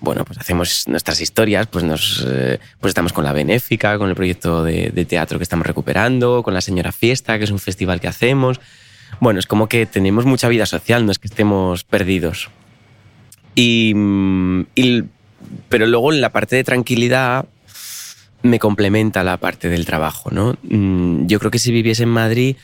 Bueno, 0.00 0.24
pues 0.24 0.38
hacemos 0.38 0.86
nuestras 0.88 1.20
historias, 1.20 1.66
pues 1.68 1.84
nos 1.84 2.24
eh, 2.28 2.58
pues 2.80 2.90
estamos 2.90 3.12
con 3.12 3.24
la 3.24 3.32
Benéfica, 3.32 3.96
con 3.96 4.08
el 4.10 4.14
proyecto 4.14 4.62
de, 4.64 4.90
de 4.90 5.04
teatro 5.04 5.38
que 5.38 5.44
estamos 5.44 5.66
recuperando, 5.66 6.42
con 6.42 6.52
la 6.54 6.60
Señora 6.60 6.92
Fiesta, 6.92 7.38
que 7.38 7.44
es 7.44 7.50
un 7.50 7.58
festival 7.60 8.00
que 8.00 8.08
hacemos. 8.08 8.60
Bueno, 9.20 9.38
es 9.38 9.46
como 9.46 9.68
que 9.68 9.86
tenemos 9.86 10.24
mucha 10.26 10.48
vida 10.48 10.66
social, 10.66 11.06
no 11.06 11.12
es 11.12 11.18
que 11.18 11.28
estemos 11.28 11.84
perdidos. 11.84 12.50
Y, 13.54 13.92
mm, 13.94 14.60
y- 14.74 15.04
pero 15.68 15.86
luego 15.86 16.12
en 16.12 16.20
la 16.20 16.30
parte 16.30 16.56
de 16.56 16.64
tranquilidad 16.64 17.46
me 18.44 18.58
complementa 18.58 19.24
la 19.24 19.38
parte 19.38 19.70
del 19.70 19.86
trabajo, 19.86 20.30
¿no? 20.30 20.56
Mm, 20.62 21.26
Yo 21.26 21.38
creo 21.38 21.50
que 21.50 21.58
si 21.58 21.72
viviese 21.72 22.02
en 22.02 22.10
Madrid, 22.10 22.56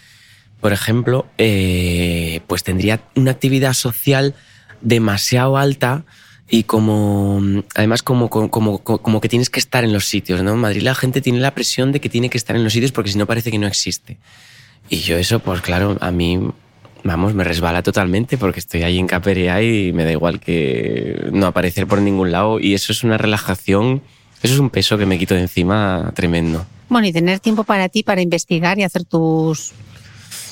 por 0.61 0.75
ejemplo, 0.75 1.27
eh, 1.39 2.41
pues 2.47 2.63
tendría 2.63 3.01
una 3.17 3.31
actividad 3.31 3.73
social 3.73 4.35
demasiado 4.83 5.57
alta 5.57 6.05
y 6.51 6.65
como 6.65 7.41
además 7.75 8.03
como, 8.03 8.29
como, 8.29 8.51
como, 8.51 8.83
como 8.83 9.21
que 9.23 9.29
tienes 9.31 9.49
que 9.49 9.59
estar 9.59 9.83
en 9.83 9.95
los 9.95 10.05
sitios, 10.05 10.43
¿no? 10.43 10.53
En 10.53 10.59
Madrid 10.59 10.83
la 10.83 10.95
gente 10.95 11.23
tiene 11.23 11.41
la 11.41 11.55
presión 11.55 11.93
de 11.93 12.01
que 12.01 12.11
tiene 12.11 12.29
que 12.29 12.37
estar 12.37 12.55
en 12.57 12.63
los 12.63 12.75
sitios 12.75 12.93
porque 12.93 13.11
si 13.11 13.17
no 13.17 13.27
parece 13.27 13.51
que 13.51 13.59
no 13.59 13.67
existe. 13.67 14.19
Y 14.91 14.99
yo 14.99 15.17
eso, 15.17 15.39
pues 15.39 15.63
claro, 15.63 15.97
a 16.03 16.11
mí, 16.11 16.39
vamos, 17.05 17.33
me 17.33 17.45
resbala 17.45 17.83
totalmente 17.83 18.37
porque 18.37 18.61
estoy 18.61 18.83
ahí 18.83 18.99
en 18.99 19.07
Caperea 19.07 19.63
y 19.63 19.95
me 19.95 20.05
da 20.05 20.13
igual 20.13 20.41
que 20.41 21.31
no 21.33 21.47
aparecer 21.47 21.87
por 21.87 22.03
ningún 22.03 22.33
lado 22.33 22.61
y 22.61 22.75
eso 22.75 22.93
es 22.93 23.03
una 23.03 23.17
relajación, 23.17 24.03
eso 24.43 24.55
es 24.55 24.61
un 24.61 24.71
peso 24.71 24.97
que 24.99 25.07
me 25.07 25.19
quito 25.19 25.35
de 25.35 25.43
encima 25.43 26.13
tremendo. 26.15 26.65
Bueno, 26.89 27.07
y 27.07 27.13
tener 27.13 27.39
tiempo 27.41 27.65
para 27.65 27.89
ti, 27.89 28.03
para 28.03 28.21
investigar 28.21 28.79
y 28.79 28.83
hacer 28.83 29.05
tus, 29.05 29.73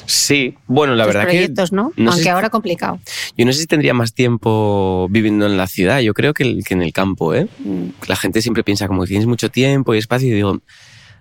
Sí, 0.07 0.55
bueno, 0.67 0.95
la 0.95 1.05
tus 1.05 1.15
verdad 1.15 1.29
proyectos, 1.29 1.71
que 1.71 1.77
¿no? 1.77 1.93
no 1.97 2.11
Aunque 2.11 2.23
si- 2.25 2.29
ahora 2.31 2.49
complicado. 2.49 2.99
yo 3.37 3.45
no 3.45 3.53
sé 3.53 3.61
si 3.61 3.67
tendría 3.67 3.93
más 3.93 4.15
tiempo 4.15 5.07
viviendo 5.11 5.45
en 5.47 5.57
la 5.59 5.67
ciudad, 5.67 6.01
yo 6.01 6.15
creo 6.15 6.33
que, 6.33 6.61
que 6.65 6.75
en 6.75 6.83
el 6.83 6.93
campo, 6.93 7.35
¿eh? 7.35 7.47
La 8.07 8.17
gente 8.17 8.41
siempre 8.41 8.65
piensa 8.65 8.89
como 8.89 9.03
que 9.03 9.09
tienes 9.09 9.27
mucho 9.27 9.51
tiempo 9.51 9.95
y 9.95 9.99
espacio 9.99 10.29
y 10.29 10.33
digo, 10.33 10.61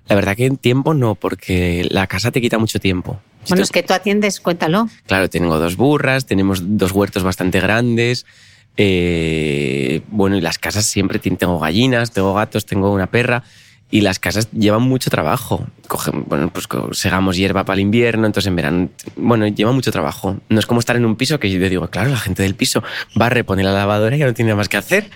la 0.07 0.15
verdad 0.15 0.37
que 0.37 0.45
en 0.45 0.55
tiempo 0.57 0.93
no, 0.93 1.15
porque 1.15 1.85
la 1.89 2.07
casa 2.07 2.31
te 2.31 2.39
quita 2.39 2.57
mucho 2.59 2.79
tiempo. 2.79 3.19
Si 3.43 3.49
Bueno, 3.51 3.63
es 3.63 3.71
que 3.71 3.83
tú 3.83 3.93
atiendes, 3.93 4.39
cuéntalo. 4.39 4.87
Claro, 5.05 5.29
tengo 5.29 5.57
dos 5.59 5.75
burras, 5.75 6.25
tenemos 6.25 6.61
dos 6.77 6.91
huertos 6.93 7.23
bastante 7.23 7.59
grandes. 7.59 8.25
Eh, 8.77 10.01
bueno, 10.07 10.37
y 10.37 10.41
las 10.41 10.59
casas 10.59 10.85
siempre 10.85 11.19
tengo 11.19 11.59
gallinas, 11.59 12.11
tengo 12.11 12.33
gatos, 12.33 12.65
tengo 12.65 12.91
una 12.91 13.07
perra. 13.07 13.43
Y 13.89 14.01
las 14.01 14.19
casas 14.19 14.51
llevan 14.51 14.81
mucho 14.81 15.09
trabajo. 15.09 15.65
Cogen, 15.87 16.25
bueno, 16.27 16.51
pues 16.51 16.67
segamos 16.91 17.37
hierba 17.37 17.63
para 17.63 17.75
el 17.75 17.81
invierno, 17.81 18.25
entonces 18.25 18.47
en 18.47 18.55
verano. 18.57 18.89
Bueno, 19.15 19.47
lleva 19.47 19.71
mucho 19.71 19.93
trabajo. 19.93 20.37
No 20.49 20.59
es 20.59 20.65
como 20.65 20.81
estar 20.81 20.97
en 20.97 21.05
un 21.05 21.15
piso 21.15 21.39
que 21.39 21.49
yo 21.49 21.69
digo, 21.69 21.87
claro, 21.87 22.09
la 22.09 22.17
gente 22.17 22.43
del 22.43 22.53
piso 22.53 22.83
va 23.19 23.27
a 23.27 23.29
reponer 23.29 23.63
la 23.63 23.71
lavadora 23.71 24.15
y 24.15 24.19
ya 24.19 24.25
no 24.25 24.33
tiene 24.33 24.49
nada 24.49 24.57
más 24.57 24.67
que 24.67 24.75
hacer. 24.75 25.09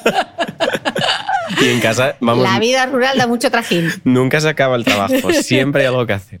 y 1.60 1.68
en 1.68 1.80
casa, 1.80 2.16
vamos, 2.20 2.42
La 2.42 2.58
vida 2.58 2.86
rural 2.86 3.18
da 3.18 3.26
mucho 3.26 3.50
trajín. 3.50 3.90
nunca 4.04 4.40
se 4.40 4.48
acaba 4.48 4.76
el 4.76 4.84
trabajo, 4.84 5.30
siempre 5.42 5.82
hay 5.82 5.88
algo 5.88 6.06
que 6.06 6.14
hacer. 6.14 6.40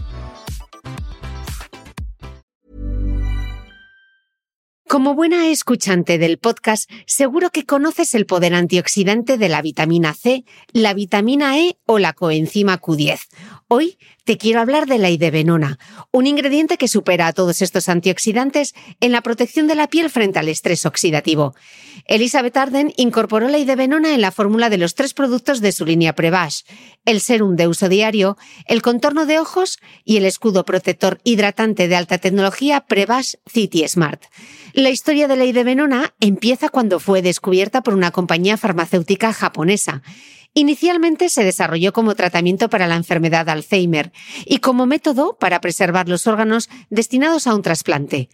Como 4.91 5.15
buena 5.15 5.47
escuchante 5.47 6.17
del 6.17 6.37
podcast, 6.37 6.91
seguro 7.05 7.49
que 7.49 7.65
conoces 7.65 8.13
el 8.13 8.25
poder 8.25 8.53
antioxidante 8.53 9.37
de 9.37 9.47
la 9.47 9.61
vitamina 9.61 10.13
C, 10.13 10.43
la 10.73 10.93
vitamina 10.93 11.57
E 11.57 11.77
o 11.85 11.97
la 11.97 12.11
coenzima 12.11 12.81
Q10. 12.81 13.29
Hoy 13.73 13.97
te 14.25 14.37
quiero 14.37 14.59
hablar 14.59 14.85
de 14.85 14.97
la 14.97 15.09
idebenona, 15.09 15.79
un 16.11 16.27
ingrediente 16.27 16.75
que 16.77 16.89
supera 16.89 17.27
a 17.27 17.31
todos 17.31 17.61
estos 17.61 17.87
antioxidantes 17.87 18.75
en 18.99 19.13
la 19.13 19.21
protección 19.21 19.65
de 19.67 19.75
la 19.75 19.87
piel 19.87 20.09
frente 20.09 20.39
al 20.39 20.49
estrés 20.49 20.85
oxidativo. 20.85 21.55
Elizabeth 22.05 22.57
Arden 22.57 22.91
incorporó 22.97 23.47
la 23.47 23.59
idebenona 23.59 24.13
en 24.13 24.19
la 24.19 24.33
fórmula 24.33 24.69
de 24.69 24.77
los 24.77 24.93
tres 24.93 25.13
productos 25.13 25.61
de 25.61 25.71
su 25.71 25.85
línea 25.85 26.15
Prevash, 26.15 26.63
el 27.05 27.21
serum 27.21 27.55
de 27.55 27.69
uso 27.69 27.87
diario, 27.87 28.37
el 28.65 28.81
contorno 28.81 29.25
de 29.25 29.39
ojos 29.39 29.79
y 30.03 30.17
el 30.17 30.25
escudo 30.25 30.65
protector 30.65 31.21
hidratante 31.23 31.87
de 31.87 31.95
alta 31.95 32.17
tecnología 32.17 32.81
Prevash 32.81 33.35
City 33.49 33.87
Smart. 33.87 34.21
La 34.73 34.89
historia 34.89 35.29
de 35.29 35.37
la 35.37 35.45
idebenona 35.45 36.13
empieza 36.19 36.67
cuando 36.67 36.99
fue 36.99 37.21
descubierta 37.21 37.81
por 37.83 37.93
una 37.93 38.11
compañía 38.11 38.57
farmacéutica 38.57 39.31
japonesa. 39.31 40.01
Inicialmente 40.53 41.29
se 41.29 41.45
desarrolló 41.45 41.93
como 41.93 42.13
tratamiento 42.13 42.69
para 42.69 42.87
la 42.87 42.97
enfermedad 42.97 43.45
de 43.45 43.53
Alzheimer 43.53 44.11
y 44.45 44.57
como 44.57 44.85
método 44.85 45.37
para 45.39 45.61
preservar 45.61 46.09
los 46.09 46.27
órganos 46.27 46.69
destinados 46.89 47.47
a 47.47 47.55
un 47.55 47.61
trasplante. 47.61 48.27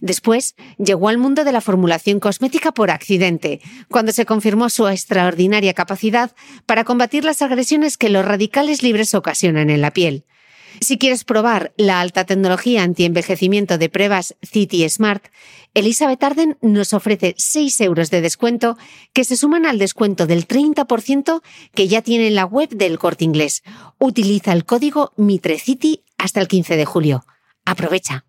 Después 0.00 0.54
llegó 0.76 1.08
al 1.08 1.16
mundo 1.16 1.44
de 1.44 1.52
la 1.52 1.62
formulación 1.62 2.20
cosmética 2.20 2.72
por 2.72 2.90
accidente, 2.90 3.60
cuando 3.88 4.12
se 4.12 4.26
confirmó 4.26 4.68
su 4.68 4.86
extraordinaria 4.86 5.72
capacidad 5.72 6.32
para 6.66 6.84
combatir 6.84 7.24
las 7.24 7.40
agresiones 7.40 7.96
que 7.96 8.10
los 8.10 8.24
radicales 8.24 8.82
libres 8.82 9.14
ocasionan 9.14 9.70
en 9.70 9.80
la 9.80 9.92
piel. 9.92 10.26
Si 10.80 10.98
quieres 10.98 11.24
probar 11.24 11.72
la 11.76 12.00
alta 12.00 12.24
tecnología 12.24 12.82
antienvejecimiento 12.82 13.78
de 13.78 13.88
pruebas 13.88 14.34
City 14.42 14.88
Smart, 14.88 15.24
Elizabeth 15.74 16.22
Arden 16.22 16.58
nos 16.60 16.92
ofrece 16.92 17.34
6 17.38 17.80
euros 17.82 18.10
de 18.10 18.20
descuento 18.20 18.76
que 19.12 19.24
se 19.24 19.36
suman 19.36 19.66
al 19.66 19.78
descuento 19.78 20.26
del 20.26 20.46
30% 20.46 21.42
que 21.74 21.88
ya 21.88 22.02
tiene 22.02 22.28
en 22.28 22.34
la 22.34 22.44
web 22.44 22.68
del 22.70 22.98
corte 22.98 23.24
inglés. 23.24 23.62
Utiliza 23.98 24.52
el 24.52 24.64
código 24.64 25.12
MITRECITY 25.16 26.04
hasta 26.18 26.40
el 26.40 26.48
15 26.48 26.76
de 26.76 26.84
julio. 26.84 27.24
Aprovecha. 27.64 28.24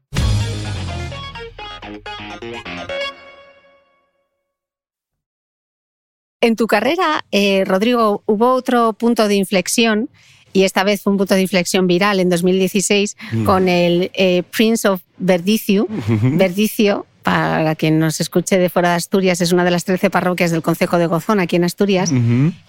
En 6.44 6.58
tu 6.58 6.68
carrera, 6.68 7.24
eh, 7.32 7.64
Rodrigo, 7.66 8.22
hubo 8.26 8.54
otro 8.54 8.92
punto 8.92 9.30
de 9.30 9.36
inflexión 9.36 10.10
y 10.54 10.64
esta 10.64 10.84
vez 10.84 11.02
fue 11.02 11.12
un 11.12 11.18
punto 11.18 11.34
de 11.36 11.42
inflexión 11.42 11.88
viral 11.88 12.20
en 12.20 12.30
2016 12.30 13.18
con 13.46 13.68
el 13.68 14.12
eh, 14.14 14.44
Prince 14.56 14.88
of 14.88 15.02
Verdicio, 15.18 15.88
Verdicio 16.22 17.06
para 17.24 17.76
quien 17.76 18.00
nos 18.00 18.20
escuche 18.20 18.58
de 18.58 18.70
fuera 18.70 18.90
de 18.90 18.96
Asturias, 18.96 19.40
es 19.40 19.54
una 19.54 19.64
de 19.64 19.72
las 19.72 19.86
13 19.86 20.10
parroquias 20.10 20.52
del 20.52 20.62
Concejo 20.62 20.98
de 20.98 21.08
Gozón, 21.08 21.40
aquí 21.40 21.56
en 21.56 21.64
Asturias. 21.64 22.12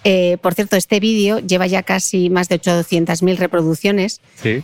Eh, 0.05 0.37
por 0.41 0.53
cierto, 0.53 0.77
este 0.77 0.99
vídeo 1.01 1.39
lleva 1.39 1.67
ya 1.67 1.83
casi 1.83 2.29
más 2.29 2.47
de 2.47 2.61
800.000 2.61 3.35
reproducciones. 3.37 4.21
Sí. 4.41 4.63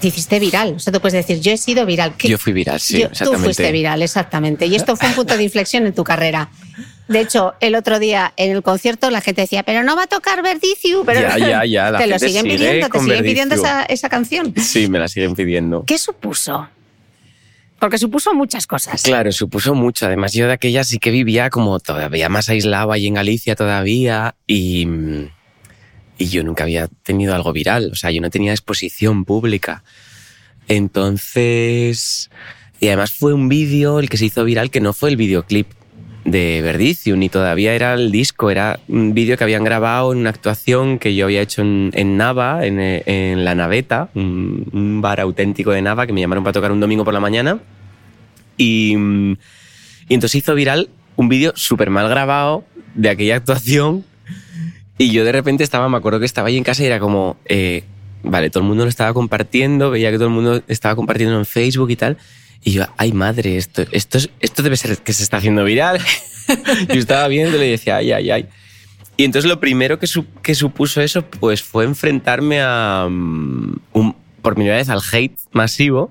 Te 0.00 0.08
hiciste 0.08 0.38
viral, 0.38 0.74
o 0.74 0.78
sea, 0.78 0.92
tú 0.92 1.00
puedes 1.00 1.14
decir, 1.26 1.40
yo 1.42 1.52
he 1.52 1.56
sido 1.56 1.86
viral. 1.86 2.14
¿Qué? 2.16 2.28
Yo 2.28 2.38
fui 2.38 2.52
viral, 2.52 2.78
sí, 2.78 2.98
Yo- 3.00 3.06
exactamente. 3.06 3.38
Tú 3.38 3.44
fuiste 3.44 3.72
viral, 3.72 4.02
exactamente. 4.02 4.66
Y 4.66 4.74
esto 4.76 4.94
fue 4.94 5.08
un 5.08 5.14
punto 5.14 5.36
de 5.36 5.42
inflexión 5.42 5.86
en 5.86 5.94
tu 5.94 6.04
carrera. 6.04 6.50
De 7.08 7.20
hecho, 7.20 7.54
el 7.60 7.76
otro 7.76 7.98
día 7.98 8.32
en 8.36 8.50
el 8.50 8.62
concierto 8.62 9.10
la 9.10 9.20
gente 9.20 9.42
decía, 9.42 9.62
pero 9.62 9.82
no 9.84 9.94
va 9.94 10.04
a 10.04 10.06
tocar 10.06 10.42
Verdiciu. 10.42 11.04
Pero 11.04 11.20
Ya, 11.20 11.38
ya, 11.38 11.64
ya, 11.64 11.90
la 11.90 11.98
te 12.00 12.06
lo 12.06 12.18
siguen 12.18 12.42
sigue 12.42 12.56
pidiendo, 12.56 12.88
te 12.88 12.98
siguen 13.00 13.24
pidiendo 13.24 13.54
esa, 13.54 13.82
esa 13.84 14.08
canción. 14.08 14.54
Sí, 14.56 14.88
me 14.88 14.98
la 14.98 15.08
siguen 15.08 15.34
pidiendo. 15.34 15.84
¿Qué 15.86 15.98
supuso? 15.98 16.68
Porque 17.78 17.98
supuso 17.98 18.34
muchas 18.34 18.66
cosas. 18.66 19.02
Claro, 19.02 19.30
supuso 19.32 19.74
mucho. 19.74 20.06
Además, 20.06 20.32
yo 20.32 20.46
de 20.46 20.54
aquella 20.54 20.82
sí 20.82 20.98
que 20.98 21.10
vivía 21.10 21.50
como 21.50 21.78
todavía 21.78 22.28
más 22.28 22.48
aislado 22.48 22.90
ahí 22.90 23.06
en 23.06 23.14
Galicia 23.14 23.54
todavía 23.54 24.34
y, 24.46 24.88
y 26.16 26.26
yo 26.28 26.42
nunca 26.42 26.64
había 26.64 26.88
tenido 27.02 27.34
algo 27.34 27.52
viral. 27.52 27.90
O 27.92 27.94
sea, 27.94 28.10
yo 28.10 28.20
no 28.20 28.30
tenía 28.30 28.52
exposición 28.52 29.24
pública. 29.24 29.84
Entonces, 30.68 32.30
y 32.80 32.88
además 32.88 33.12
fue 33.12 33.34
un 33.34 33.48
vídeo 33.48 34.00
el 34.00 34.08
que 34.08 34.16
se 34.16 34.24
hizo 34.24 34.42
viral 34.44 34.70
que 34.70 34.80
no 34.80 34.92
fue 34.92 35.10
el 35.10 35.16
videoclip 35.16 35.68
de 36.26 36.60
Verdicium, 36.60 37.20
ni 37.20 37.28
todavía 37.28 37.72
era 37.72 37.94
el 37.94 38.10
disco, 38.10 38.50
era 38.50 38.80
un 38.88 39.14
vídeo 39.14 39.38
que 39.38 39.44
habían 39.44 39.62
grabado 39.62 40.12
en 40.12 40.18
una 40.18 40.30
actuación 40.30 40.98
que 40.98 41.14
yo 41.14 41.26
había 41.26 41.40
hecho 41.40 41.62
en, 41.62 41.92
en 41.94 42.16
Nava, 42.16 42.66
en, 42.66 42.80
eh, 42.80 43.02
en 43.06 43.44
La 43.44 43.54
Naveta, 43.54 44.10
un, 44.14 45.00
bar 45.00 45.20
auténtico 45.20 45.70
de 45.70 45.82
Nava 45.82 46.06
que 46.06 46.12
me 46.12 46.20
llamaron 46.20 46.42
para 46.42 46.54
tocar 46.54 46.72
un 46.72 46.80
domingo 46.80 47.04
por 47.04 47.14
la 47.14 47.20
mañana. 47.20 47.60
Y, 48.56 48.96
y 50.08 50.14
entonces 50.14 50.34
hizo 50.34 50.54
viral 50.54 50.88
un 51.14 51.28
vídeo 51.28 51.52
súper 51.54 51.90
mal 51.90 52.08
grabado 52.08 52.64
de 52.94 53.08
aquella 53.08 53.36
actuación. 53.36 54.04
Y 54.98 55.12
yo 55.12 55.24
de 55.24 55.32
repente 55.32 55.62
estaba, 55.62 55.88
me 55.88 55.96
acuerdo 55.96 56.18
que 56.18 56.26
estaba 56.26 56.48
ahí 56.48 56.56
en 56.56 56.64
casa 56.64 56.82
y 56.82 56.86
era 56.86 56.98
como, 56.98 57.36
eh, 57.44 57.84
vale, 58.24 58.50
todo 58.50 58.62
el 58.62 58.68
mundo 58.68 58.82
lo 58.82 58.90
estaba 58.90 59.14
compartiendo, 59.14 59.90
veía 59.90 60.10
que 60.10 60.16
todo 60.16 60.28
el 60.28 60.34
mundo 60.34 60.62
estaba 60.66 60.96
compartiendo 60.96 61.38
en 61.38 61.44
Facebook 61.44 61.90
y 61.90 61.96
tal. 61.96 62.16
Y 62.66 62.72
yo, 62.72 62.82
ay 62.96 63.12
madre, 63.12 63.56
esto, 63.58 63.84
esto, 63.92 64.18
es- 64.18 64.28
esto 64.40 64.60
debe 64.64 64.76
ser 64.76 64.98
que 64.98 65.12
se 65.12 65.22
está 65.22 65.36
haciendo 65.36 65.62
viral. 65.62 66.00
yo 66.88 66.94
estaba 66.98 67.28
viéndolo 67.28 67.62
y 67.62 67.70
decía, 67.70 67.98
ay, 67.98 68.10
ay, 68.10 68.28
ay. 68.32 68.46
Y 69.16 69.22
entonces 69.24 69.48
lo 69.48 69.60
primero 69.60 70.00
que, 70.00 70.08
su- 70.08 70.26
que 70.42 70.56
supuso 70.56 71.00
eso 71.00 71.22
pues 71.22 71.62
fue 71.62 71.84
enfrentarme 71.84 72.60
a, 72.60 73.06
mm, 73.08 73.76
por 74.42 74.54
primera 74.56 74.74
vez 74.78 74.88
al 74.88 75.00
hate 75.12 75.38
masivo, 75.52 76.10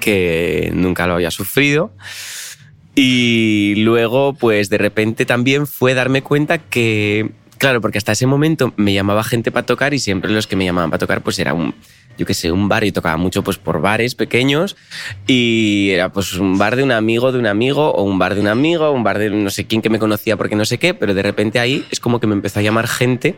que 0.00 0.72
nunca 0.74 1.06
lo 1.06 1.14
había 1.14 1.30
sufrido. 1.30 1.92
Y 2.96 3.74
luego, 3.76 4.34
pues 4.34 4.68
de 4.68 4.78
repente 4.78 5.26
también 5.26 5.68
fue 5.68 5.94
darme 5.94 6.22
cuenta 6.22 6.58
que, 6.58 7.30
claro, 7.56 7.80
porque 7.80 7.98
hasta 7.98 8.12
ese 8.12 8.26
momento 8.26 8.74
me 8.76 8.92
llamaba 8.92 9.22
gente 9.22 9.52
para 9.52 9.64
tocar 9.64 9.94
y 9.94 10.00
siempre 10.00 10.32
los 10.32 10.48
que 10.48 10.56
me 10.56 10.64
llamaban 10.64 10.90
para 10.90 10.98
tocar, 10.98 11.22
pues 11.22 11.38
era 11.38 11.54
un, 11.54 11.74
yo 12.20 12.26
qué 12.26 12.34
sé, 12.34 12.52
un 12.52 12.68
bar 12.68 12.84
y 12.84 12.92
tocaba 12.92 13.16
mucho 13.16 13.42
pues 13.42 13.56
por 13.56 13.80
bares 13.80 14.14
pequeños 14.14 14.76
y 15.26 15.88
era 15.90 16.12
pues 16.12 16.34
un 16.34 16.58
bar 16.58 16.76
de 16.76 16.82
un 16.82 16.92
amigo 16.92 17.32
de 17.32 17.38
un 17.38 17.46
amigo 17.46 17.90
o 17.92 18.02
un 18.02 18.18
bar 18.18 18.34
de 18.34 18.42
un 18.42 18.48
amigo 18.48 18.90
un 18.90 19.02
bar 19.02 19.18
de 19.18 19.30
no 19.30 19.48
sé 19.48 19.66
quién 19.66 19.80
que 19.80 19.88
me 19.88 19.98
conocía 19.98 20.36
porque 20.36 20.54
no 20.54 20.66
sé 20.66 20.78
qué, 20.78 20.92
pero 20.92 21.14
de 21.14 21.22
repente 21.22 21.58
ahí 21.58 21.86
es 21.90 21.98
como 21.98 22.20
que 22.20 22.26
me 22.26 22.34
empezó 22.34 22.60
a 22.60 22.62
llamar 22.62 22.88
gente 22.88 23.36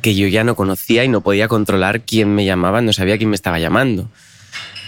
que 0.00 0.16
yo 0.16 0.26
ya 0.26 0.42
no 0.42 0.56
conocía 0.56 1.04
y 1.04 1.08
no 1.08 1.20
podía 1.20 1.46
controlar 1.46 2.02
quién 2.02 2.34
me 2.34 2.44
llamaba, 2.44 2.80
no 2.80 2.92
sabía 2.92 3.18
quién 3.18 3.30
me 3.30 3.36
estaba 3.36 3.60
llamando. 3.60 4.10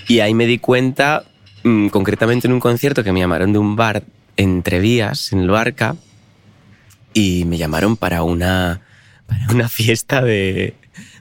Y 0.09 0.21
ahí 0.21 0.35
me 0.35 0.47
di 0.47 0.59
cuenta, 0.59 1.25
mm, 1.63 1.89
concretamente 1.89 2.49
en 2.49 2.53
un 2.53 2.61
concierto 2.61 3.05
que 3.05 3.13
me 3.13 3.21
llamaron 3.21 3.53
de 3.53 3.59
un 3.59 3.77
bar 3.77 4.03
entre 4.37 4.81
vías, 4.81 5.33
en 5.33 5.47
Luarca, 5.47 5.97
y 7.13 7.45
me 7.45 7.59
llamaron 7.59 7.97
para 7.97 8.23
una, 8.23 8.81
para 9.27 9.47
una 9.53 9.69
fiesta 9.69 10.21
de, 10.21 10.75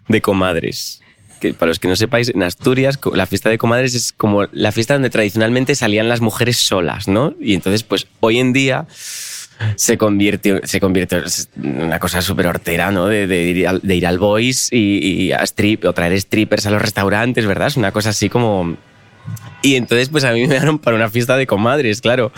de 0.08 0.22
comadres. 0.22 1.03
Que 1.44 1.54
para 1.54 1.72
los 1.72 1.80
que 1.80 1.90
no 1.90 1.98
sepáis, 1.98 2.30
en 2.30 2.42
Asturias 2.42 2.98
la 3.14 3.26
fiesta 3.26 3.50
de 3.50 3.58
comadres 3.58 3.96
es 3.96 4.14
como 4.14 4.46
la 4.54 4.72
fiesta 4.72 4.94
donde 4.94 5.10
tradicionalmente 5.10 5.76
salían 5.76 6.08
las 6.08 6.22
mujeres 6.22 6.56
solas, 6.56 7.10
¿no? 7.10 7.34
Y 7.38 7.54
entonces, 7.54 7.84
pues 7.84 8.08
hoy 8.22 8.40
en 8.40 8.54
día 8.54 8.88
se 9.76 9.98
convirtió, 9.98 10.62
se 10.64 10.80
convirtió 10.80 11.18
en 11.18 11.82
una 11.82 12.00
cosa 12.00 12.22
súper 12.22 12.48
hortera, 12.48 12.92
¿no? 12.92 13.08
De, 13.08 13.28
de 13.28 13.44
ir 13.44 13.68
al, 13.68 13.82
de 13.84 13.96
ir 13.96 14.08
al 14.08 14.20
boys 14.20 14.70
y, 14.72 15.00
y 15.00 15.32
a 15.34 15.44
strip, 15.44 15.84
o 15.84 15.92
traer 15.92 16.20
strippers 16.20 16.66
a 16.66 16.72
los 16.72 16.82
restaurantes, 16.82 17.46
¿verdad? 17.46 17.68
Es 17.68 17.76
una 17.76 17.92
cosa 17.92 18.12
así 18.12 18.30
como... 18.30 18.78
Y 19.62 19.76
entonces, 19.76 20.10
pues 20.10 20.24
a 20.24 20.32
mí 20.32 20.48
me 20.48 20.56
dieron 20.60 20.80
para 20.80 20.96
una 20.96 21.10
fiesta 21.10 21.36
de 21.36 21.46
comadres, 21.46 22.02
claro. 22.02 22.32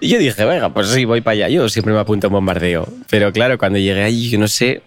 Y 0.00 0.08
yo 0.08 0.18
dije, 0.18 0.44
venga, 0.44 0.72
pues 0.72 0.88
sí, 0.88 1.04
voy 1.04 1.20
para 1.20 1.32
allá. 1.34 1.48
Yo 1.48 1.68
siempre 1.68 1.92
me 1.92 2.00
apunto 2.00 2.26
a 2.26 2.28
un 2.28 2.34
bombardeo. 2.34 2.88
Pero 3.10 3.32
claro, 3.32 3.58
cuando 3.58 3.78
llegué 3.78 4.02
allí, 4.02 4.30
yo 4.30 4.38
no 4.38 4.48
sé, 4.48 4.82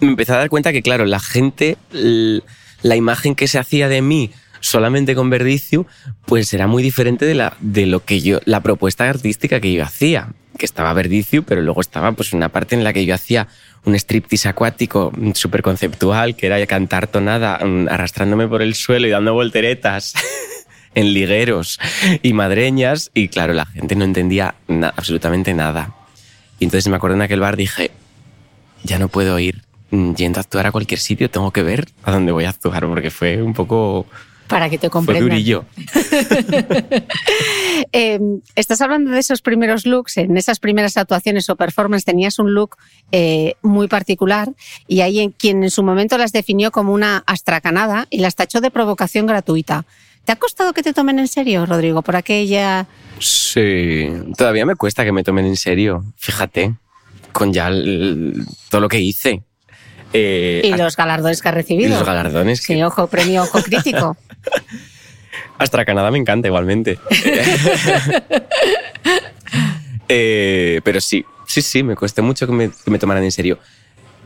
me 0.00 0.08
empecé 0.08 0.32
a 0.32 0.38
dar 0.38 0.48
cuenta 0.48 0.72
que, 0.72 0.82
claro, 0.82 1.04
la 1.04 1.20
gente, 1.20 1.76
la 1.90 2.96
imagen 2.96 3.34
que 3.34 3.48
se 3.48 3.58
hacía 3.58 3.88
de 3.88 4.02
mí 4.02 4.30
solamente 4.60 5.14
con 5.14 5.30
Verdiciu, 5.30 5.86
pues 6.26 6.52
era 6.52 6.66
muy 6.66 6.82
diferente 6.82 7.24
de, 7.24 7.34
la, 7.34 7.56
de 7.60 7.86
lo 7.86 8.04
que 8.04 8.20
yo, 8.20 8.40
la 8.44 8.60
propuesta 8.60 9.08
artística 9.08 9.60
que 9.60 9.72
yo 9.72 9.82
hacía. 9.82 10.28
Que 10.58 10.66
estaba 10.66 10.92
Verdiciu, 10.92 11.42
pero 11.42 11.62
luego 11.62 11.80
estaba 11.80 12.12
pues 12.12 12.34
una 12.34 12.50
parte 12.50 12.74
en 12.74 12.84
la 12.84 12.92
que 12.92 13.06
yo 13.06 13.14
hacía 13.14 13.48
un 13.84 13.94
striptease 13.94 14.48
acuático 14.48 15.10
súper 15.32 15.62
conceptual, 15.62 16.36
que 16.36 16.46
era 16.46 16.64
cantar 16.66 17.06
tonada, 17.06 17.58
mm, 17.64 17.88
arrastrándome 17.88 18.46
por 18.46 18.60
el 18.60 18.74
suelo 18.74 19.06
y 19.06 19.10
dando 19.10 19.32
volteretas. 19.32 20.14
en 20.92 21.14
ligueros 21.14 21.78
y 22.20 22.32
madreñas 22.32 23.12
y 23.14 23.28
claro, 23.28 23.52
la 23.52 23.64
gente 23.64 23.94
no 23.94 24.04
entendía 24.04 24.56
absolutamente 24.96 25.54
nada. 25.54 25.94
Y 26.58 26.64
entonces 26.64 26.88
me 26.88 26.96
acuerdo 26.96 27.14
en 27.14 27.22
aquel 27.22 27.38
bar 27.38 27.56
dije, 27.56 27.92
ya 28.82 28.98
no 28.98 29.06
puedo 29.06 29.38
ir 29.38 29.62
yendo 29.90 30.38
a 30.38 30.42
actuar 30.42 30.66
a 30.66 30.72
cualquier 30.72 31.00
sitio, 31.00 31.30
tengo 31.30 31.50
que 31.50 31.62
ver 31.62 31.88
a 32.04 32.12
dónde 32.12 32.32
voy 32.32 32.44
a 32.44 32.50
actuar 32.50 32.86
porque 32.86 33.10
fue 33.10 33.42
un 33.42 33.54
poco... 33.54 34.06
Para 34.46 34.68
que 34.68 34.78
te 34.78 34.88
Fue 34.88 34.90
comprendan. 34.90 35.28
durillo. 35.28 35.64
Eh, 37.92 38.20
estás 38.56 38.80
hablando 38.82 39.10
de 39.10 39.18
esos 39.18 39.40
primeros 39.42 39.86
looks, 39.86 40.18
en 40.18 40.36
esas 40.36 40.60
primeras 40.60 40.96
actuaciones 40.96 41.48
o 41.48 41.56
performances 41.56 42.04
tenías 42.04 42.38
un 42.38 42.52
look 42.52 42.76
eh, 43.10 43.54
muy 43.62 43.88
particular 43.88 44.50
y 44.86 45.00
hay 45.00 45.20
en 45.20 45.30
quien 45.30 45.62
en 45.62 45.70
su 45.70 45.82
momento 45.82 46.18
las 46.18 46.32
definió 46.32 46.70
como 46.70 46.92
una 46.92 47.22
astracanada 47.26 48.06
y 48.10 48.18
las 48.18 48.34
tachó 48.36 48.60
de 48.60 48.70
provocación 48.70 49.26
gratuita. 49.26 49.86
¿Te 50.24 50.32
ha 50.32 50.36
costado 50.36 50.72
que 50.72 50.82
te 50.82 50.92
tomen 50.92 51.18
en 51.18 51.28
serio, 51.28 51.64
Rodrigo, 51.64 52.02
por 52.02 52.16
aquella... 52.16 52.86
Sí, 53.18 54.08
todavía 54.36 54.66
me 54.66 54.76
cuesta 54.76 55.04
que 55.04 55.12
me 55.12 55.24
tomen 55.24 55.46
en 55.46 55.56
serio, 55.56 56.04
fíjate, 56.16 56.74
con 57.32 57.52
ya 57.52 57.68
el- 57.68 58.44
todo 58.68 58.82
lo 58.82 58.88
que 58.88 59.00
hice. 59.00 59.42
Eh, 60.12 60.62
y 60.64 60.76
los 60.76 60.96
galardones 60.96 61.40
que 61.40 61.48
ha 61.48 61.52
y 61.52 61.54
recibido? 61.54 61.90
los 61.98 62.06
galardones. 62.06 62.60
Sí, 62.60 62.74
que 62.74 62.84
ojo, 62.84 63.06
premio 63.06 63.42
Ojo 63.42 63.62
Crítico. 63.62 64.16
Hasta 65.58 65.84
Canadá 65.84 66.10
me 66.10 66.18
encanta 66.18 66.48
igualmente. 66.48 66.98
Eh, 70.12 70.80
pero 70.82 71.00
sí, 71.00 71.24
sí, 71.46 71.62
sí, 71.62 71.84
me 71.84 71.94
cuesta 71.94 72.20
mucho 72.20 72.44
que 72.44 72.52
me, 72.52 72.68
que 72.84 72.90
me 72.90 72.98
tomaran 72.98 73.22
en 73.22 73.30
serio. 73.30 73.60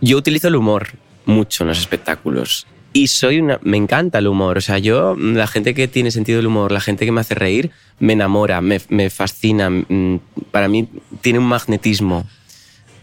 Yo 0.00 0.16
utilizo 0.16 0.48
el 0.48 0.56
humor 0.56 0.88
mucho 1.26 1.62
en 1.64 1.68
los 1.68 1.78
espectáculos. 1.78 2.66
Y 2.94 3.08
soy 3.08 3.40
una. 3.40 3.58
Me 3.62 3.76
encanta 3.76 4.18
el 4.18 4.28
humor. 4.28 4.56
O 4.56 4.60
sea, 4.62 4.78
yo, 4.78 5.14
la 5.14 5.46
gente 5.46 5.74
que 5.74 5.86
tiene 5.86 6.10
sentido 6.10 6.38
del 6.38 6.46
humor, 6.46 6.72
la 6.72 6.80
gente 6.80 7.04
que 7.04 7.12
me 7.12 7.20
hace 7.20 7.34
reír, 7.34 7.70
me 7.98 8.14
enamora, 8.14 8.62
me, 8.62 8.80
me 8.88 9.10
fascina. 9.10 9.68
mm, 9.68 10.20
Para 10.50 10.68
mí 10.68 10.88
tiene 11.20 11.38
un 11.38 11.46
magnetismo. 11.46 12.26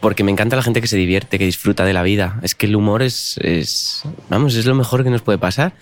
Porque 0.01 0.23
me 0.23 0.31
encanta 0.31 0.55
la 0.55 0.63
gente 0.63 0.81
que 0.81 0.87
se 0.87 0.97
divierte, 0.97 1.39
que 1.39 1.45
disfruta 1.45 1.85
de 1.85 1.93
la 1.93 2.03
vida. 2.03 2.39
Es 2.43 2.55
que 2.55 2.65
el 2.65 2.75
humor 2.75 3.01
es. 3.03 3.37
es 3.41 4.03
vamos, 4.29 4.55
es 4.55 4.65
lo 4.65 4.75
mejor 4.75 5.03
que 5.03 5.09
nos 5.09 5.21
puede 5.21 5.37
pasar. 5.37 5.73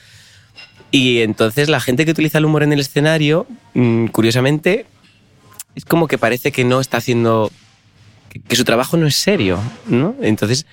Y 0.92 1.22
entonces 1.22 1.70
la 1.70 1.80
gente 1.80 2.06
que 2.06 2.12
utiliza 2.12 2.38
el 2.38 2.46
humor 2.46 2.64
en 2.64 2.74
el 2.74 2.80
escenario, 2.80 3.48
mm, 3.74 4.08
curiosamente, 4.08 4.86
es 5.76 5.86
como 5.86 6.08
que 6.08 6.18
parece 6.18 6.52
que 6.52 6.64
no 6.64 6.80
está 6.80 6.98
haciendo, 6.98 7.52
que, 8.48 8.56
su 8.56 8.64
trabajo 8.64 8.98
no 8.98 9.08
es 9.08 9.16
serio, 9.16 9.60
¿no? 9.88 10.16
Entonces, 10.22 10.66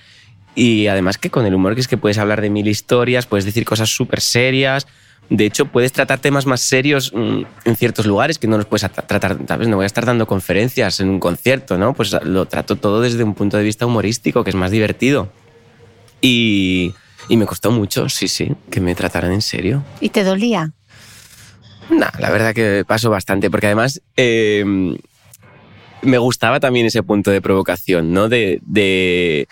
y 0.55 0.87
además 0.87 1.17
que 1.17 1.29
con 1.29 1.45
el 1.45 1.53
humor 1.53 1.75
que 1.75 1.81
es 1.81 1.87
que 1.87 1.97
puedes 1.97 2.17
hablar 2.17 2.41
de 2.41 2.49
mil 2.49 2.67
historias, 2.67 3.27
puedes 3.27 3.45
decir 3.45 3.63
cosas 3.63 3.89
súper 3.89 4.21
serias, 4.21 4.87
de 5.29 5.45
hecho 5.45 5.65
puedes 5.65 5.91
tratar 5.91 6.19
temas 6.19 6.45
más 6.45 6.61
serios 6.61 7.11
mm, 7.13 7.41
en 7.65 7.75
ciertos 7.75 8.05
lugares 8.05 8.37
que 8.39 8.47
no 8.47 8.57
los 8.57 8.65
puedes 8.65 8.83
at- 8.85 9.05
tratar, 9.07 9.37
¿sabes? 9.47 9.67
No 9.67 9.75
voy 9.75 9.83
a 9.83 9.87
estar 9.87 10.05
dando 10.05 10.25
conferencias 10.27 10.99
en 10.99 11.09
un 11.09 11.19
concierto, 11.19 11.77
¿no? 11.77 11.93
Pues 11.93 12.15
lo 12.23 12.45
trato 12.45 12.75
todo 12.77 13.01
desde 13.01 13.23
un 13.23 13.33
punto 13.33 13.57
de 13.57 13.63
vista 13.63 13.85
humorístico, 13.85 14.43
que 14.43 14.51
es 14.51 14.55
más 14.55 14.71
divertido. 14.71 15.29
Y, 16.21 16.93
y 17.29 17.37
me 17.37 17.45
costó 17.45 17.71
mucho, 17.71 18.09
sí, 18.09 18.27
sí, 18.27 18.53
que 18.71 18.79
me 18.79 18.95
trataran 18.95 19.31
en 19.31 19.41
serio. 19.41 19.83
¿Y 20.01 20.09
te 20.09 20.23
dolía? 20.23 20.71
No, 21.89 22.07
la 22.19 22.29
verdad 22.29 22.53
que 22.53 22.83
paso 22.87 23.09
bastante, 23.09 23.49
porque 23.49 23.67
además 23.67 24.01
eh, 24.17 24.63
me 26.01 26.17
gustaba 26.17 26.59
también 26.59 26.85
ese 26.85 27.03
punto 27.03 27.31
de 27.31 27.41
provocación, 27.41 28.13
¿no? 28.13 28.29
De, 28.29 28.59
de, 28.65 29.47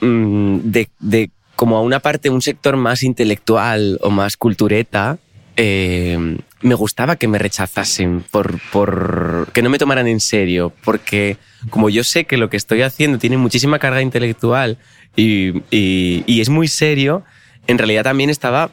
mm, 0.00 0.58
de, 0.64 0.88
de 0.98 1.30
como 1.60 1.76
a 1.76 1.82
una 1.82 2.00
parte, 2.00 2.30
un 2.30 2.40
sector 2.40 2.78
más 2.78 3.02
intelectual 3.02 3.98
o 4.00 4.08
más 4.08 4.38
cultureta, 4.38 5.18
eh, 5.56 6.38
me 6.62 6.74
gustaba 6.74 7.16
que 7.16 7.28
me 7.28 7.38
rechazasen, 7.38 8.24
por, 8.30 8.58
por 8.72 9.50
que 9.52 9.60
no 9.60 9.68
me 9.68 9.76
tomaran 9.76 10.08
en 10.08 10.20
serio, 10.20 10.72
porque 10.82 11.36
como 11.68 11.90
yo 11.90 12.02
sé 12.02 12.24
que 12.24 12.38
lo 12.38 12.48
que 12.48 12.56
estoy 12.56 12.80
haciendo 12.80 13.18
tiene 13.18 13.36
muchísima 13.36 13.78
carga 13.78 14.00
intelectual 14.00 14.78
y, 15.14 15.60
y- 15.70 16.40
es 16.40 16.48
muy 16.48 16.66
serio, 16.66 17.24
en 17.66 17.76
realidad 17.76 18.04
también 18.04 18.30
estaba 18.30 18.70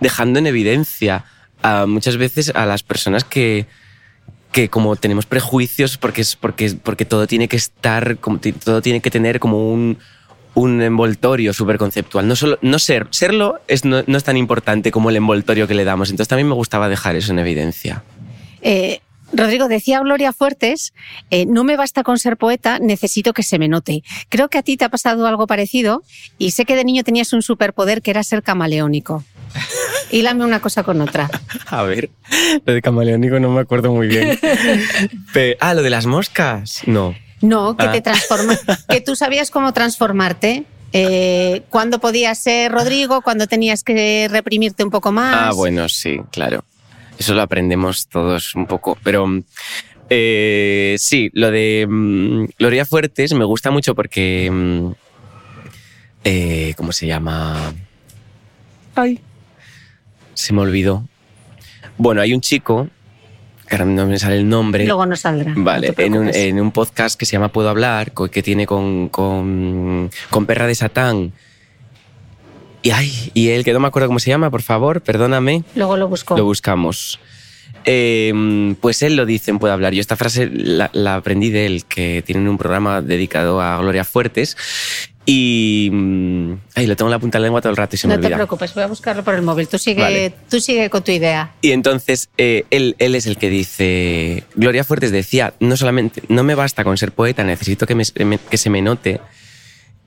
dejando 0.00 0.40
en 0.40 0.48
evidencia 0.48 1.26
a, 1.62 1.86
muchas 1.86 2.16
veces 2.16 2.50
a 2.56 2.66
las 2.66 2.82
personas 2.82 3.22
que, 3.22 3.66
que 4.50 4.68
como 4.68 4.96
tenemos 4.96 5.24
prejuicios 5.24 5.98
porque 5.98 6.22
es 6.22 6.34
porque 6.34 6.74
porque 6.82 7.04
todo 7.04 7.28
tiene 7.28 7.46
que 7.46 7.56
estar 7.56 8.16
como 8.18 8.40
todo 8.40 8.82
tiene 8.82 9.00
que 9.00 9.12
tener 9.12 9.38
como 9.38 9.72
un 9.72 9.98
un 10.54 10.80
envoltorio 10.82 11.52
súper 11.52 11.78
conceptual. 11.78 12.26
No 12.26 12.36
solo 12.36 12.58
no 12.62 12.78
ser 12.78 13.08
serlo 13.10 13.60
es 13.68 13.84
no, 13.84 14.02
no 14.06 14.16
es 14.16 14.24
tan 14.24 14.36
importante 14.36 14.90
como 14.90 15.10
el 15.10 15.16
envoltorio 15.16 15.66
que 15.66 15.74
le 15.74 15.84
damos. 15.84 16.10
Entonces 16.10 16.28
también 16.28 16.48
me 16.48 16.54
gustaba 16.54 16.88
dejar 16.88 17.16
eso 17.16 17.32
en 17.32 17.38
evidencia. 17.38 18.02
Eh, 18.62 19.00
Rodrigo, 19.32 19.68
decía 19.68 20.00
Gloria 20.00 20.32
Fuertes, 20.32 20.92
eh, 21.30 21.46
no 21.46 21.64
me 21.64 21.76
basta 21.76 22.02
con 22.02 22.18
ser 22.18 22.36
poeta, 22.36 22.78
necesito 22.78 23.32
que 23.32 23.42
se 23.42 23.58
me 23.58 23.68
note. 23.68 24.02
Creo 24.28 24.48
que 24.48 24.58
a 24.58 24.62
ti 24.62 24.76
te 24.76 24.84
ha 24.84 24.88
pasado 24.88 25.26
algo 25.26 25.46
parecido 25.46 26.02
y 26.38 26.52
sé 26.52 26.64
que 26.64 26.76
de 26.76 26.84
niño 26.84 27.02
tenías 27.02 27.32
un 27.32 27.42
superpoder 27.42 28.00
que 28.00 28.10
era 28.12 28.22
ser 28.22 28.42
camaleónico. 28.42 29.24
Hílame 30.10 30.44
una 30.44 30.60
cosa 30.60 30.82
con 30.82 31.00
otra. 31.00 31.30
A 31.66 31.82
ver, 31.82 32.10
lo 32.64 32.74
de 32.74 32.82
camaleónico 32.82 33.40
no 33.40 33.50
me 33.50 33.60
acuerdo 33.60 33.92
muy 33.92 34.06
bien. 34.06 34.38
Ah, 35.60 35.74
lo 35.74 35.82
de 35.82 35.90
las 35.90 36.06
moscas. 36.06 36.82
No. 36.86 37.14
No, 37.44 37.76
que 37.76 37.84
Ah. 37.86 37.92
te 37.92 38.00
transforma, 38.00 38.56
que 38.88 39.00
tú 39.00 39.14
sabías 39.16 39.50
cómo 39.50 39.72
transformarte. 39.72 40.64
Eh, 40.92 41.62
cuándo 41.70 41.98
podías 41.98 42.38
ser 42.38 42.70
Rodrigo, 42.72 43.20
cuándo 43.20 43.46
tenías 43.46 43.82
que 43.82 44.28
reprimirte 44.30 44.84
un 44.84 44.90
poco 44.90 45.10
más. 45.12 45.36
Ah, 45.36 45.52
bueno, 45.52 45.88
sí, 45.88 46.20
claro. 46.30 46.64
Eso 47.18 47.34
lo 47.34 47.42
aprendemos 47.42 48.06
todos 48.08 48.54
un 48.54 48.66
poco. 48.66 48.96
Pero 49.02 49.26
eh, 50.08 50.94
sí, 50.98 51.30
lo 51.34 51.50
de 51.50 51.86
mm, 51.88 52.44
Gloria 52.58 52.84
Fuertes 52.84 53.32
me 53.34 53.44
gusta 53.44 53.70
mucho 53.70 53.94
porque. 53.94 54.48
mm, 54.50 54.90
eh, 56.24 56.74
¿Cómo 56.76 56.92
se 56.92 57.06
llama? 57.06 57.72
Ay. 58.94 59.20
Se 60.34 60.52
me 60.52 60.60
olvidó. 60.60 61.06
Bueno, 61.98 62.20
hay 62.20 62.32
un 62.34 62.40
chico, 62.40 62.88
que 63.66 63.74
ahora 63.76 63.84
no 63.86 64.06
me 64.06 64.18
sale 64.18 64.36
el 64.38 64.48
nombre. 64.48 64.84
Luego 64.86 65.06
no 65.06 65.16
saldrá. 65.16 65.52
Vale, 65.56 65.94
en, 65.98 66.16
un, 66.16 66.34
en 66.34 66.60
un 66.60 66.70
podcast 66.70 67.18
que 67.18 67.26
se 67.26 67.32
llama 67.32 67.48
Puedo 67.48 67.68
Hablar, 67.68 68.12
que 68.30 68.42
tiene 68.42 68.66
con, 68.66 69.08
con, 69.08 70.10
con 70.30 70.46
Perra 70.46 70.66
de 70.66 70.74
Satán. 70.74 71.32
Y, 72.82 72.90
ay, 72.90 73.30
y 73.32 73.48
él, 73.48 73.64
que 73.64 73.72
no 73.72 73.80
me 73.80 73.88
acuerdo 73.88 74.08
cómo 74.08 74.18
se 74.18 74.28
llama, 74.30 74.50
por 74.50 74.60
favor, 74.62 75.00
perdóname, 75.00 75.64
Luego 75.74 75.96
lo 75.96 76.08
busco. 76.08 76.36
lo 76.36 76.44
buscamos. 76.44 77.18
Eh, 77.86 78.74
pues 78.80 79.02
él 79.02 79.16
lo 79.16 79.26
dice 79.26 79.50
en 79.50 79.58
Puedo 79.58 79.72
Hablar. 79.72 79.92
Yo 79.94 80.00
esta 80.00 80.16
frase 80.16 80.50
la, 80.52 80.90
la 80.92 81.16
aprendí 81.16 81.50
de 81.50 81.66
él, 81.66 81.84
que 81.86 82.22
tienen 82.24 82.48
un 82.48 82.58
programa 82.58 83.00
dedicado 83.02 83.60
a 83.60 83.78
Gloria 83.78 84.04
Fuertes. 84.04 84.56
Y. 85.26 85.88
mm, 85.90 86.52
Ay, 86.74 86.86
lo 86.86 86.96
tengo 86.96 87.08
en 87.08 87.12
la 87.12 87.18
punta 87.18 87.38
de 87.38 87.40
la 87.42 87.46
lengua 87.46 87.60
todo 87.62 87.70
el 87.70 87.76
rato 87.76 87.96
y 87.96 87.98
se 87.98 88.06
me 88.08 88.16
no 88.16 88.20
te 88.20 88.28
preocupes, 88.30 88.74
voy 88.74 88.84
a 88.84 88.86
buscarlo 88.88 89.24
por 89.24 89.34
el 89.34 89.42
móvil. 89.42 89.66
Tú 89.68 89.78
sigue, 89.78 90.02
Vale. 90.02 90.34
tú 90.50 90.60
sigue 90.60 90.90
con 90.90 91.02
tu 91.02 91.12
idea. 91.12 91.54
Y 91.62 91.70
entonces 91.72 92.28
eh, 92.36 92.64
él, 92.70 92.94
él 92.98 93.14
es 93.14 93.26
el 93.26 93.38
que 93.38 93.48
dice, 93.48 94.44
Gloria 94.54 94.84
Fuertes 94.84 95.12
decía, 95.12 95.54
no 95.60 95.76
solamente, 95.76 96.22
no 96.28 96.42
me 96.44 96.54
basta 96.54 96.84
con 96.84 96.98
ser 96.98 97.12
poeta, 97.12 97.42
necesito 97.44 97.86
que, 97.86 97.94
me- 97.94 98.04
me- 98.24 98.38
que 98.38 98.58
se 98.58 98.68
me 98.70 98.82
note. 98.82 99.20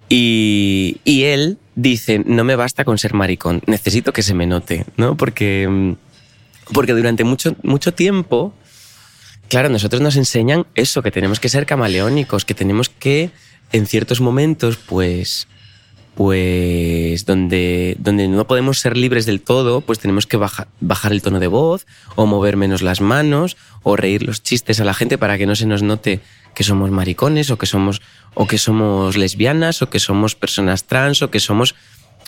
Y, 0.10 1.02
y 1.04 1.24
él 1.24 1.58
dice, 1.76 2.20
no 2.26 2.44
me 2.44 2.56
basta 2.56 2.86
con 2.86 2.98
ser 2.98 3.14
maricón, 3.14 3.62
necesito 3.66 4.14
que 4.14 4.24
se 4.24 4.34
me 4.34 4.46
note, 4.46 4.86
¿no? 4.96 5.18
Porque, 5.18 5.68
mm, 5.70 5.94
porque 6.74 6.94
durante 6.94 7.24
mucho, 7.24 7.56
mucho 7.64 7.94
tiempo, 7.94 8.54
claro, 9.50 9.68
nosotros 9.70 10.02
nos 10.02 10.16
enseñan 10.16 10.66
eso, 10.76 11.02
que 11.02 11.12
tenemos 11.12 11.40
que 11.40 11.50
ser 11.50 11.66
camaleónicos, 11.66 12.46
que 12.46 12.54
tenemos 12.54 12.88
que, 12.90 13.32
en 13.72 13.86
ciertos 13.88 14.22
momentos, 14.22 14.78
pues 14.78 15.48
pues 16.16 17.26
donde, 17.28 17.96
donde 18.00 18.28
no 18.28 18.48
podemos 18.48 18.80
ser 18.80 18.98
libres 18.98 19.28
del 19.28 19.40
todo, 19.40 19.82
pues 19.82 20.00
tenemos 20.00 20.26
que 20.26 20.36
baja- 20.38 20.68
bajar 20.80 21.12
el 21.12 21.22
tono 21.22 21.40
de 21.40 21.46
voz 21.46 21.86
o 22.16 22.26
mover 22.26 22.58
menos 22.58 22.82
las 22.82 23.02
manos 23.02 23.56
o 23.84 23.96
reír 23.96 24.24
los 24.24 24.42
chistes 24.42 24.80
a 24.80 24.84
la 24.84 24.96
gente 24.96 25.20
para 25.20 25.38
que 25.38 25.46
no 25.46 25.56
se 25.56 25.68
nos 25.68 25.84
note 25.84 26.22
que 26.56 26.64
somos 26.64 26.90
maricones 26.90 27.52
o 27.52 27.60
que 27.60 27.68
somos 27.68 28.02
o 28.34 28.48
que 28.48 28.58
somos 28.58 29.16
lesbianas 29.16 29.84
o 29.84 29.92
que 29.92 30.00
somos 30.00 30.34
personas 30.34 30.86
trans 30.86 31.22
o 31.22 31.30
que 31.30 31.40
somos 31.40 31.76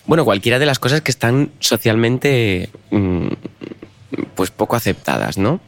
bueno, 0.05 0.23
cualquiera 0.23 0.59
de 0.59 0.67
las 0.67 0.77
cosas 0.77 1.01
que 1.01 1.09
están 1.09 1.49
socialmente 1.59 2.69
mm, 2.91 3.27
pues 4.35 4.51
poco 4.51 4.75
aceptadas, 4.75 5.39
¿no? 5.39 5.59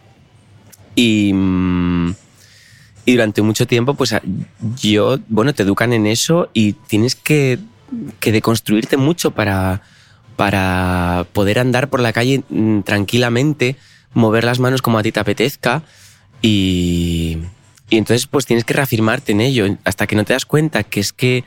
Y 0.93 1.31
mm, 1.33 2.13
y 3.05 3.13
durante 3.13 3.41
mucho 3.41 3.65
tiempo, 3.67 3.93
pues 3.93 4.15
yo, 4.81 5.19
bueno, 5.27 5.53
te 5.53 5.63
educan 5.63 5.93
en 5.93 6.05
eso 6.05 6.49
y 6.53 6.73
tienes 6.73 7.15
que, 7.15 7.59
que 8.19 8.31
deconstruirte 8.31 8.97
mucho 8.97 9.31
para, 9.31 9.81
para 10.35 11.25
poder 11.33 11.59
andar 11.59 11.89
por 11.89 11.99
la 11.99 12.13
calle 12.13 12.43
mm, 12.49 12.81
tranquilamente, 12.81 13.75
mover 14.13 14.43
las 14.43 14.59
manos 14.59 14.81
como 14.81 14.99
a 14.99 15.03
ti 15.03 15.11
te 15.11 15.19
apetezca 15.19 15.83
y, 16.41 17.37
y 17.89 17.97
entonces 17.97 18.27
pues 18.27 18.45
tienes 18.45 18.65
que 18.65 18.73
reafirmarte 18.73 19.31
en 19.31 19.41
ello 19.41 19.77
hasta 19.83 20.07
que 20.07 20.15
no 20.15 20.25
te 20.25 20.33
das 20.33 20.45
cuenta 20.45 20.83
que 20.83 20.99
es 20.99 21.13
que, 21.13 21.43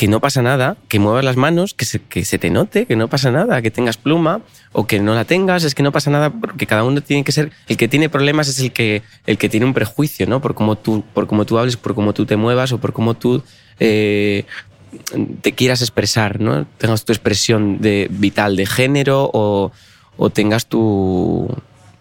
que 0.00 0.08
no 0.08 0.18
pasa 0.18 0.40
nada, 0.40 0.78
que 0.88 0.98
muevas 0.98 1.22
las 1.22 1.36
manos, 1.36 1.74
que 1.74 1.84
se, 1.84 2.00
que 2.00 2.24
se 2.24 2.38
te 2.38 2.48
note, 2.48 2.86
que 2.86 2.96
no 2.96 3.08
pasa 3.08 3.30
nada, 3.30 3.60
que 3.60 3.70
tengas 3.70 3.98
pluma 3.98 4.40
o 4.72 4.86
que 4.86 4.98
no 4.98 5.14
la 5.14 5.26
tengas, 5.26 5.62
es 5.62 5.74
que 5.74 5.82
no 5.82 5.92
pasa 5.92 6.10
nada 6.10 6.30
porque 6.30 6.66
cada 6.66 6.84
uno 6.84 7.02
tiene 7.02 7.22
que 7.22 7.32
ser, 7.32 7.52
el 7.68 7.76
que 7.76 7.86
tiene 7.86 8.08
problemas 8.08 8.48
es 8.48 8.60
el 8.60 8.72
que, 8.72 9.02
el 9.26 9.36
que 9.36 9.50
tiene 9.50 9.66
un 9.66 9.74
prejuicio, 9.74 10.26
¿no? 10.26 10.40
Por 10.40 10.54
cómo 10.54 10.78
tú, 10.78 11.04
por 11.12 11.26
cómo 11.26 11.44
tú 11.44 11.58
hables, 11.58 11.76
por 11.76 11.94
cómo 11.94 12.14
tú 12.14 12.24
te 12.24 12.38
muevas 12.38 12.72
o 12.72 12.78
por 12.78 12.94
cómo 12.94 13.12
tú 13.12 13.42
eh, 13.78 14.46
te 15.42 15.52
quieras 15.52 15.82
expresar, 15.82 16.40
¿no? 16.40 16.64
Tengas 16.78 17.04
tu 17.04 17.12
expresión 17.12 17.82
de, 17.82 18.06
vital 18.10 18.56
de 18.56 18.64
género 18.64 19.30
o, 19.34 19.70
o 20.16 20.30
tengas 20.30 20.64
tu, 20.64 21.46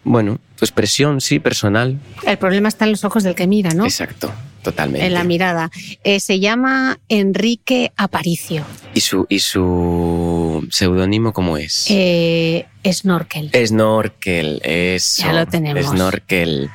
bueno, 0.05 0.39
tu 0.55 0.63
expresión, 0.63 1.19
sí, 1.19 1.39
personal. 1.39 1.99
El 2.25 2.37
problema 2.37 2.69
está 2.69 2.85
en 2.85 2.91
los 2.91 3.03
ojos 3.03 3.23
del 3.23 3.35
que 3.35 3.45
mira, 3.45 3.73
¿no? 3.73 3.83
Exacto, 3.83 4.31
totalmente. 4.61 5.05
En 5.05 5.13
la 5.13 5.23
mirada. 5.23 5.69
Eh, 6.03 6.19
se 6.19 6.39
llama 6.39 6.99
Enrique 7.09 7.91
Aparicio. 7.97 8.63
¿Y 8.93 9.01
su, 9.01 9.25
y 9.29 9.39
su 9.39 10.67
seudónimo 10.71 11.33
cómo 11.33 11.57
es? 11.57 11.85
Eh, 11.89 12.65
Snorkel. 12.85 13.51
Snorkel, 13.65 14.61
eso. 14.63 15.23
Ya 15.23 15.33
lo 15.33 15.45
tenemos. 15.45 15.85
Snorkel. 15.85 16.69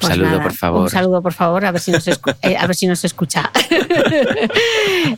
Pues 0.00 0.10
Saludo, 0.12 0.28
nada, 0.30 0.42
por 0.44 0.52
favor. 0.52 0.82
Un 0.82 0.90
saludo, 0.90 1.22
por 1.22 1.32
favor, 1.32 1.64
a 1.64 1.72
ver 1.72 1.80
si 1.80 1.90
nos, 1.90 2.06
escu- 2.06 2.36
eh, 2.42 2.56
a 2.56 2.66
ver 2.68 2.76
si 2.76 2.86
nos 2.86 3.04
escucha. 3.04 3.50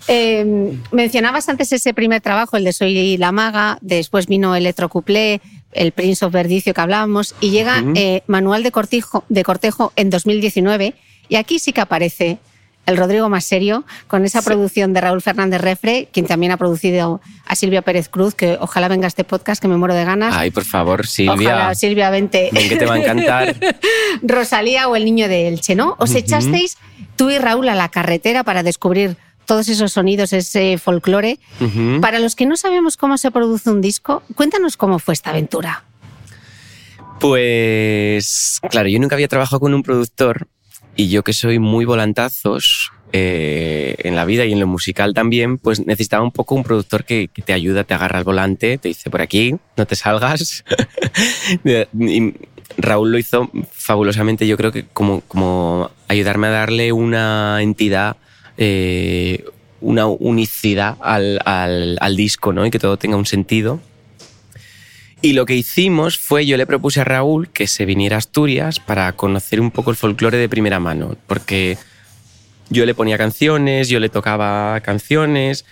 Eh, 0.08 0.74
mencionabas 0.92 1.48
antes 1.48 1.72
ese 1.72 1.94
primer 1.94 2.20
trabajo, 2.20 2.56
el 2.56 2.64
de 2.64 2.72
Soy 2.72 3.16
la 3.16 3.32
Maga, 3.32 3.78
después 3.80 4.26
vino 4.26 4.54
Electrocuplé, 4.54 5.40
el 5.72 5.92
Prince 5.92 6.24
of 6.24 6.32
Verdicio 6.32 6.74
que 6.74 6.80
hablábamos, 6.80 7.34
y 7.40 7.50
llega 7.50 7.82
eh, 7.94 8.22
Manual 8.26 8.62
de 8.62 8.72
Cortijo, 8.72 9.24
de 9.28 9.42
Cortejo 9.44 9.92
en 9.96 10.10
2019, 10.10 10.94
y 11.30 11.36
aquí 11.36 11.58
sí 11.58 11.72
que 11.72 11.80
aparece 11.80 12.38
el 12.86 12.96
Rodrigo 12.96 13.28
más 13.28 13.44
serio, 13.44 13.84
con 14.08 14.24
esa 14.24 14.40
Sí. 14.40 14.46
producción 14.46 14.92
de 14.92 15.00
Raúl 15.00 15.22
Fernández 15.22 15.60
Refre, 15.60 16.08
quien 16.12 16.26
también 16.26 16.50
ha 16.50 16.56
producido 16.56 17.20
a 17.46 17.54
Silvia 17.54 17.82
Pérez 17.82 18.08
Cruz, 18.08 18.34
que 18.34 18.56
ojalá 18.60 18.88
venga 18.88 19.06
a 19.06 19.08
este 19.08 19.22
podcast, 19.22 19.62
que 19.62 19.68
me 19.68 19.76
muero 19.76 19.94
de 19.94 20.04
ganas. 20.04 20.34
Ay, 20.36 20.50
por 20.50 20.64
favor, 20.64 21.06
Silvia. 21.06 21.34
Ojalá, 21.34 21.74
Silvia, 21.74 22.10
vente. 22.10 22.48
Ven 22.52 22.68
que 22.68 22.76
te 22.76 22.86
va 22.86 22.94
a 22.94 22.98
encantar. 22.98 23.54
Rosalía 24.22 24.88
o 24.88 24.96
el 24.96 25.04
niño 25.04 25.28
de 25.28 25.46
Elche, 25.48 25.74
¿no? 25.76 25.94
Os 25.98 26.14
echasteis 26.14 26.78
tú 27.16 27.30
y 27.30 27.38
Raúl 27.38 27.68
a 27.68 27.74
la 27.74 27.90
carretera 27.90 28.42
para 28.44 28.62
descubrir 28.62 29.16
todos 29.44 29.68
esos 29.68 29.92
sonidos, 29.92 30.32
ese 30.32 30.78
folclore. 30.78 31.38
Para 32.00 32.18
los 32.18 32.34
que 32.34 32.46
no 32.46 32.56
sabemos 32.56 32.96
cómo 32.96 33.18
se 33.18 33.30
produce 33.30 33.70
un 33.70 33.80
disco, 33.82 34.22
cuéntanos 34.34 34.76
cómo 34.76 34.98
fue 34.98 35.14
esta 35.14 35.30
aventura. 35.30 35.84
Pues, 37.20 38.58
claro, 38.70 38.88
yo 38.88 38.98
nunca 38.98 39.14
había 39.14 39.28
trabajado 39.28 39.60
con 39.60 39.74
un 39.74 39.82
productor 39.82 40.48
y 41.00 41.08
yo 41.08 41.24
que 41.24 41.32
soy 41.32 41.58
muy 41.58 41.86
volantazos 41.86 42.92
eh, 43.14 43.96
en 44.00 44.16
la 44.16 44.26
vida 44.26 44.44
y 44.44 44.52
en 44.52 44.60
lo 44.60 44.66
musical 44.66 45.14
también, 45.14 45.56
pues 45.56 45.84
necesitaba 45.86 46.22
un 46.22 46.30
poco 46.30 46.54
un 46.54 46.62
productor 46.62 47.04
que, 47.04 47.28
que 47.28 47.40
te 47.40 47.54
ayuda, 47.54 47.84
te 47.84 47.94
agarra 47.94 48.18
el 48.18 48.24
volante, 48.24 48.76
te 48.76 48.88
dice 48.88 49.08
por 49.08 49.22
aquí, 49.22 49.56
no 49.78 49.86
te 49.86 49.96
salgas. 49.96 50.62
y 51.64 52.34
Raúl 52.76 53.12
lo 53.12 53.18
hizo 53.18 53.50
fabulosamente, 53.72 54.46
yo 54.46 54.58
creo 54.58 54.72
que 54.72 54.84
como, 54.92 55.22
como 55.22 55.90
ayudarme 56.06 56.48
a 56.48 56.50
darle 56.50 56.92
una 56.92 57.62
entidad, 57.62 58.18
eh, 58.58 59.46
una 59.80 60.06
unicidad 60.06 60.98
al, 61.00 61.40
al, 61.46 61.96
al 61.98 62.14
disco, 62.14 62.52
¿no? 62.52 62.66
Y 62.66 62.70
que 62.70 62.78
todo 62.78 62.98
tenga 62.98 63.16
un 63.16 63.24
sentido. 63.24 63.80
Y 65.22 65.34
lo 65.34 65.44
que 65.44 65.54
hicimos 65.54 66.18
fue, 66.18 66.46
yo 66.46 66.56
le 66.56 66.66
propuse 66.66 67.02
a 67.02 67.04
Raúl 67.04 67.50
que 67.50 67.66
se 67.66 67.84
viniera 67.84 68.16
a 68.16 68.18
Asturias 68.18 68.80
para 68.80 69.12
conocer 69.12 69.60
un 69.60 69.70
poco 69.70 69.90
el 69.90 69.96
folclore 69.96 70.38
de 70.38 70.48
primera 70.48 70.80
mano, 70.80 71.16
porque 71.26 71.76
yo 72.70 72.86
le 72.86 72.94
ponía 72.94 73.18
canciones, 73.18 73.88
yo 73.90 74.00
le 74.00 74.08
tocaba 74.08 74.80
canciones, 74.80 75.66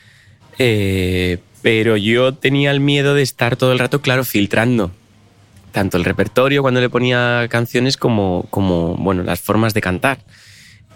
eh, 0.59 1.39
pero 1.63 1.97
yo 1.97 2.35
tenía 2.35 2.71
el 2.71 2.81
miedo 2.81 3.15
de 3.15 3.23
estar 3.23 3.57
todo 3.57 3.73
el 3.73 3.79
rato, 3.79 4.03
claro, 4.03 4.25
filtrando. 4.25 4.91
tanto 5.73 5.97
el 5.97 6.05
repertorio 6.05 6.63
cuando 6.63 6.81
le 6.81 6.91
ponía 6.91 7.47
canciones 7.49 7.97
como, 7.97 8.47
como 8.51 8.97
bueno, 8.97 9.23
las 9.23 9.41
formas 9.41 9.75
de 9.75 9.81
cantar. 9.81 10.19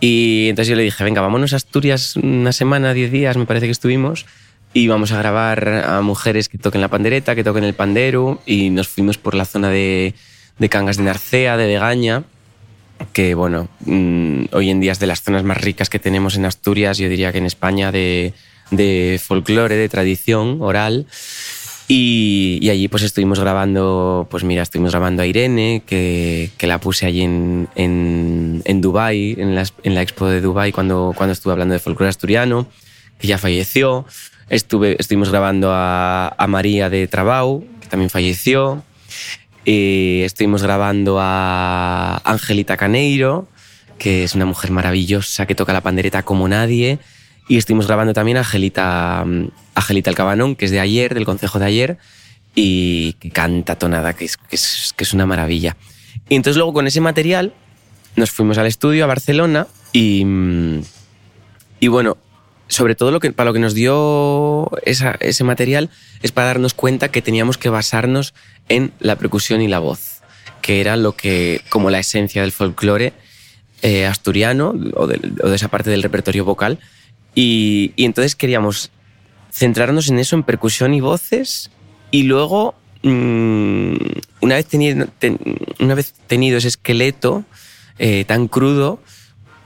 Y 0.01 0.49
entonces 0.49 0.69
yo 0.69 0.77
le 0.77 0.83
dije, 0.83 1.05
venga, 1.05 1.21
vámonos 1.21 1.53
a 1.53 1.57
Asturias 1.57 2.17
una 2.17 2.53
semana, 2.53 2.93
diez 2.93 3.13
días, 3.13 3.37
me 3.37 3.47
parece 3.47 3.67
que 3.67 3.73
estuvimos, 3.73 4.27
y 4.75 4.89
vamos 4.89 5.13
a 5.13 5.19
grabar 5.19 5.69
a 5.69 6.01
mujeres 6.01 6.49
que 6.49 6.59
toquen 6.59 6.81
la 6.81 6.89
pandereta, 6.89 7.35
que 7.35 7.45
toquen 7.45 7.65
el 7.65 7.75
pandero, 7.75 8.41
y 8.47 8.71
nos 8.71 8.89
fuimos 8.89 9.19
por 9.19 9.35
la 9.35 9.45
zona 9.45 9.71
de, 9.71 10.15
de 10.59 10.69
Cangas 10.69 10.97
de 10.97 11.05
Narcea, 11.05 11.57
de 11.57 11.67
Begaña, 11.67 12.25
que 13.13 13.35
bueno, 13.35 13.69
mm, 13.85 14.45
hoy 14.53 14.71
en 14.71 14.81
día 14.81 14.93
es 14.93 14.99
de 15.01 15.07
las 15.07 15.23
zonas 15.23 15.43
más 15.45 15.61
ricas 15.61 15.91
que 15.91 15.99
tenemos 15.99 16.37
en 16.37 16.45
Asturias, 16.45 16.99
yo 16.99 17.09
diría 17.09 17.33
que 17.33 17.39
en 17.39 17.47
España, 17.47 17.93
de, 17.93 18.33
de 18.71 19.21
folclore, 19.23 19.77
de 19.77 19.89
tradición 19.89 20.59
oral. 20.61 21.07
Y, 21.89 22.59
y, 22.63 22.71
allí 22.71 22.89
pues 22.89 23.03
estuvimos 23.03 23.39
grabando, 23.41 24.27
pues 24.31 24.45
mira, 24.45 24.63
estuvimos 24.63 24.93
grabando 24.93 25.23
a 25.23 25.27
Irene, 25.27 25.83
que, 25.85 26.51
que 26.57 26.67
la 26.67 26.79
puse 26.79 27.05
allí 27.05 27.23
en, 27.23 27.69
en, 27.75 28.63
en 28.65 28.81
Dubái, 28.81 29.35
en 29.37 29.55
la, 29.55 29.67
en 29.83 29.95
la 29.95 30.01
expo 30.01 30.27
de 30.29 30.41
Dubai 30.41 30.73
cuando, 30.73 31.13
cuando 31.15 31.35
estuve 31.35 31.53
hablando 31.53 31.75
de 31.75 31.81
folclore 31.81 32.09
asturiano, 32.09 32.67
que 33.19 33.27
ya 33.27 33.37
falleció. 33.37 34.07
Estuve, 34.49 34.97
estuvimos 34.99 35.31
grabando 35.31 35.71
a, 35.73 36.35
María 36.49 36.91
de 36.91 37.07
Trabau, 37.07 37.65
que 37.81 37.89
también 37.89 38.11
falleció. 38.11 38.83
Eh, 39.65 40.23
estuvimos 40.25 40.63
grabando 40.63 41.19
a 41.21 42.21
Angelita 42.25 42.77
Caneiro, 42.77 43.49
que 43.99 44.25
es 44.25 44.35
una 44.35 44.47
mujer 44.47 44.71
maravillosa 44.71 45.47
que 45.47 45.55
toca 45.55 45.73
la 45.73 45.81
pandereta 45.81 46.23
como 46.23 46.49
nadie. 46.49 46.99
Y 47.49 47.57
estuvimos 47.57 47.87
grabando 47.87 48.13
también 48.13 48.37
a 48.37 48.41
Angelita, 48.41 49.25
Angelita 49.75 50.11
El 50.11 50.17
Cabanón, 50.17 50.57
que 50.57 50.67
es 50.67 50.71
de 50.71 50.81
ayer, 50.81 51.15
del 51.15 51.25
consejo 51.25 51.59
de 51.59 51.67
ayer, 51.67 51.99
y 52.55 53.15
que 53.15 53.31
canta 53.31 53.77
tonada, 53.77 54.15
que 54.15 54.25
es, 54.27 54.37
que 54.37 54.57
es, 54.57 54.93
que 54.97 55.05
es 55.05 55.13
una 55.13 55.27
maravilla. 55.27 55.77
Y 56.29 56.37
entonces 56.37 56.57
luego 56.57 56.73
con 56.73 56.87
ese 56.87 57.01
material 57.01 57.55
nos 58.17 58.31
fuimos 58.31 58.59
al 58.59 58.67
estudio 58.67 59.05
a 59.05 59.07
Barcelona 59.07 59.67
y, 59.93 60.25
y 61.81 61.89
bueno, 61.89 62.17
sobre 62.73 62.95
todo 62.95 63.11
lo 63.11 63.21
que, 63.21 63.33
para 63.33 63.51
lo 63.51 63.55
que 63.55 63.61
nos 63.61 63.75
dio 63.75 64.71
ese 64.85 65.45
material 65.45 65.91
es 66.23 66.33
para 66.33 66.47
darnos 66.47 66.73
cuenta 66.73 67.11
que 67.11 67.21
teníamos 67.21 67.59
que 67.59 67.69
basarnos 67.69 68.33
en 68.71 68.93
la 68.99 69.17
percusión 69.17 69.61
y 69.61 69.69
la 69.69 69.79
voz, 69.79 70.23
que 70.63 70.81
era 70.81 70.97
lo 70.97 71.13
que, 71.13 71.61
como 71.69 71.91
la 71.91 71.99
esencia 71.99 72.41
del 72.41 72.51
folclore 72.51 73.13
eh, 73.83 74.07
asturiano 74.07 74.75
o 74.95 75.07
de, 75.07 75.21
esa 75.55 75.69
parte 75.69 75.91
del 75.91 76.03
repertorio 76.03 76.47
vocal. 76.47 76.79
Y, 77.35 77.93
entonces 77.99 78.35
queríamos 78.37 78.91
centrarnos 79.51 80.09
en 80.09 80.19
eso, 80.19 80.35
en 80.35 80.43
percusión 80.43 80.95
y 80.95 81.03
voces, 81.03 81.71
y 82.11 82.23
luego, 82.23 82.75
mmm, 83.03 83.97
una, 84.41 84.55
vez 84.55 84.67
tenido, 84.67 85.09
ten, 85.19 85.39
una 85.79 85.95
vez 85.95 86.15
tenido 86.27 86.57
ese 86.57 86.69
esqueleto 86.69 87.45
eh, 87.99 88.25
tan 88.25 88.49
crudo, 88.49 88.99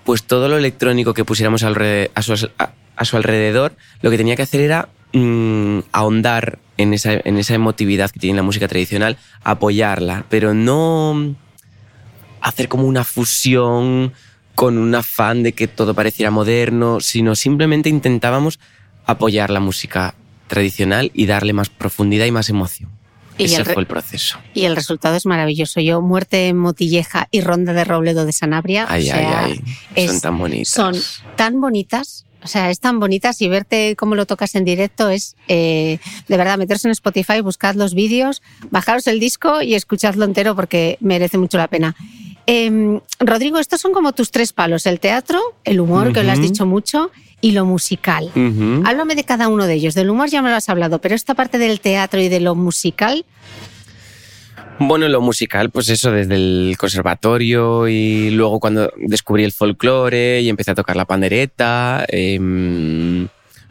pues 0.04 0.24
todo 0.24 0.48
lo 0.48 0.56
electrónico 0.58 1.14
que 1.14 1.24
pusiéramos 1.24 1.62
alrededor, 1.62 2.10
a, 2.14 2.22
su, 2.22 2.50
a, 2.58 2.72
a 2.96 3.04
su 3.04 3.16
alrededor, 3.16 3.76
lo 4.02 4.10
que 4.10 4.16
tenía 4.16 4.36
que 4.36 4.42
hacer 4.42 4.60
era 4.60 4.88
mmm, 5.12 5.80
ahondar 5.92 6.58
en 6.76 6.94
esa, 6.94 7.12
en 7.12 7.38
esa 7.38 7.54
emotividad 7.54 8.10
que 8.10 8.20
tiene 8.20 8.36
la 8.36 8.42
música 8.42 8.68
tradicional, 8.68 9.16
apoyarla, 9.44 10.24
pero 10.28 10.54
no 10.54 11.34
hacer 12.40 12.68
como 12.68 12.84
una 12.84 13.04
fusión 13.04 14.12
con 14.54 14.78
un 14.78 14.94
afán 14.94 15.42
de 15.42 15.52
que 15.52 15.68
todo 15.68 15.94
pareciera 15.94 16.30
moderno, 16.30 17.00
sino 17.00 17.34
simplemente 17.34 17.88
intentábamos 17.88 18.58
apoyar 19.04 19.50
la 19.50 19.60
música 19.60 20.14
tradicional 20.46 21.10
y 21.14 21.26
darle 21.26 21.52
más 21.52 21.68
profundidad 21.68 22.26
y 22.26 22.30
más 22.30 22.48
emoción. 22.48 22.90
Y 23.38 23.44
Ese 23.44 23.64
fue 23.64 23.82
el 23.82 23.86
proceso. 23.86 24.38
Y 24.54 24.64
el 24.64 24.74
resultado 24.74 25.14
es 25.14 25.26
maravilloso. 25.26 25.80
Yo, 25.80 26.00
Muerte 26.00 26.48
en 26.48 26.56
Motilleja 26.56 27.28
y 27.30 27.42
Ronda 27.42 27.74
de 27.74 27.84
Robledo 27.84 28.24
de 28.24 28.32
Sanabria. 28.32 28.86
Ay, 28.88 29.02
o 29.02 29.06
sea, 29.06 29.44
ay, 29.44 29.62
ay. 29.66 29.74
Es, 29.94 30.10
son 30.10 30.20
tan 30.22 30.38
bonitas. 30.38 30.68
Son 30.68 30.94
tan 31.36 31.60
bonitas. 31.60 32.25
O 32.46 32.48
sea, 32.48 32.70
es 32.70 32.78
tan 32.78 33.00
bonitas 33.00 33.42
y 33.42 33.48
verte 33.48 33.96
cómo 33.96 34.14
lo 34.14 34.24
tocas 34.24 34.54
en 34.54 34.64
directo 34.64 35.08
es, 35.08 35.34
eh, 35.48 35.98
de 36.28 36.36
verdad, 36.36 36.58
meteros 36.58 36.84
en 36.84 36.92
Spotify, 36.92 37.40
buscad 37.40 37.74
los 37.74 37.92
vídeos, 37.92 38.40
bajaros 38.70 39.08
el 39.08 39.18
disco 39.18 39.62
y 39.62 39.74
escuchadlo 39.74 40.24
entero 40.24 40.54
porque 40.54 40.96
merece 41.00 41.38
mucho 41.38 41.58
la 41.58 41.66
pena. 41.66 41.96
Eh, 42.46 43.00
Rodrigo, 43.18 43.58
estos 43.58 43.80
son 43.80 43.92
como 43.92 44.12
tus 44.12 44.30
tres 44.30 44.52
palos, 44.52 44.86
el 44.86 45.00
teatro, 45.00 45.40
el 45.64 45.80
humor, 45.80 46.06
uh 46.06 46.10
-huh. 46.10 46.14
que 46.14 46.22
lo 46.22 46.30
has 46.30 46.40
dicho 46.40 46.66
mucho, 46.66 47.10
y 47.40 47.50
lo 47.50 47.64
musical. 47.64 48.30
Uh 48.36 48.38
-huh. 48.38 48.82
Háblame 48.88 49.16
de 49.16 49.24
cada 49.24 49.48
uno 49.48 49.66
de 49.66 49.74
ellos. 49.74 49.94
Del 49.94 50.08
humor 50.08 50.28
ya 50.28 50.40
me 50.40 50.50
lo 50.50 50.54
has 50.54 50.68
hablado, 50.68 51.00
pero 51.00 51.16
esta 51.16 51.34
parte 51.34 51.58
del 51.58 51.80
teatro 51.80 52.20
y 52.20 52.28
de 52.28 52.38
lo 52.38 52.54
musical... 52.54 53.24
Bueno, 54.78 55.08
lo 55.08 55.20
musical, 55.20 55.70
pues 55.70 55.88
eso, 55.88 56.10
desde 56.10 56.34
el 56.34 56.76
conservatorio 56.78 57.88
y 57.88 58.30
luego 58.30 58.60
cuando 58.60 58.92
descubrí 58.96 59.44
el 59.44 59.52
folclore 59.52 60.42
y 60.42 60.48
empecé 60.48 60.72
a 60.72 60.74
tocar 60.74 60.96
la 60.96 61.06
pandereta. 61.06 62.04
Eh, 62.08 62.38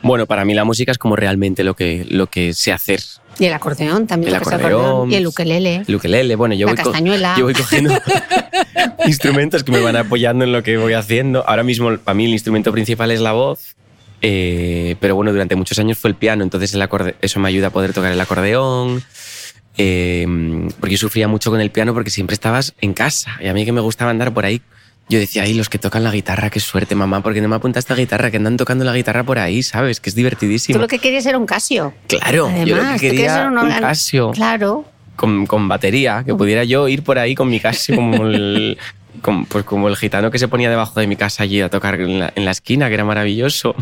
bueno, 0.02 0.26
para 0.26 0.46
mí 0.46 0.54
la 0.54 0.64
música 0.64 0.92
es 0.92 0.98
como 0.98 1.16
realmente 1.16 1.64
lo 1.64 1.76
que, 1.76 2.06
lo 2.10 2.28
que 2.28 2.54
sé 2.54 2.72
hacer. 2.72 3.02
Y 3.40 3.46
el 3.46 3.54
acordeón 3.54 4.08
también. 4.08 4.30
El 4.30 4.42
acordeón, 4.42 4.62
acordeón. 4.62 5.12
Y 5.12 5.16
el 5.16 5.28
ukelele. 5.28 5.84
El 5.88 5.96
ukelele, 5.96 6.36
bueno, 6.36 6.56
yo, 6.56 6.68
la 6.68 6.74
voy, 6.74 6.84
castañuela. 6.84 7.36
yo 7.38 7.46
voy 7.46 7.54
cogiendo 7.54 7.94
instrumentos 9.06 9.64
que 9.64 9.72
me 9.72 9.80
van 9.80 9.96
apoyando 9.96 10.44
en 10.46 10.52
lo 10.52 10.64
que 10.64 10.78
voy 10.78 10.94
haciendo. 10.94 11.44
Ahora 11.48 11.64
mismo, 11.64 11.98
para 11.98 12.16
mí, 12.16 12.26
el 12.26 12.32
instrumento 12.32 12.72
principal 12.72 13.12
es 13.12 13.20
la 13.20 13.32
voz. 13.32 13.76
Eh, 14.22 14.96
pero 15.00 15.16
bueno, 15.16 15.32
durante 15.32 15.56
muchos 15.56 15.78
años 15.78 15.98
fue 15.98 16.10
el 16.10 16.16
piano, 16.16 16.44
entonces 16.44 16.74
el 16.74 16.82
acorde 16.82 17.16
eso 17.22 17.40
me 17.40 17.50
ayuda 17.50 17.68
a 17.68 17.70
poder 17.70 17.94
tocar 17.94 18.12
el 18.12 18.20
acordeón. 18.20 19.04
Eh, 19.78 20.26
porque 20.80 20.96
yo 20.96 20.98
sufría 20.98 21.28
mucho 21.28 21.52
con 21.52 21.60
el 21.60 21.70
piano 21.70 21.94
porque 21.94 22.10
siempre 22.10 22.34
estabas 22.34 22.74
en 22.80 22.94
casa 22.94 23.38
y 23.42 23.48
a 23.48 23.54
mí 23.54 23.66
que 23.66 23.74
me 23.74 23.82
gustaba 23.82 24.12
andar 24.12 24.34
por 24.34 24.46
ahí 24.46 24.62
yo 25.08 25.20
decía, 25.20 25.44
ay, 25.44 25.54
los 25.54 25.70
que 25.70 25.78
tocan 25.78 26.04
la 26.04 26.12
guitarra, 26.12 26.50
qué 26.50 26.60
suerte, 26.60 26.96
mamá, 26.96 27.22
porque 27.22 27.40
no 27.40 27.48
me 27.48 27.56
apuntaste 27.56 27.94
a 27.94 27.96
guitarra, 27.96 28.32
que 28.32 28.38
andan 28.38 28.58
tocando 28.58 28.84
la 28.86 28.94
guitarra 28.94 29.24
por 29.24 29.38
ahí, 29.38 29.62
¿sabes? 29.62 30.00
Que 30.00 30.10
es 30.10 30.16
divertidísimo. 30.16 30.78
Tú 30.78 30.82
lo 30.82 30.88
que 30.88 30.98
querías 30.98 31.26
era 31.28 31.38
un 31.38 31.46
Casio. 31.46 31.94
Claro, 32.08 32.48
Además, 32.48 32.68
yo 32.68 32.76
lo 32.76 32.84
que 32.94 33.00
quería 33.00 33.48
un, 33.48 33.58
un 33.58 33.70
Casio. 33.70 34.32
Claro. 34.32 34.86
Con, 35.16 35.46
con, 35.46 35.68
batería, 35.68 36.24
que 36.26 36.34
pudiera 36.34 36.64
yo 36.64 36.88
ir 36.88 37.04
por 37.04 37.20
ahí 37.20 37.36
con 37.36 37.50
mi 37.50 37.60
Casio 37.60 37.96
como 37.96 38.26
el, 38.26 38.78
como, 39.22 39.46
pues 39.46 39.64
como 39.64 39.88
el 39.88 39.96
gitano 39.96 40.32
que 40.32 40.40
se 40.40 40.48
ponía 40.48 40.70
debajo 40.70 41.00
de 41.00 41.08
mi 41.08 41.16
casa 41.16 41.44
allí 41.44 41.62
a 41.62 41.70
tocar 41.70 42.02
en 42.02 42.20
la, 42.20 42.34
en 42.36 42.44
la 42.44 42.52
esquina, 42.52 42.88
que 42.88 42.96
era 42.96 43.06
maravilloso. 43.06 43.76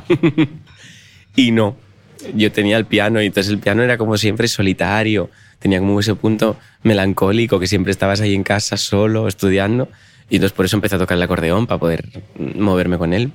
y 1.35 1.51
no, 1.51 1.77
yo 2.35 2.51
tenía 2.51 2.77
el 2.77 2.85
piano 2.85 3.21
y 3.21 3.27
entonces 3.27 3.51
el 3.51 3.59
piano 3.59 3.81
era 3.81 3.97
como 3.97 4.17
siempre 4.17 4.49
solitario, 4.49 5.29
tenía 5.63 5.79
como 5.79 5.97
ese 5.97 6.13
punto 6.13 6.57
melancólico 6.83 7.57
que 7.57 7.67
siempre 7.67 7.91
estabas 7.91 8.19
ahí 8.19 8.35
en 8.35 8.43
casa 8.43 8.75
solo, 8.75 9.29
estudiando. 9.29 9.87
Y 10.29 10.35
entonces 10.35 10.53
por 10.53 10.65
eso 10.65 10.75
empecé 10.75 10.95
a 10.97 10.99
tocar 10.99 11.15
el 11.15 11.23
acordeón, 11.23 11.67
para 11.67 11.79
poder 11.79 12.05
moverme 12.37 12.97
con 12.97 13.13
él. 13.13 13.31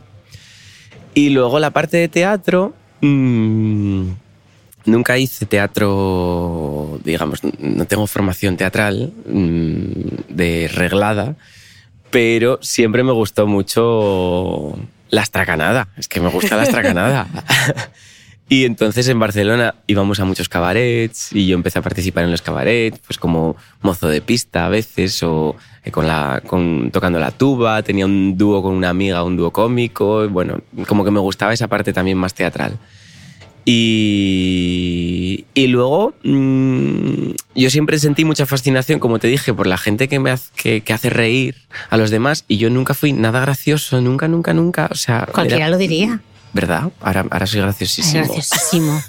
Y 1.15 1.31
luego 1.31 1.59
la 1.59 1.71
parte 1.71 1.97
de 1.97 2.09
teatro, 2.09 2.75
mmm, 3.01 4.11
nunca 4.85 5.17
hice 5.17 5.47
teatro, 5.47 7.01
digamos, 7.03 7.41
no 7.59 7.87
tengo 7.87 8.07
formación 8.07 8.59
teatral 8.59 9.15
mmm, 9.27 9.91
de 10.29 10.71
reglada, 10.73 11.35
pero 12.11 12.59
siempre 12.61 13.03
me 13.05 13.13
gustó 13.13 13.47
mucho 13.47 14.79
la 15.09 15.23
estracanada. 15.23 15.89
Es 15.97 16.09
que 16.09 16.21
me 16.21 16.29
gusta 16.29 16.57
la 16.57 16.65
estracanada. 16.65 17.27
Y 18.51 18.65
entonces 18.65 19.07
en 19.09 19.19
Barcelona 19.19 19.75
íbamos 19.87 20.21
a 20.21 20.25
muchos 20.25 20.49
cabarets 20.49 21.33
y 21.35 21.47
yo 21.47 21.55
empecé 21.55 21.81
a 21.81 21.83
participar 21.83 22.25
en 22.25 22.31
los 22.31 22.41
cabarets, 22.41 22.99
pues 23.07 23.19
como 23.19 23.57
mozo 23.83 24.09
de 24.09 24.23
pista 24.23 24.65
a 24.65 24.69
veces 24.71 25.23
o 25.23 25.55
con 25.91 26.07
la, 26.07 26.43
con, 26.47 26.91
tocando 26.91 27.19
la 27.19 27.31
tuba, 27.31 27.83
tenía 27.83 28.07
un 28.07 28.39
dúo 28.39 28.63
con 28.63 28.75
una 28.75 28.89
amiga, 28.89 29.23
un 29.23 29.37
dúo 29.37 29.51
cómico, 29.51 30.25
y 30.25 30.29
bueno, 30.29 30.61
como 30.87 31.05
que 31.05 31.11
me 31.11 31.21
gustaba 31.21 31.53
esa 31.53 31.69
parte 31.69 31.93
también 31.93 32.19
más 32.19 32.35
teatral. 32.35 32.79
Y, 33.71 35.45
y 35.53 35.67
luego 35.67 36.15
mmm, 36.23 37.33
yo 37.55 37.69
siempre 37.69 37.99
sentí 37.99 38.25
mucha 38.25 38.47
fascinación, 38.47 38.99
como 38.99 39.19
te 39.19 39.29
dije, 39.29 39.53
por 39.53 39.67
la 39.67 39.77
gente 39.77 40.09
que 40.09 40.19
me 40.19 40.31
hace, 40.31 40.51
que, 40.57 40.81
que 40.81 40.95
hace 40.95 41.11
reír 41.11 41.55
a 41.91 41.99
los 41.99 42.11
demás 42.11 42.47
y 42.49 42.57
yo 42.57 42.71
nunca 42.71 42.95
fui 42.95 43.13
nada 43.13 43.41
gracioso, 43.41 44.01
nunca, 44.01 44.27
nunca, 44.27 44.55
nunca. 44.55 44.89
O 44.91 44.95
sea, 44.95 45.29
Cualquiera 45.31 45.67
era, 45.67 45.71
lo 45.71 45.77
diría. 45.77 46.23
¿Verdad? 46.53 46.91
Ahora, 47.01 47.27
ahora 47.31 47.47
soy 47.47 47.61
graciosísimo. 47.61 48.25
Graciosísimo. 48.25 49.03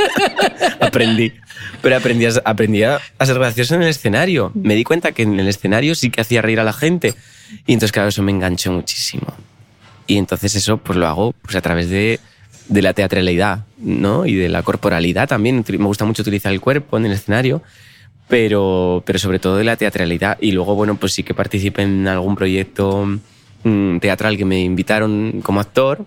aprendí. 0.80 1.32
Pero 1.82 1.96
aprendí 1.96 2.26
a, 2.26 2.30
aprendí 2.44 2.82
a 2.82 3.00
ser 3.24 3.38
gracioso 3.38 3.74
en 3.74 3.82
el 3.82 3.88
escenario. 3.88 4.52
Me 4.54 4.74
di 4.74 4.84
cuenta 4.84 5.12
que 5.12 5.22
en 5.22 5.40
el 5.40 5.48
escenario 5.48 5.94
sí 5.94 6.10
que 6.10 6.20
hacía 6.20 6.42
reír 6.42 6.60
a 6.60 6.64
la 6.64 6.72
gente. 6.72 7.14
Y 7.66 7.72
entonces, 7.72 7.92
claro, 7.92 8.08
eso 8.08 8.22
me 8.22 8.32
enganchó 8.32 8.72
muchísimo. 8.72 9.26
Y 10.06 10.18
entonces 10.18 10.54
eso 10.54 10.76
pues 10.76 10.98
lo 10.98 11.06
hago 11.06 11.32
pues, 11.42 11.56
a 11.56 11.60
través 11.60 11.88
de, 11.88 12.20
de 12.68 12.82
la 12.82 12.92
teatralidad, 12.92 13.64
¿no? 13.78 14.26
Y 14.26 14.34
de 14.34 14.48
la 14.48 14.62
corporalidad 14.62 15.28
también. 15.28 15.64
Me 15.66 15.84
gusta 15.84 16.04
mucho 16.04 16.22
utilizar 16.22 16.52
el 16.52 16.60
cuerpo 16.60 16.96
en 16.96 17.06
el 17.06 17.12
escenario. 17.12 17.62
Pero, 18.28 19.04
pero 19.06 19.20
sobre 19.20 19.38
todo 19.38 19.56
de 19.56 19.64
la 19.64 19.76
teatralidad. 19.76 20.36
Y 20.40 20.50
luego, 20.52 20.74
bueno, 20.74 20.96
pues 20.96 21.12
sí 21.12 21.22
que 21.22 21.32
participé 21.32 21.82
en 21.82 22.08
algún 22.08 22.34
proyecto 22.34 23.06
mmm, 23.62 23.98
teatral 23.98 24.36
que 24.36 24.44
me 24.44 24.60
invitaron 24.60 25.40
como 25.42 25.60
actor 25.60 26.04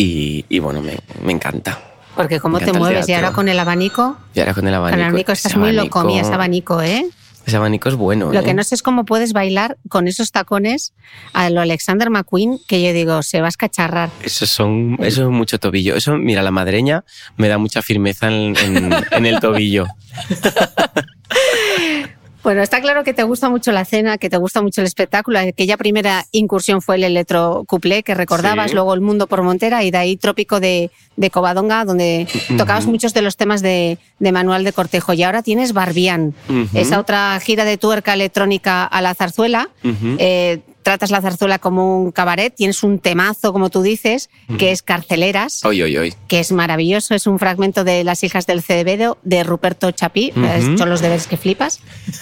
y, 0.00 0.44
y 0.48 0.58
bueno, 0.58 0.80
me, 0.80 0.96
me, 1.22 1.32
encanta. 1.32 1.78
Porque 2.16 2.40
cómo 2.40 2.58
te 2.58 2.72
mueves 2.72 3.08
y 3.08 3.12
ahora 3.12 3.32
con 3.32 3.48
el 3.48 3.58
abanico. 3.58 4.16
Y 4.34 4.40
ahora 4.40 4.54
con 4.54 4.66
el 4.66 4.74
abanico. 4.74 4.92
Con 4.96 5.00
el 5.00 5.06
abanico 5.06 5.32
estás 5.32 5.56
muy 5.56 5.72
loco, 5.72 6.04
mías 6.04 6.28
abanico, 6.30 6.80
¿eh? 6.82 7.06
Ese 7.46 7.56
abanico 7.56 7.88
es 7.88 7.94
bueno. 7.94 8.32
Lo 8.32 8.42
que 8.42 8.50
¿eh? 8.50 8.54
no 8.54 8.62
sé 8.62 8.74
es 8.74 8.82
cómo 8.82 9.04
puedes 9.04 9.32
bailar 9.32 9.78
con 9.88 10.08
esos 10.08 10.30
tacones 10.30 10.92
a 11.32 11.48
lo 11.50 11.60
Alexander 11.62 12.10
McQueen, 12.10 12.58
que 12.68 12.82
yo 12.82 12.92
digo, 12.92 13.22
se 13.22 13.40
va 13.40 13.46
a 13.46 13.48
escacharrar. 13.48 14.10
Eso 14.22 14.46
son, 14.46 14.96
eso 15.00 15.22
es 15.24 15.28
mucho 15.30 15.58
tobillo. 15.58 15.96
Eso, 15.96 16.16
mira, 16.16 16.42
la 16.42 16.50
madreña 16.50 17.04
me 17.36 17.48
da 17.48 17.56
mucha 17.58 17.80
firmeza 17.82 18.28
en, 18.28 18.56
en- 18.56 18.94
en 19.10 19.26
el 19.26 19.40
tobillo. 19.40 19.86
Bueno, 22.42 22.62
está 22.62 22.80
claro 22.80 23.04
que 23.04 23.12
te 23.12 23.22
gusta 23.22 23.50
mucho 23.50 23.70
la 23.70 23.84
cena, 23.84 24.16
que 24.16 24.30
te 24.30 24.38
gusta 24.38 24.62
mucho 24.62 24.80
el 24.80 24.86
espectáculo. 24.86 25.38
Aquella 25.38 25.76
primera 25.76 26.24
incursión 26.32 26.80
fue 26.80 26.96
el 26.96 27.04
electrocuplé 27.04 28.02
que 28.02 28.14
recordabas, 28.14 28.70
Sí. 28.70 28.74
luego 28.74 28.94
el 28.94 29.00
mundo 29.02 29.26
por 29.26 29.42
Montera 29.42 29.84
y 29.84 29.90
de 29.90 29.98
ahí 29.98 30.16
Trópico 30.16 30.58
de, 30.58 30.90
de 31.16 31.30
Covadonga, 31.30 31.84
donde 31.84 32.26
tocabas 32.56 32.86
muchos 32.86 33.12
de 33.12 33.22
los 33.22 33.36
temas 33.36 33.60
de, 33.60 33.98
de 34.18 34.32
Manual 34.32 34.64
de 34.64 34.72
Cortejo. 34.72 35.12
Y 35.12 35.22
ahora 35.22 35.42
tienes 35.42 35.72
Barbián, 35.74 36.34
esa 36.72 36.98
otra 36.98 37.38
gira 37.40 37.64
de 37.64 37.76
tuerca 37.76 38.14
electrónica 38.14 38.84
a 38.84 39.02
la 39.02 39.14
zarzuela. 39.14 39.68
Eh, 39.84 40.60
tratas 40.82 41.10
la 41.10 41.20
zarzuela 41.20 41.58
como 41.58 42.02
un 42.02 42.12
cabaret, 42.12 42.54
tienes 42.54 42.82
un 42.82 42.98
temazo, 42.98 43.52
como 43.52 43.70
tú 43.70 43.82
dices, 43.82 44.30
que 44.58 44.70
es 44.72 44.82
Carceleras 44.82 45.64
Oy, 45.64 45.82
oy, 45.82 45.96
oy. 45.96 46.14
que 46.28 46.40
es 46.40 46.52
maravilloso. 46.52 47.14
Es 47.14 47.26
un 47.26 47.38
fragmento 47.38 47.84
de 47.84 48.04
Las 48.04 48.24
hijas 48.24 48.46
del 48.46 48.62
Cebedo 48.62 49.18
de 49.22 49.44
Ruperto 49.44 49.90
Chapí. 49.90 50.32
Son 50.76 50.88
los 50.88 51.00
deberes 51.00 51.26
que 51.26 51.36
flipas. 51.36 51.80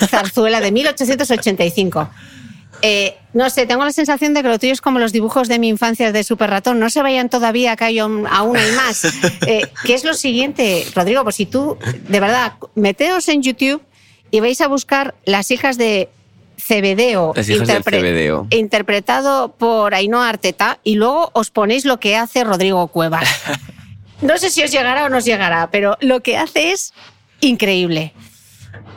Zarzuela 0.08 0.60
de 0.60 0.72
1885. 0.72 2.08
Eh, 2.82 3.16
no 3.32 3.50
sé, 3.50 3.66
tengo 3.66 3.84
la 3.84 3.92
sensación 3.92 4.34
de 4.34 4.42
que 4.42 4.48
lo 4.48 4.58
tuyo 4.58 4.72
es 4.72 4.80
como 4.80 4.98
los 4.98 5.12
dibujos 5.12 5.48
de 5.48 5.58
mi 5.58 5.68
infancia 5.68 6.12
de 6.12 6.24
Super 6.24 6.50
Ratón. 6.50 6.78
No 6.78 6.90
se 6.90 7.02
vayan 7.02 7.28
todavía, 7.28 7.76
que 7.76 7.84
hay 7.84 7.98
aún 7.98 8.26
hay 8.26 8.72
más. 8.72 9.06
Eh, 9.46 9.62
¿Qué 9.84 9.94
es 9.94 10.04
lo 10.04 10.14
siguiente, 10.14 10.84
Rodrigo? 10.94 11.22
Pues 11.22 11.36
si 11.36 11.46
tú, 11.46 11.78
de 12.08 12.20
verdad, 12.20 12.54
meteos 12.74 13.28
en 13.28 13.42
YouTube 13.42 13.82
y 14.30 14.40
vais 14.40 14.60
a 14.60 14.68
buscar 14.68 15.14
Las 15.24 15.50
hijas 15.50 15.78
de 15.78 16.08
Cebedeo, 16.58 17.32
interpretado 18.50 19.54
por 19.56 19.94
Ainhoa 19.94 20.28
Arteta, 20.28 20.78
y 20.84 20.96
luego 20.96 21.30
os 21.32 21.50
ponéis 21.50 21.84
lo 21.84 21.98
que 22.00 22.16
hace 22.16 22.44
Rodrigo 22.44 22.86
Cuevas. 22.88 23.28
No 24.20 24.36
sé 24.36 24.50
si 24.50 24.64
os 24.64 24.72
llegará 24.72 25.04
o 25.04 25.08
no 25.08 25.18
os 25.18 25.24
llegará, 25.24 25.70
pero 25.70 25.96
lo 26.00 26.20
que 26.24 26.36
hace 26.36 26.72
es 26.72 26.92
increíble. 27.40 28.12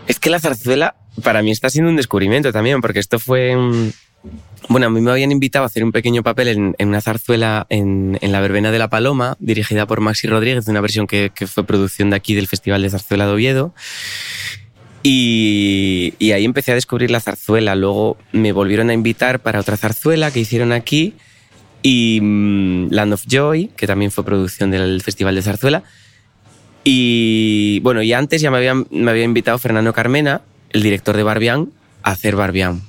Es 0.07 0.17
que 0.19 0.31
la 0.31 0.39
zarzuela 0.39 0.95
para 1.21 1.43
mí 1.43 1.51
está 1.51 1.69
siendo 1.69 1.91
un 1.91 1.95
descubrimiento 1.95 2.51
también, 2.51 2.81
porque 2.81 2.97
esto 2.97 3.19
fue... 3.19 3.55
un- 3.55 3.93
Bueno, 4.67 4.87
a 4.87 4.89
mí 4.89 4.99
me 4.99 5.11
habían 5.11 5.31
invitado 5.31 5.61
a 5.63 5.67
hacer 5.67 5.83
un 5.83 5.91
pequeño 5.91 6.23
papel 6.23 6.47
en, 6.47 6.75
en 6.79 6.87
una 6.87 7.01
zarzuela 7.01 7.67
en, 7.69 8.17
en 8.21 8.31
La 8.31 8.39
Verbena 8.41 8.71
de 8.71 8.79
la 8.79 8.89
Paloma, 8.89 9.35
dirigida 9.39 9.85
por 9.85 9.99
Maxi 10.01 10.25
Rodríguez, 10.25 10.67
una 10.67 10.81
versión 10.81 11.05
que, 11.05 11.31
que 11.35 11.45
fue 11.45 11.67
producción 11.67 12.09
de 12.09 12.15
aquí 12.15 12.33
del 12.33 12.47
Festival 12.47 12.81
de 12.81 12.89
Zarzuela 12.89 13.27
de 13.27 13.31
Oviedo. 13.33 13.75
Y, 15.03 16.13
y 16.19 16.31
ahí 16.31 16.45
empecé 16.45 16.71
a 16.71 16.75
descubrir 16.75 17.09
la 17.11 17.19
zarzuela. 17.19 17.75
Luego 17.75 18.17
me 18.31 18.51
volvieron 18.51 18.89
a 18.89 18.93
invitar 18.93 19.39
para 19.39 19.59
otra 19.59 19.77
zarzuela 19.77 20.31
que 20.31 20.39
hicieron 20.39 20.71
aquí 20.71 21.13
y 21.81 22.19
mm, 22.21 22.89
Land 22.91 23.13
of 23.13 23.23
Joy, 23.27 23.71
que 23.75 23.87
también 23.87 24.11
fue 24.11 24.23
producción 24.23 24.69
del 24.71 25.01
Festival 25.01 25.35
de 25.35 25.41
Zarzuela. 25.41 25.83
Y 26.83 27.79
bueno, 27.81 28.01
y 28.01 28.13
antes 28.13 28.41
ya 28.41 28.51
me, 28.51 28.57
habían, 28.57 28.87
me 28.91 29.11
había 29.11 29.23
invitado 29.23 29.57
Fernando 29.57 29.93
Carmena, 29.93 30.41
el 30.71 30.83
director 30.83 31.15
de 31.15 31.23
Barbián, 31.23 31.69
a 32.03 32.11
hacer 32.11 32.35
Barbián. 32.35 32.81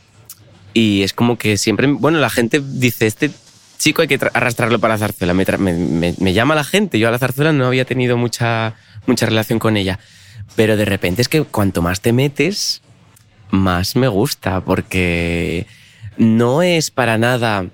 Y 0.74 1.02
es 1.02 1.12
como 1.12 1.36
que 1.36 1.58
siempre, 1.58 1.86
bueno, 1.86 2.18
la 2.18 2.30
gente 2.30 2.62
dice, 2.64 3.06
este 3.06 3.30
chico 3.78 4.00
hay 4.02 4.08
que 4.08 4.18
tra- 4.18 4.30
arrastrarlo 4.32 4.78
para 4.78 4.94
la 4.94 4.98
zarzuela. 4.98 5.34
Me- 5.34 5.44
me- 5.76 6.14
me 6.18 6.32
llama 6.32 6.54
la 6.54 6.64
gente, 6.64 6.98
yo 6.98 7.08
a 7.08 7.10
la 7.10 7.18
zarzuela 7.18 7.52
no 7.52 7.66
había 7.66 7.84
tenido 7.84 8.16
mucha, 8.16 8.74
mucha 9.06 9.26
relación 9.26 9.58
con 9.58 9.76
ella. 9.76 9.98
Pero 10.56 10.76
de 10.76 10.84
repente 10.84 11.22
es 11.22 11.28
que 11.28 11.42
cuanto 11.44 11.82
más 11.82 12.00
te 12.00 12.12
metes, 12.12 12.82
más 13.50 13.96
me 13.96 14.08
gusta, 14.08 14.60
porque 14.60 15.66
no 16.16 16.62
es 16.62 16.90
para 16.90 17.18
nada 17.18 17.66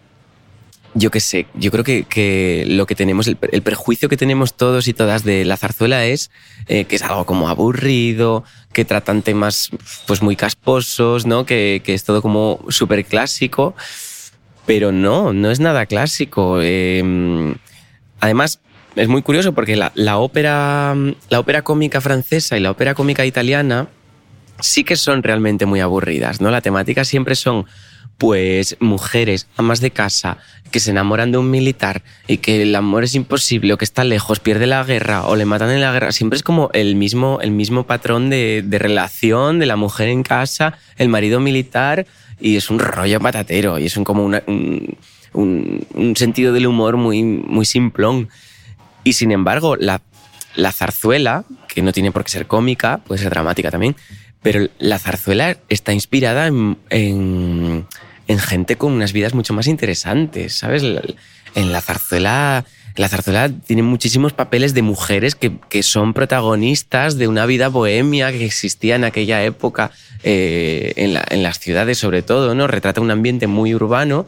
yo 0.94 1.10
qué 1.10 1.20
sé, 1.20 1.46
yo 1.54 1.70
creo 1.70 1.84
que, 1.84 2.04
que 2.04 2.64
lo 2.66 2.86
que 2.86 2.94
tenemos, 2.94 3.26
el, 3.26 3.38
el 3.52 3.62
perjuicio 3.62 4.08
que 4.08 4.16
tenemos 4.16 4.54
todos 4.54 4.88
y 4.88 4.94
todas 4.94 5.22
de 5.22 5.44
la 5.44 5.56
zarzuela 5.56 6.04
es 6.04 6.30
eh, 6.66 6.84
que 6.84 6.96
es 6.96 7.02
algo 7.02 7.24
como 7.24 7.48
aburrido, 7.48 8.44
que 8.72 8.84
tratan 8.84 9.22
temas 9.22 9.70
pues 10.06 10.22
muy 10.22 10.34
casposos, 10.34 11.26
¿no? 11.26 11.46
Que, 11.46 11.82
que 11.84 11.94
es 11.94 12.04
todo 12.04 12.22
como 12.22 12.64
súper 12.68 13.04
clásico, 13.04 13.74
pero 14.66 14.90
no, 14.92 15.32
no 15.32 15.50
es 15.50 15.60
nada 15.60 15.86
clásico. 15.86 16.58
Eh, 16.60 17.54
además, 18.20 18.60
es 18.98 19.08
muy 19.08 19.22
curioso 19.22 19.52
porque 19.54 19.76
la, 19.76 20.18
ópera, 20.18 20.94
la 21.30 21.40
ópera 21.40 21.62
cómica 21.62 22.00
francesa 22.00 22.56
y 22.56 22.60
la 22.60 22.70
ópera 22.70 22.94
cómica 22.94 23.24
italiana 23.24 23.88
sí 24.60 24.84
que 24.84 24.96
son 24.96 25.22
realmente 25.22 25.66
muy 25.66 25.80
aburridas, 25.80 26.40
¿no? 26.40 26.50
La 26.50 26.60
temática 26.60 27.04
siempre 27.04 27.34
son 27.34 27.66
pues 28.18 28.76
mujeres, 28.80 29.46
amas 29.56 29.80
de 29.80 29.92
casa, 29.92 30.38
que 30.72 30.80
se 30.80 30.90
enamoran 30.90 31.30
de 31.30 31.38
un 31.38 31.50
militar 31.50 32.02
y 32.26 32.38
que 32.38 32.62
el 32.62 32.74
amor 32.74 33.04
es 33.04 33.14
imposible 33.14 33.72
o 33.72 33.78
que 33.78 33.84
está 33.84 34.02
lejos, 34.02 34.40
pierde 34.40 34.66
la 34.66 34.82
guerra 34.82 35.24
o 35.26 35.36
le 35.36 35.44
matan 35.44 35.70
en 35.70 35.80
la 35.80 35.92
guerra. 35.92 36.10
Siempre 36.10 36.36
es 36.36 36.42
como 36.42 36.68
el 36.74 36.96
mismo, 36.96 37.38
el 37.40 37.52
mismo 37.52 37.86
patrón 37.86 38.28
de, 38.28 38.64
relación 38.68 39.60
de 39.60 39.66
la 39.66 39.76
mujer 39.76 40.08
en 40.08 40.24
casa, 40.24 40.76
el 40.96 41.08
marido 41.08 41.38
militar 41.38 42.06
y 42.40 42.56
es 42.56 42.70
un 42.70 42.80
rollo 42.80 43.20
patatero 43.20 43.78
y 43.78 43.86
es 43.86 43.96
un, 43.96 44.02
como 44.04 44.24
un, 44.24 44.96
un- 45.32 45.86
un 45.94 46.16
sentido 46.16 46.52
del 46.52 46.66
humor 46.66 46.96
muy, 46.96 47.22
muy 47.22 47.64
simplón. 47.64 48.28
Y 49.04 49.14
sin 49.14 49.32
embargo, 49.32 49.76
la, 49.76 50.00
la 50.54 50.72
zarzuela, 50.72 51.44
que 51.68 51.82
no 51.82 51.92
tiene 51.92 52.12
por 52.12 52.24
qué 52.24 52.30
ser 52.30 52.46
cómica, 52.46 52.98
puede 53.06 53.20
ser 53.22 53.30
dramática 53.30 53.70
también, 53.70 53.96
pero 54.42 54.68
la 54.78 54.98
zarzuela 54.98 55.56
está 55.68 55.92
inspirada 55.92 56.46
en, 56.46 56.78
en- 56.90 57.86
en 58.26 58.38
gente 58.38 58.76
con 58.76 58.92
unas 58.92 59.12
vidas 59.12 59.32
mucho 59.34 59.54
más 59.54 59.66
interesantes, 59.66 60.54
¿sabes? 60.54 60.82
En 61.54 61.72
la 61.72 61.80
zarzuela, 61.80 62.66
la 62.96 63.08
zarzuela 63.08 63.48
tiene 63.48 63.82
muchísimos 63.82 64.34
papeles 64.34 64.74
de 64.74 64.82
mujeres 64.82 65.34
que, 65.34 65.52
que 65.70 65.82
son 65.82 66.12
protagonistas 66.12 67.16
de 67.16 67.26
una 67.26 67.46
vida 67.46 67.68
bohemia 67.68 68.30
que 68.30 68.44
existía 68.44 68.96
en 68.96 69.04
aquella 69.04 69.42
época 69.44 69.90
eh, 70.24 70.92
en, 70.96 71.14
la- 71.14 71.24
en 71.30 71.42
las 71.42 71.58
ciudades 71.58 71.96
sobre 71.98 72.22
todo, 72.22 72.54
¿no? 72.54 72.66
Retrata 72.66 73.00
un 73.00 73.10
ambiente 73.10 73.46
muy 73.46 73.74
urbano 73.74 74.26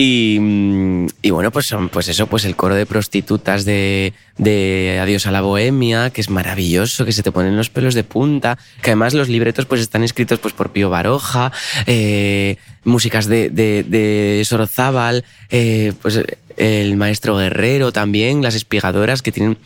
y, 0.00 0.38
mm, 0.38 1.06
y 1.22 1.30
bueno, 1.30 1.50
pues 1.50 1.66
son, 1.66 1.88
pues 1.88 2.06
eso, 2.06 2.28
pues 2.28 2.44
el 2.44 2.54
coro 2.54 2.76
de 2.76 2.86
prostitutas 2.86 3.64
de, 3.64 4.12
de 4.36 5.00
Adiós 5.02 5.26
a 5.26 5.32
la 5.32 5.40
Bohemia, 5.40 6.10
que 6.10 6.20
es 6.20 6.30
maravilloso, 6.30 7.04
que 7.04 7.10
se 7.10 7.24
te 7.24 7.32
ponen 7.32 7.56
los 7.56 7.68
pelos 7.68 7.94
de 7.94 8.04
punta, 8.04 8.58
que 8.80 8.90
además 8.90 9.12
los 9.12 9.28
libretos 9.28 9.66
pues 9.66 9.80
están 9.80 10.04
escritos 10.04 10.38
pues 10.38 10.54
por 10.54 10.70
Pío 10.70 10.88
Baroja, 10.88 11.50
eh, 11.86 12.58
músicas 12.84 13.26
de, 13.26 13.50
de, 13.50 13.82
de 13.82 14.44
Sorozábal, 14.44 15.24
eh, 15.50 15.92
pues 16.00 16.20
el 16.56 16.96
maestro 16.96 17.36
Guerrero 17.36 17.90
también, 17.90 18.40
las 18.40 18.54
espigadoras 18.54 19.20
que 19.20 19.32
tienen, 19.32 19.58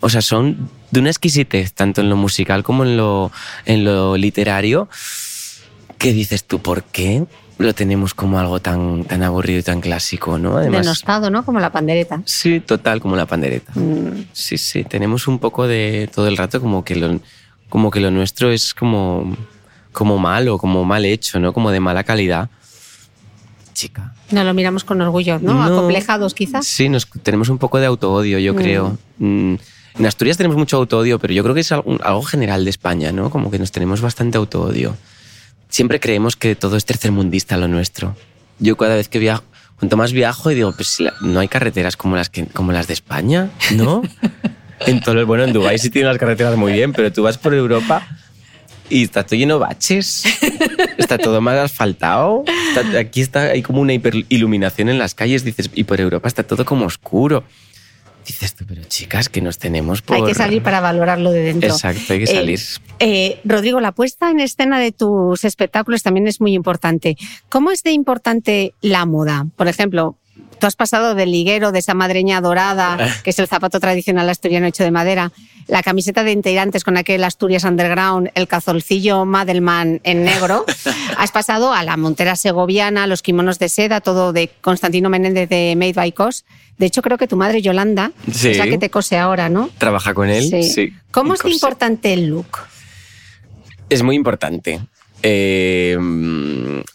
o 0.00 0.08
sea, 0.08 0.22
son 0.22 0.70
de 0.90 0.98
una 0.98 1.10
exquisitez, 1.10 1.72
tanto 1.72 2.00
en 2.00 2.08
lo 2.08 2.16
musical 2.16 2.64
como 2.64 2.82
en 2.82 2.96
lo, 2.96 3.30
en 3.64 3.84
lo 3.84 4.16
literario, 4.16 4.88
que 5.98 6.12
dices 6.12 6.42
tú, 6.42 6.58
¿por 6.60 6.82
qué? 6.82 7.26
Lo 7.58 7.74
tenemos 7.74 8.14
como 8.14 8.38
algo 8.38 8.60
tan, 8.60 9.04
tan 9.04 9.22
aburrido 9.24 9.58
y 9.58 9.62
tan 9.64 9.80
clásico, 9.80 10.38
¿no? 10.38 10.58
Denostado, 10.58 11.28
¿no? 11.28 11.44
Como 11.44 11.58
la 11.58 11.72
pandereta. 11.72 12.22
Sí, 12.24 12.60
total, 12.60 13.00
como 13.00 13.16
la 13.16 13.26
pandereta. 13.26 13.72
Mm. 13.74 14.26
Sí, 14.32 14.56
sí, 14.58 14.84
tenemos 14.84 15.26
un 15.26 15.40
poco 15.40 15.66
de 15.66 16.08
todo 16.14 16.28
el 16.28 16.36
rato 16.36 16.60
como 16.60 16.84
que 16.84 16.94
lo, 16.94 17.18
como 17.68 17.90
que 17.90 17.98
lo 17.98 18.12
nuestro 18.12 18.52
es 18.52 18.74
como, 18.74 19.36
como 19.92 20.18
malo, 20.18 20.56
como 20.58 20.84
mal 20.84 21.04
hecho, 21.04 21.40
¿no? 21.40 21.52
Como 21.52 21.72
de 21.72 21.80
mala 21.80 22.04
calidad. 22.04 22.48
Chica. 23.74 24.12
No 24.30 24.44
lo 24.44 24.54
miramos 24.54 24.84
con 24.84 25.00
orgullo, 25.00 25.38
¿no? 25.40 25.54
No. 25.54 25.62
Acomplejados, 25.64 26.34
quizás. 26.34 26.66
Sí, 26.66 26.88
nos, 26.88 27.08
tenemos 27.22 27.48
un 27.48 27.58
poco 27.58 27.78
de 27.78 27.86
autoodio, 27.86 28.38
yo 28.38 28.52
Mm. 28.54 28.56
creo. 28.56 28.98
Mm, 29.18 29.54
En 29.98 30.06
Asturias 30.06 30.36
tenemos 30.36 30.56
mucho 30.56 30.76
autoodio, 30.76 31.18
pero 31.18 31.34
yo 31.34 31.42
creo 31.42 31.56
que 31.56 31.62
es 31.62 31.72
algo, 31.72 31.98
algo 32.04 32.22
general 32.22 32.62
de 32.62 32.70
España, 32.70 33.10
¿no? 33.10 33.30
Como 33.30 33.50
que 33.50 33.58
nos 33.58 33.72
tenemos 33.72 34.00
bastante 34.00 34.38
autoodio. 34.38 34.94
Siempre 35.68 36.00
creemos 36.00 36.36
que 36.36 36.54
todo 36.56 36.76
es 36.76 36.84
tercermundista 36.84 37.56
lo 37.56 37.68
nuestro. 37.68 38.16
Yo 38.58 38.76
cada 38.76 38.94
vez 38.96 39.08
que 39.08 39.18
viajo, 39.18 39.44
cuanto 39.78 39.96
más 39.96 40.12
viajo, 40.12 40.50
y 40.50 40.54
digo, 40.54 40.72
pues 40.72 40.98
no 41.20 41.40
hay 41.40 41.48
carreteras 41.48 41.96
como 41.96 42.16
las, 42.16 42.30
como 42.52 42.72
las 42.72 42.86
de 42.86 42.94
España, 42.94 43.50
¿no? 43.74 44.02
en 44.86 45.00
todo, 45.00 45.24
bueno, 45.26 45.44
en 45.44 45.52
Dubái 45.52 45.78
sí 45.78 45.90
tienen 45.90 46.08
las 46.08 46.18
carreteras 46.18 46.56
muy 46.56 46.72
bien, 46.72 46.92
pero 46.92 47.12
tú 47.12 47.22
vas 47.22 47.38
por 47.38 47.54
Europa 47.54 48.06
y 48.90 49.02
está 49.04 49.24
todo 49.24 49.36
lleno 49.38 49.54
de 49.54 49.60
baches. 49.60 50.24
Está 50.96 51.18
todo 51.18 51.40
mal 51.40 51.58
asfaltado. 51.58 52.44
Está- 52.74 52.98
aquí 52.98 53.20
está, 53.20 53.42
hay 53.42 53.62
como 53.62 53.80
una 53.80 53.92
hiperiluminación 53.92 54.88
en 54.88 54.98
las 54.98 55.14
calles, 55.14 55.44
dices, 55.44 55.70
y 55.74 55.84
por 55.84 56.00
Europa 56.00 56.26
está 56.28 56.42
todo 56.42 56.64
como 56.64 56.86
oscuro. 56.86 57.44
Dices 58.28 58.54
tú, 58.54 58.64
pero 58.68 58.82
chicas, 58.84 59.30
que 59.30 59.40
nos 59.40 59.56
tenemos 59.58 60.02
por... 60.02 60.16
Hay 60.16 60.22
que 60.24 60.34
salir 60.34 60.62
para 60.62 60.80
valorarlo 60.80 61.30
de 61.32 61.40
dentro. 61.40 61.70
Exacto, 61.70 62.12
hay 62.12 62.18
que 62.18 62.24
Eh, 62.24 62.34
salir. 62.36 62.60
eh, 62.98 63.40
Rodrigo, 63.42 63.80
la 63.80 63.92
puesta 63.92 64.30
en 64.30 64.38
escena 64.40 64.78
de 64.78 64.92
tus 64.92 65.44
espectáculos 65.44 66.02
también 66.02 66.28
es 66.28 66.38
muy 66.40 66.52
importante. 66.52 67.16
¿Cómo 67.48 67.70
es 67.70 67.82
de 67.82 67.92
importante 67.92 68.74
la 68.82 69.06
moda? 69.06 69.46
Por 69.56 69.66
ejemplo, 69.66 70.16
tú 70.58 70.66
has 70.66 70.76
pasado 70.76 71.14
del 71.14 71.30
liguero, 71.30 71.72
de 71.72 71.78
esa 71.78 71.94
madreña 71.94 72.40
dorada, 72.40 72.96
que 73.24 73.30
es 73.30 73.38
el 73.38 73.46
zapato 73.48 73.80
tradicional 73.80 74.28
asturiano 74.28 74.66
hecho 74.66 74.84
de 74.84 74.90
madera, 74.90 75.32
la 75.66 75.82
camiseta 75.82 76.24
de 76.24 76.32
integrantes 76.32 76.82
con 76.84 76.96
aquel 76.96 77.22
Asturias 77.24 77.64
Underground, 77.64 78.30
el 78.34 78.48
cazolcillo 78.48 79.24
Madelman 79.24 80.00
en 80.04 80.24
negro. 80.24 80.64
Has 81.18 81.30
pasado 81.30 81.72
a 81.72 81.82
la 81.82 81.96
montera 81.96 82.36
segoviana, 82.36 83.06
los 83.06 83.22
kimonos 83.22 83.58
de 83.58 83.68
seda, 83.68 84.00
todo 84.00 84.32
de 84.32 84.50
Constantino 84.60 85.10
Menéndez 85.10 85.48
de 85.48 85.74
Made 85.76 85.92
by 85.92 86.12
Cos. 86.12 86.44
De 86.78 86.86
hecho, 86.86 87.02
creo 87.02 87.18
que 87.18 87.26
tu 87.26 87.36
madre 87.36 87.60
Yolanda 87.60 88.12
Sí. 88.32 88.48
es 88.50 88.58
la 88.58 88.66
que 88.66 88.78
te 88.78 88.88
cose 88.88 89.18
ahora, 89.18 89.48
¿no? 89.48 89.68
¿Trabaja 89.78 90.14
con 90.14 90.30
él? 90.30 90.44
Sí. 90.64 90.94
¿Cómo 91.10 91.34
es 91.34 91.42
cose. 91.42 91.52
importante 91.54 92.12
el 92.12 92.26
look? 92.28 92.58
Es 93.90 94.02
muy 94.02 94.16
importante. 94.16 94.80
Eh, 95.22 95.96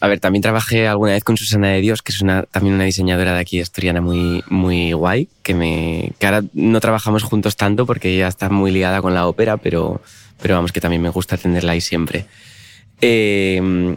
a 0.00 0.08
ver, 0.08 0.20
también 0.20 0.42
trabajé 0.42 0.88
alguna 0.88 1.12
vez 1.12 1.24
con 1.24 1.36
Susana 1.36 1.68
de 1.68 1.80
Dios, 1.80 2.02
que 2.02 2.12
es 2.12 2.20
una, 2.20 2.44
también 2.44 2.74
una 2.74 2.84
diseñadora 2.84 3.34
de 3.34 3.40
aquí 3.40 3.60
asturiana 3.60 4.00
muy, 4.00 4.42
muy 4.48 4.92
guay, 4.92 5.28
que, 5.42 5.54
me, 5.54 6.12
que 6.18 6.26
ahora 6.26 6.42
no 6.54 6.80
trabajamos 6.80 7.22
juntos 7.22 7.56
tanto 7.56 7.86
porque 7.86 8.14
ella 8.14 8.28
está 8.28 8.48
muy 8.48 8.70
ligada 8.70 9.02
con 9.02 9.14
la 9.14 9.26
ópera, 9.26 9.56
pero, 9.56 10.00
pero 10.40 10.54
vamos, 10.54 10.72
que 10.72 10.80
también 10.80 11.02
me 11.02 11.10
gusta 11.10 11.36
tenerla 11.36 11.72
ahí 11.72 11.80
siempre. 11.80 12.26
Eh, 13.00 13.96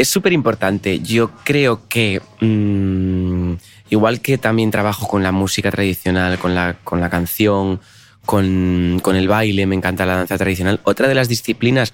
es 0.00 0.08
súper 0.08 0.32
importante. 0.32 1.00
Yo 1.00 1.30
creo 1.44 1.86
que, 1.88 2.22
mm, 2.40 3.52
igual 3.90 4.20
que 4.22 4.38
también 4.38 4.70
trabajo 4.70 5.06
con 5.06 5.22
la 5.22 5.32
música 5.32 5.70
tradicional, 5.70 6.38
con 6.38 6.54
la, 6.54 6.76
con 6.82 7.00
la 7.00 7.10
canción, 7.10 7.80
con, 8.24 9.00
con 9.02 9.16
el 9.16 9.28
baile, 9.28 9.66
me 9.66 9.74
encanta 9.76 10.06
la 10.06 10.16
danza 10.16 10.38
tradicional, 10.38 10.80
otra 10.84 11.06
de 11.06 11.14
las 11.14 11.28
disciplinas 11.28 11.92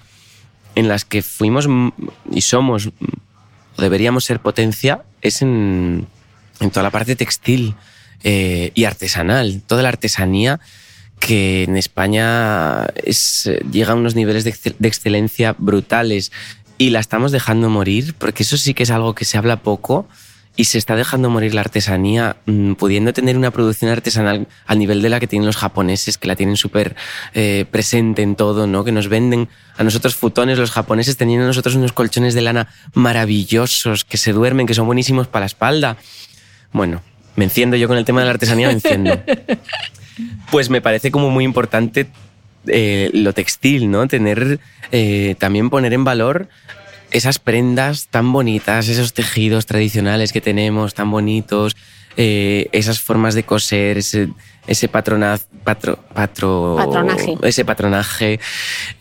en 0.77 0.87
las 0.87 1.05
que 1.05 1.23
fuimos 1.23 1.67
y 2.31 2.41
somos, 2.41 2.91
deberíamos 3.79 4.25
ser 4.25 4.39
potencia, 4.39 5.01
es 5.23 5.41
en, 5.41 6.05
toda 6.71 6.83
la 6.83 6.91
parte 6.91 7.15
textil 7.15 7.73
eh, 8.23 8.71
y 8.75 8.83
artesanal, 8.83 9.63
toda 9.65 9.81
la 9.81 9.89
artesanía 9.89 10.59
que 11.19 11.63
en 11.63 11.77
España 11.77 12.85
es, 13.03 13.47
eh, 13.47 13.59
llega 13.71 13.93
a 13.93 13.95
unos 13.95 14.13
niveles 14.13 14.43
de 14.43 14.87
excelencia 14.87 15.55
brutales 15.57 16.31
y 16.77 16.91
la 16.91 16.99
estamos 16.99 17.31
dejando 17.31 17.71
morir, 17.71 18.13
porque 18.15 18.43
eso 18.43 18.55
sí 18.55 18.75
que 18.75 18.83
es 18.83 18.91
algo 18.91 19.15
que 19.15 19.25
se 19.25 19.39
habla 19.39 19.63
poco 19.63 20.07
y 20.57 20.65
se 20.65 20.79
está 20.79 20.95
dejando 20.95 21.29
morir 21.29 21.53
la 21.53 21.61
artesanía, 21.61 22.35
mm, 22.47 22.73
pudiendo 22.73 23.13
tener 23.13 23.37
una 23.37 23.51
producción 23.51 23.91
artesanal 23.91 24.47
al 24.65 24.79
nivel 24.79 25.03
de 25.03 25.09
la 25.09 25.19
que 25.19 25.27
tienen 25.27 25.45
los 25.45 25.55
japoneses, 25.55 26.17
que 26.17 26.27
la 26.27 26.35
tienen 26.35 26.57
súper 26.57 26.95
eh, 27.35 27.65
presente 27.69 28.23
en 28.23 28.35
todo, 28.35 28.65
¿no? 28.65 28.83
que 28.83 28.91
nos 28.91 29.07
venden 29.07 29.49
a 29.77 29.83
nosotros 29.83 30.15
futones, 30.15 30.57
los 30.57 30.71
japoneses 30.71 31.15
teniendo 31.15 31.45
a 31.45 31.47
nosotros 31.47 31.75
unos 31.75 31.93
colchones 31.93 32.33
de 32.33 32.41
lana 32.41 32.67
maravillosos, 32.93 34.03
que 34.03 34.17
se 34.17 34.33
duermen, 34.33 34.65
que 34.65 34.73
son 34.73 34.87
buenísimos 34.87 35.27
para 35.27 35.41
la 35.41 35.47
espalda. 35.47 35.97
Bueno, 36.73 37.03
me 37.35 37.45
enciendo 37.45 37.77
yo 37.77 37.87
con 37.87 37.97
el 37.97 38.03
tema 38.03 38.21
de 38.21 38.25
la 38.25 38.31
artesanía, 38.31 38.67
me 38.67 38.73
enciendo. 38.73 39.21
Pues 40.49 40.71
me 40.71 40.81
parece 40.81 41.11
como 41.11 41.29
muy 41.29 41.43
importante 41.43 42.07
eh, 42.65 43.11
lo 43.13 43.33
textil, 43.33 43.91
¿no? 43.91 44.07
Tener, 44.07 44.59
eh, 44.91 45.35
también 45.37 45.69
poner 45.69 45.93
en 45.93 46.03
valor 46.05 46.49
esas 47.11 47.39
prendas 47.39 48.07
tan 48.07 48.31
bonitas, 48.31 48.87
esos 48.89 49.13
tejidos 49.13 49.65
tradicionales 49.65 50.31
que 50.33 50.41
tenemos 50.41 50.93
tan 50.93 51.09
bonitos, 51.11 51.75
eh, 52.17 52.67
esas 52.71 52.99
formas 52.99 53.35
de 53.35 53.43
coser, 53.43 53.97
ese, 53.99 54.29
ese 54.65 54.87
patronaz, 54.87 55.47
patro, 55.63 55.99
patro- 56.13 56.75
Patronaje. 56.77 57.35
ese 57.43 57.63
patronaje. 57.63 58.39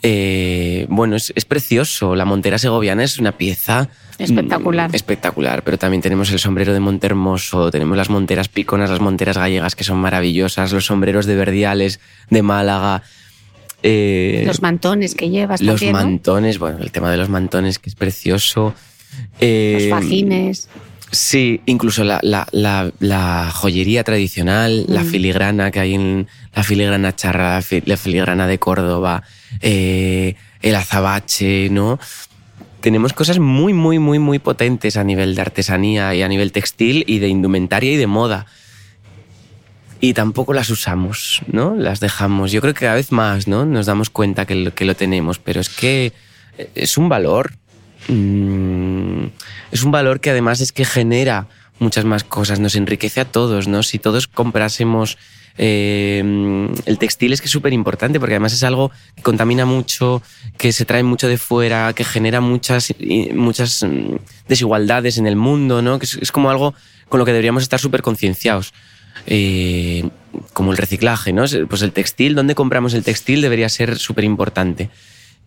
eh, 0.02 0.86
bueno, 0.88 1.16
es, 1.16 1.32
es 1.34 1.44
precioso. 1.44 2.14
La 2.14 2.24
montera 2.24 2.58
segoviana 2.58 3.02
es 3.04 3.18
una 3.18 3.32
pieza 3.32 3.88
Espectacular. 4.18 4.90
mm, 4.90 4.94
espectacular, 4.94 5.62
pero 5.62 5.78
también 5.78 6.02
tenemos 6.02 6.30
el 6.30 6.38
sombrero 6.38 6.72
de 6.72 6.80
Montermoso, 6.80 7.70
tenemos 7.70 7.96
las 7.96 8.08
monteras 8.10 8.48
piconas, 8.48 8.90
las 8.90 9.00
monteras 9.00 9.36
gallegas 9.38 9.74
que 9.76 9.84
son 9.84 9.98
maravillosas, 9.98 10.72
los 10.72 10.86
sombreros 10.86 11.26
de 11.26 11.36
Verdiales, 11.36 12.00
de 12.30 12.42
Málaga. 12.42 13.02
Eh, 13.86 14.42
Los 14.46 14.62
mantones 14.62 15.14
que 15.14 15.30
llevas 15.30 15.60
los 15.62 15.80
también, 15.80 15.92
¿no? 15.92 15.98
mantones, 16.02 16.58
bueno, 16.58 16.78
el 16.80 16.90
tema 16.90 17.10
de 17.10 17.16
los 17.16 17.28
mantones 17.28 17.78
que 17.78 17.88
es 17.88 17.94
precioso. 17.94 18.74
Eh, 19.40 19.88
Los 19.90 20.00
fajines. 20.00 20.68
Sí, 21.12 21.60
incluso 21.66 22.02
la, 22.04 22.18
la- 22.22 22.48
la- 22.50 22.90
la 22.98 23.50
joyería 23.54 24.02
tradicional, 24.02 24.84
la 24.88 25.02
Mm. 25.04 25.06
filigrana 25.06 25.70
que 25.70 25.80
hay 25.80 25.94
en 25.94 26.26
la 26.54 26.62
filigrana 26.64 27.14
charra, 27.14 27.60
la, 27.60 27.82
la 27.84 27.96
filigrana 27.96 28.46
de 28.48 28.58
Córdoba, 28.58 29.22
eh, 29.60 30.34
el 30.62 30.74
azabache, 30.74 31.68
¿no? 31.70 31.98
Tenemos 32.80 33.12
cosas 33.12 33.38
muy, 33.38 33.72
muy, 33.72 33.98
muy, 33.98 34.18
muy 34.18 34.38
potentes 34.38 34.96
a 34.96 35.04
nivel 35.04 35.34
de 35.34 35.40
artesanía 35.42 36.14
y 36.14 36.22
a 36.22 36.28
nivel 36.28 36.52
textil 36.52 37.04
y 37.06 37.20
de 37.20 37.28
indumentaria 37.28 37.92
y 37.92 37.96
de 37.96 38.06
moda. 38.06 38.46
Y 40.00 40.12
tampoco 40.12 40.52
las 40.52 40.68
usamos, 40.70 41.42
¿no? 41.46 41.74
Las 41.74 42.00
dejamos. 42.00 42.52
Yo 42.52 42.60
creo 42.60 42.74
que 42.74 42.80
cada 42.80 42.96
vez 42.96 43.12
más, 43.12 43.48
¿no? 43.48 43.64
Nos 43.64 43.86
damos 43.86 44.10
cuenta 44.10 44.44
que 44.44 44.54
lo, 44.54 44.74
que 44.74 44.84
lo 44.84 44.94
tenemos, 44.94 45.38
pero 45.38 45.60
es 45.60 45.68
que 45.68 46.12
es 46.74 46.98
un 46.98 47.08
valor. 47.08 47.54
Mm, 48.08 49.26
es 49.72 49.82
un 49.82 49.90
valor 49.90 50.20
que 50.20 50.30
además 50.30 50.60
es 50.60 50.72
que 50.72 50.84
genera 50.84 51.48
muchas 51.78 52.04
más 52.04 52.24
cosas, 52.24 52.60
nos 52.60 52.74
enriquece 52.74 53.20
a 53.20 53.24
todos, 53.24 53.68
¿no? 53.68 53.82
Si 53.82 53.98
todos 53.98 54.28
comprásemos 54.28 55.18
eh, 55.58 56.22
el 56.84 56.98
textil 56.98 57.32
es 57.32 57.40
que 57.40 57.46
es 57.46 57.50
súper 57.50 57.72
importante 57.72 58.20
porque 58.20 58.34
además 58.34 58.52
es 58.52 58.62
algo 58.62 58.90
que 59.14 59.22
contamina 59.22 59.64
mucho, 59.64 60.22
que 60.58 60.72
se 60.72 60.84
trae 60.84 61.02
mucho 61.02 61.28
de 61.28 61.38
fuera, 61.38 61.92
que 61.94 62.04
genera 62.04 62.40
muchas, 62.40 62.94
muchas 63.34 63.82
mm, 63.82 64.16
desigualdades 64.48 65.18
en 65.18 65.26
el 65.26 65.36
mundo, 65.36 65.82
¿no? 65.82 65.98
Que 65.98 66.06
es, 66.06 66.14
es 66.20 66.32
como 66.32 66.50
algo 66.50 66.74
con 67.08 67.18
lo 67.18 67.24
que 67.24 67.32
deberíamos 67.32 67.62
estar 67.62 67.80
súper 67.80 68.02
concienciados. 68.02 68.72
Eh, 69.26 70.08
como 70.52 70.72
el 70.72 70.76
reciclaje, 70.76 71.32
¿no? 71.32 71.44
Pues 71.68 71.82
el 71.82 71.92
textil, 71.92 72.34
¿dónde 72.34 72.54
compramos 72.54 72.92
el 72.94 73.02
textil? 73.04 73.40
Debería 73.40 73.68
ser 73.68 73.98
súper 73.98 74.24
importante. 74.24 74.90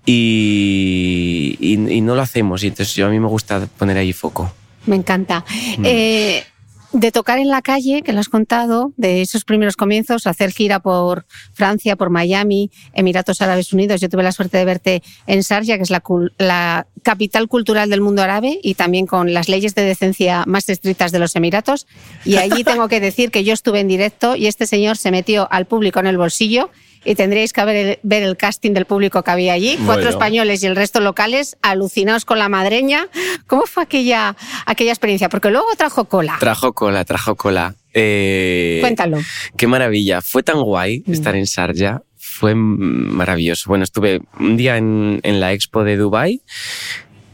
Y, 0.06 1.58
y- 1.60 1.94
y 1.98 2.02
no 2.02 2.16
lo 2.16 2.22
hacemos, 2.22 2.64
y 2.64 2.68
entonces 2.68 2.96
yo 2.96 3.08
a 3.08 3.10
mí 3.10 3.20
me 3.20 3.28
gusta 3.28 3.68
poner 3.78 3.98
ahí 3.98 4.14
foco. 4.14 4.52
Me 4.86 4.96
encanta. 4.96 5.46
Mm. 5.78 5.84
Eh, 5.86 6.44
de 6.92 7.12
tocar 7.12 7.38
en 7.38 7.50
la 7.50 7.62
calle, 7.62 8.02
que 8.02 8.14
lo 8.14 8.20
has 8.20 8.30
contado, 8.30 8.94
de 8.98 9.22
esos 9.22 9.46
primeros 9.46 9.76
comienzos, 9.76 10.26
hacer 10.26 10.52
gira 10.52 10.80
por 10.80 11.26
Francia, 11.54 11.96
por 11.96 12.10
Miami, 12.10 12.72
Emiratos 12.94 13.42
Árabes 13.42 13.74
Unidos. 13.74 14.02
Yo 14.02 14.10
tuve 14.10 14.24
la 14.24 14.32
suerte 14.32 14.58
de 14.58 14.66
verte 14.66 15.04
en 15.28 15.42
Sharjah, 15.42 15.78
que 15.78 15.84
es 15.84 15.92
la, 15.92 16.04
la 16.38 16.88
capital 17.04 17.48
cultural 17.48 17.90
del 17.90 18.02
mundo 18.02 18.24
árabe 18.24 18.60
y 18.64 18.74
también 18.74 19.06
con 19.06 19.34
las 19.34 19.50
leyes 19.50 19.76
de 19.76 19.84
decencia 19.84 20.44
más 20.48 20.68
estrictas 20.70 21.12
de 21.12 21.20
los 21.20 21.36
Emiratos. 21.36 21.88
Y 22.26 22.38
allí 22.38 22.64
tengo 22.66 22.88
que 22.88 23.00
decir 23.00 23.32
que 23.32 23.44
yo 23.44 23.54
estuve 23.54 23.80
en 23.80 23.88
directo 23.88 24.36
y 24.36 24.48
este 24.48 24.66
señor 24.66 24.98
se 24.98 25.12
metió 25.12 25.48
al 25.52 25.66
público 25.66 26.00
en 26.00 26.08
el 26.08 26.18
bolsillo 26.18 26.70
y 27.06 27.16
tendréis 27.16 27.54
que 27.54 27.64
ver 27.66 27.76
el, 27.76 28.00
ver 28.04 28.24
el 28.24 28.36
casting 28.38 28.72
del 28.74 28.86
público 28.86 29.24
que 29.24 29.32
había 29.32 29.54
allí. 29.54 29.76
Cuatro 29.78 29.96
Bueno. 30.04 30.10
españoles 30.10 30.62
y 30.64 30.68
el 30.68 30.76
resto 30.76 31.00
locales 31.00 31.58
alucinados 31.62 32.26
con 32.26 32.40
la 32.40 32.50
madreña. 32.50 33.08
¿Cómo 33.48 33.66
fue 33.66 33.84
aquella, 33.84 34.36
aquella 34.66 34.92
experiencia? 34.92 35.30
Porque 35.30 35.50
luego 35.50 35.68
trajo 35.78 36.06
cola. 36.06 36.38
Trajo 36.40 36.74
cola, 36.74 37.06
trajo 37.06 37.36
cola. 37.36 37.76
Eh, 37.94 38.78
Cuéntalo. 38.82 39.18
Qué 39.58 39.68
maravilla. 39.68 40.22
Fue 40.22 40.44
tan 40.44 40.62
guay 40.62 41.04
Mm. 41.06 41.14
estar 41.14 41.36
en 41.36 41.46
Sharjah. 41.46 42.02
Fue 42.18 42.54
maravilloso. 42.56 43.70
Bueno, 43.70 43.84
estuve 43.84 44.22
un 44.40 44.56
día 44.58 44.78
en, 44.78 45.20
en 45.24 45.40
la 45.40 45.52
expo 45.54 45.84
de 45.84 45.98
Dubai, 45.98 46.42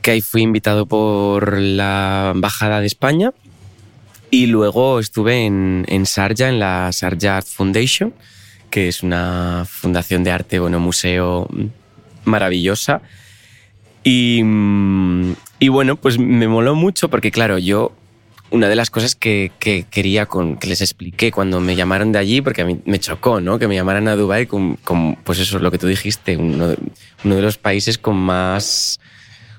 que 0.02 0.12
ahí 0.12 0.22
fui 0.22 0.42
invitado 0.44 0.86
por 0.86 1.58
la 1.60 2.32
Embajada 2.34 2.80
de 2.80 2.88
España. 2.88 3.32
Y 4.32 4.48
luego 4.48 5.00
estuve 5.00 5.46
en, 5.46 5.86
en 5.88 6.04
Sharjah, 6.04 6.50
en 6.50 6.60
la 6.60 6.90
Sharjah 6.92 7.38
Art 7.38 7.48
Foundation, 7.48 8.14
que 8.76 8.90
es 8.90 9.04
una 9.04 9.64
fundación 9.66 10.26
de 10.26 10.32
arte, 10.32 10.60
bueno, 10.60 10.82
museo 10.82 11.48
mm, 11.50 11.68
maravillosa. 12.26 13.02
Y, 14.04 14.42
mm, 14.44 15.34
y 15.62 15.70
bueno, 15.70 15.96
pues 15.96 16.20
me 16.20 16.46
moló 16.50 16.76
mucho 16.76 17.08
porque, 17.08 17.32
claro, 17.32 17.58
yo 17.58 17.94
una 18.52 18.68
de 18.68 18.76
las 18.76 18.90
cosas 18.90 19.16
que, 19.16 19.54
que 19.60 19.86
quería 19.90 20.26
con, 20.26 20.58
que 20.58 20.68
les 20.68 20.82
expliqué 20.82 21.32
cuando 21.32 21.62
me 21.62 21.78
llamaron 21.78 22.12
de 22.12 22.20
allí, 22.20 22.42
porque 22.42 22.64
a 22.64 22.66
mí 22.66 22.82
me 22.84 23.00
chocó, 23.00 23.40
¿no? 23.40 23.60
Que 23.60 23.70
me 23.70 23.76
llamaran 23.76 24.10
a 24.10 24.18
Dubái 24.18 24.46
con, 24.46 24.76
con, 24.76 25.16
pues 25.24 25.40
eso 25.40 25.56
es 25.56 25.64
lo 25.64 25.72
que 25.72 25.78
tú 25.78 25.88
dijiste, 25.88 26.36
uno 26.36 26.68
de 26.68 27.42
los 27.42 27.58
países 27.58 27.98
con 27.98 28.18
más 28.18 29.00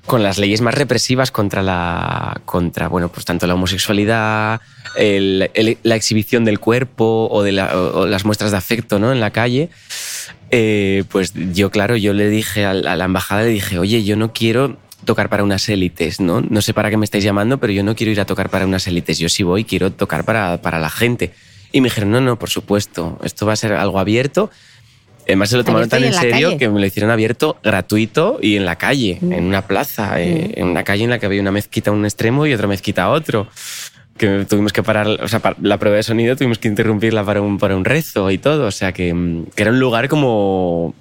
con 0.07 0.23
las 0.23 0.39
leyes 0.39 0.61
más 0.61 0.73
represivas 0.73 1.29
contra 1.31 1.61
la 1.61 2.41
contra 2.45 2.87
bueno 2.87 3.09
pues 3.09 3.25
tanto 3.25 3.45
la 3.45 3.53
homosexualidad 3.53 4.59
el- 4.95 5.51
el- 5.53 5.77
la 5.83 5.95
exhibición 5.95 6.43
del 6.45 6.59
cuerpo 6.59 7.27
o 7.29 7.43
de 7.43 7.51
la- 7.51 7.77
o- 7.77 8.07
las 8.07 8.25
muestras 8.25 8.49
de 8.51 8.57
afecto 8.57 8.97
no 8.97 9.11
en 9.11 9.19
la 9.19 9.29
calle 9.31 9.69
eh, 10.49 11.03
pues 11.09 11.33
yo 11.53 11.69
claro 11.69 11.95
yo 11.97 12.13
le 12.13 12.29
dije 12.29 12.65
al- 12.65 12.87
a 12.87 12.95
la 12.95 13.05
embajada 13.05 13.41
le 13.43 13.49
dije 13.49 13.77
oye 13.79 14.03
yo 14.03 14.15
no 14.15 14.33
quiero 14.33 14.77
tocar 15.05 15.29
para 15.29 15.43
unas 15.43 15.69
élites, 15.69 16.19
¿no? 16.19 16.41
No 16.41 16.59
sé 16.61 16.73
para 16.73 16.89
qué 16.89 16.97
me 16.97 17.05
estáis 17.05 17.23
llamando, 17.23 17.59
pero 17.59 17.71
yo 17.71 17.81
no 17.81 17.95
quiero 17.95 18.11
ir 18.11 18.19
a 18.19 18.25
tocar 18.25 18.49
para 18.49 18.65
unas 18.65 18.87
élites. 18.87 19.17
Yo 19.19 19.29
sí 19.29 19.41
voy, 19.41 19.63
quiero 19.63 19.89
tocar 19.93 20.25
para, 20.25 20.61
para 20.61 20.79
la 20.79 20.89
gente. 20.89 21.31
Y 21.71 21.79
me 21.79 21.85
dijeron, 21.85 22.11
no, 22.11 22.19
no, 22.19 22.37
por 22.37 22.49
supuesto, 22.49 23.17
esto 23.23 23.45
va 23.45 23.53
a 23.53 23.55
ser 23.55 23.71
algo 23.71 23.99
abierto. 23.99 24.49
Además 25.27 25.49
se 25.49 25.57
lo 25.57 25.63
tomaron 25.65 25.89
tan 25.89 26.03
en 26.03 26.13
serio 26.13 26.47
calle. 26.49 26.57
que 26.57 26.69
me 26.69 26.79
lo 26.79 26.85
hicieron 26.85 27.11
abierto, 27.11 27.57
gratuito 27.63 28.39
y 28.41 28.55
en 28.55 28.65
la 28.65 28.77
calle, 28.77 29.17
Mm. 29.21 29.33
en 29.33 29.43
una 29.45 29.61
plaza, 29.67 30.21
eh, 30.21 30.53
en 30.55 30.67
una 30.67 30.83
calle 30.83 31.03
en 31.03 31.09
la 31.09 31.19
que 31.19 31.25
había 31.25 31.41
una 31.41 31.51
mezquita 31.51 31.91
a 31.91 31.93
un 31.93 32.05
extremo 32.05 32.45
y 32.45 32.53
otra 32.53 32.67
mezquita 32.67 33.03
a 33.03 33.09
otro. 33.09 33.47
que 34.17 34.45
tuvimos 34.49 34.73
que 34.73 34.81
parar, 34.81 35.05
o 35.07 35.27
sea, 35.27 35.39
la 35.61 35.77
prueba 35.77 35.97
de 35.97 36.01
sonido 36.01 36.35
tuvimos 36.35 36.57
que 36.57 36.67
interrumpirla 36.67 37.23
para 37.23 37.39
un, 37.39 37.59
para 37.59 37.75
un 37.77 37.85
rezo 37.85 38.31
y 38.31 38.39
todo, 38.39 38.65
o 38.65 38.71
sea, 38.71 38.91
que, 38.91 39.13
mm, 39.13 39.45
que 39.55 39.61
era 39.61 39.71
un 39.71 39.79
lugar 39.79 40.07
como, 40.07 40.95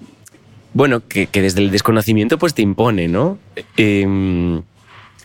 bueno, 0.75 1.01
que, 1.09 1.27
que 1.27 1.41
desde 1.41 1.63
el 1.63 1.71
desconocimiento 1.71 2.37
pues 2.39 2.53
te 2.53 2.61
impone, 2.61 3.09
¿no? 3.09 3.39
Em, 3.79 4.61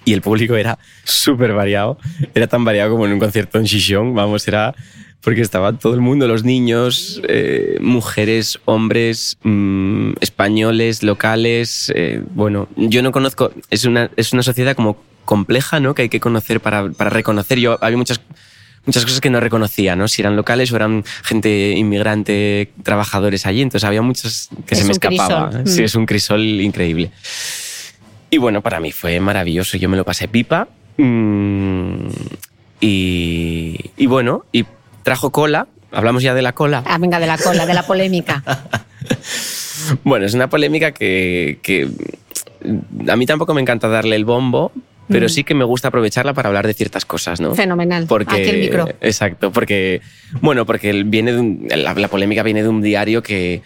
y 0.06 0.14
el 0.14 0.22
público 0.22 0.56
era 0.56 0.80
súper 1.04 1.52
variado, 1.52 1.98
era 2.34 2.48
tan 2.48 2.64
variado 2.64 2.92
como 2.92 3.06
en 3.08 3.12
un 3.12 3.20
concierto 3.20 3.58
en 3.60 3.68
Xixón, 3.68 4.16
vamos, 4.16 4.48
era 4.48 4.74
porque 5.22 5.42
estaba 5.42 5.74
todo 5.74 5.94
el 5.94 6.02
mundo, 6.02 6.28
los 6.28 6.44
niños, 6.44 7.22
eh, 7.28 7.78
mujeres, 7.82 8.60
hombres, 8.66 9.38
mm, 9.44 10.14
españoles, 10.20 11.04
locales, 11.04 11.92
eh, 11.96 12.22
bueno, 12.34 12.68
yo 12.76 13.04
no 13.04 13.12
conozco, 13.12 13.52
es 13.70 13.86
una, 13.86 14.10
es 14.18 14.34
una 14.34 14.42
sociedad 14.44 14.76
como 14.76 14.98
compleja, 15.26 15.80
¿no? 15.80 15.94
Que 15.94 16.04
hay 16.04 16.10
que 16.10 16.20
conocer 16.20 16.60
para, 16.60 16.90
para 16.92 17.10
reconocer. 17.12 17.60
Yo 17.60 17.78
había 17.82 17.98
muchas 17.98 18.20
muchas 18.84 19.06
cosas 19.06 19.22
que 19.22 19.30
no 19.30 19.40
reconocía, 19.40 19.96
¿no? 19.96 20.08
Si 20.08 20.24
eran 20.24 20.36
locales 20.36 20.72
o 20.72 20.76
eran 20.76 21.04
gente 21.24 21.74
inmigrante, 21.78 22.72
trabajadores 22.82 23.46
allí. 23.46 23.62
Entonces 23.62 23.86
había 23.88 24.02
muchas 24.02 24.50
que 24.66 24.74
Es 24.74 24.80
se 24.80 24.86
me 24.88 24.92
escapaba. 24.94 25.50
crisol. 25.52 25.68
Sí, 25.68 25.82
Mm. 25.82 25.86
es 25.86 25.96
un 25.96 26.06
crisol 26.08 26.42
increíble. 26.42 27.12
Y 28.32 28.40
bueno, 28.40 28.62
para 28.64 28.80
mí 28.80 28.92
fue 28.92 29.20
maravilloso. 29.20 29.78
Yo 29.78 29.88
me 29.88 29.98
lo 29.98 30.04
pasé 30.04 30.28
pipa. 30.28 30.68
Mm, 30.98 32.08
y, 32.80 33.78
y 33.98 34.06
bueno, 34.08 34.46
y 34.52 34.66
trajo 35.04 35.32
cola. 35.32 35.68
Hablamos 35.92 36.24
ya 36.24 36.34
de 36.34 36.42
la 36.42 36.54
cola. 36.54 36.84
Ah, 36.86 36.98
venga, 36.98 37.20
de 37.20 37.28
la 37.28 37.38
cola, 37.38 37.66
de 37.66 37.74
la 37.74 37.84
polémica. 37.84 38.44
Bueno, 40.04 40.26
es 40.26 40.34
una 40.34 40.48
polémica 40.50 40.92
que, 40.92 41.60
que 41.64 41.90
a 43.08 43.16
mí 43.16 43.26
tampoco 43.26 43.54
me 43.54 43.62
encanta 43.62 43.88
darle 43.88 44.16
el 44.16 44.26
bombo, 44.26 44.72
pero 45.10 45.26
Mm. 45.26 45.30
sí 45.30 45.44
que 45.44 45.56
me 45.56 45.64
gusta 45.64 45.88
aprovecharla 45.88 46.34
para 46.34 46.50
hablar 46.50 46.68
de 46.68 46.74
ciertas 46.76 47.04
cosas, 47.04 47.42
¿no? 47.42 47.56
Fenomenal. 47.56 48.06
Porque, 48.08 48.36
Aquí 48.42 48.50
el 48.50 48.60
micro. 48.60 48.88
Exacto, 49.02 49.52
porque, 49.52 50.02
bueno, 50.40 50.66
porque 50.66 51.04
viene 51.04 51.34
de 51.34 51.40
un- 51.40 51.68
la, 51.76 51.94
la 51.96 52.08
polémica 52.08 52.44
viene 52.44 52.62
de 52.62 52.70
un 52.70 52.82
diario 52.82 53.24
que, 53.24 53.64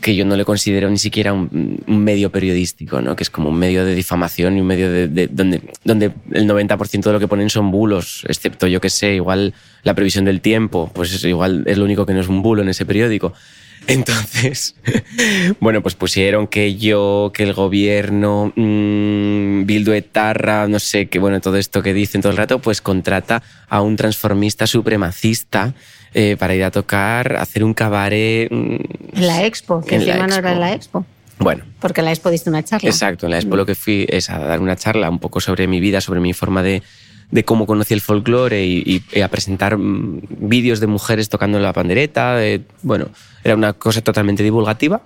que 0.00 0.14
yo 0.14 0.24
no 0.24 0.36
le 0.36 0.44
considero 0.44 0.88
ni 0.90 0.98
siquiera 0.98 1.32
un, 1.32 1.82
un 1.86 1.98
medio 2.04 2.30
periodístico, 2.30 3.00
¿no? 3.00 3.16
Que 3.16 3.22
es 3.24 3.30
como 3.30 3.48
un 3.48 3.58
medio 3.58 3.84
de 3.84 3.94
difamación 3.94 4.56
y 4.56 4.60
un 4.60 4.66
medio 4.66 4.90
de, 4.90 5.08
de- 5.08 5.28
donde, 5.28 5.62
donde 5.84 6.12
el 6.32 6.46
90% 6.48 7.02
de 7.02 7.12
lo 7.12 7.18
que 7.20 7.28
ponen 7.28 7.50
son 7.50 7.70
bulos, 7.70 8.24
excepto, 8.28 8.66
yo 8.66 8.80
que 8.80 8.90
sé, 8.90 9.14
igual 9.14 9.54
la 9.82 9.94
previsión 9.94 10.24
del 10.24 10.40
tiempo, 10.40 10.90
pues 10.94 11.12
es 11.12 11.24
igual 11.24 11.64
es 11.66 11.78
lo 11.78 11.84
único 11.84 12.04
que 12.06 12.12
no 12.14 12.20
es 12.20 12.28
un 12.28 12.42
bulo 12.42 12.62
en 12.62 12.68
ese 12.68 12.84
periódico. 12.84 13.32
Entonces, 13.88 14.74
bueno, 15.60 15.80
pues 15.82 15.94
pusieron 15.94 16.48
que 16.48 16.74
yo, 16.74 17.30
que 17.32 17.44
el 17.44 17.52
gobierno, 17.54 18.52
mmm, 18.56 19.64
Bildu 19.64 19.92
Etarra, 19.92 20.66
no 20.66 20.80
sé, 20.80 21.06
que 21.06 21.18
bueno, 21.20 21.40
todo 21.40 21.56
esto 21.56 21.82
que 21.82 21.94
dicen 21.94 22.20
todo 22.20 22.32
el 22.32 22.36
rato, 22.38 22.58
pues 22.60 22.80
contrata 22.80 23.42
a 23.68 23.82
un 23.82 23.94
transformista 23.96 24.66
supremacista 24.66 25.74
eh, 26.18 26.34
para 26.38 26.54
ir 26.54 26.64
a 26.64 26.70
tocar, 26.70 27.36
hacer 27.36 27.62
un 27.62 27.74
cabaret. 27.74 28.48
mm, 28.50 28.76
En 29.12 29.26
la 29.26 29.44
expo, 29.44 29.82
que 29.82 29.96
En 29.96 30.06
la 30.06 30.26
no 30.26 30.34
era 30.34 30.52
en 30.52 30.60
la 30.60 30.72
expo. 30.72 31.04
Bueno, 31.38 31.64
Porque 31.80 32.00
en 32.00 32.06
la 32.06 32.12
expo 32.12 32.30
diste 32.30 32.48
una 32.48 32.62
charla. 32.62 32.88
Exacto, 32.88 33.26
en 33.26 33.32
la 33.32 33.36
expo 33.38 33.56
lo 33.56 33.66
que 33.66 33.74
fui 33.74 34.06
es 34.08 34.30
a 34.30 34.38
dar 34.38 34.60
una 34.60 34.76
charla 34.76 35.10
un 35.10 35.18
poco 35.18 35.40
sobre 35.40 35.66
mi 35.66 35.78
vida, 35.78 36.00
sobre 36.00 36.18
mi 36.20 36.32
forma 36.32 36.62
de, 36.62 36.82
de 37.30 37.44
cómo 37.44 37.66
conocí 37.66 37.92
el 37.92 38.00
folclore 38.00 38.64
y, 38.64 39.02
a 39.22 39.28
presentar 39.28 39.76
mm, 39.76 40.22
vídeos 40.48 40.80
de 40.80 40.86
mujeres 40.86 41.28
tocando 41.28 41.58
la 41.60 41.74
pandereta. 41.74 42.36
de- 42.36 42.62
bueno, 42.82 43.08
era 43.44 43.54
una 43.54 43.74
cosa 43.74 44.00
totalmente 44.00 44.42
divulgativa. 44.42 45.02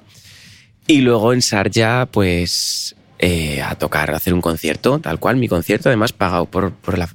Y 0.87 1.01
luego 1.01 1.33
en 1.33 1.43
Sarja, 1.43 2.07
pues 2.11 2.95
eh, 3.19 3.61
a 3.63 3.75
tocar, 3.75 4.13
a 4.13 4.17
hacer 4.17 4.33
un 4.33 4.41
concierto, 4.41 5.01
tal 5.01 5.19
cual, 5.19 5.37
mi 5.37 5.49
concierto, 5.49 5.89
además 5.89 6.13
pagado 6.13 6.47
por, 6.47 6.71
por, 6.73 6.97
la, 6.99 7.09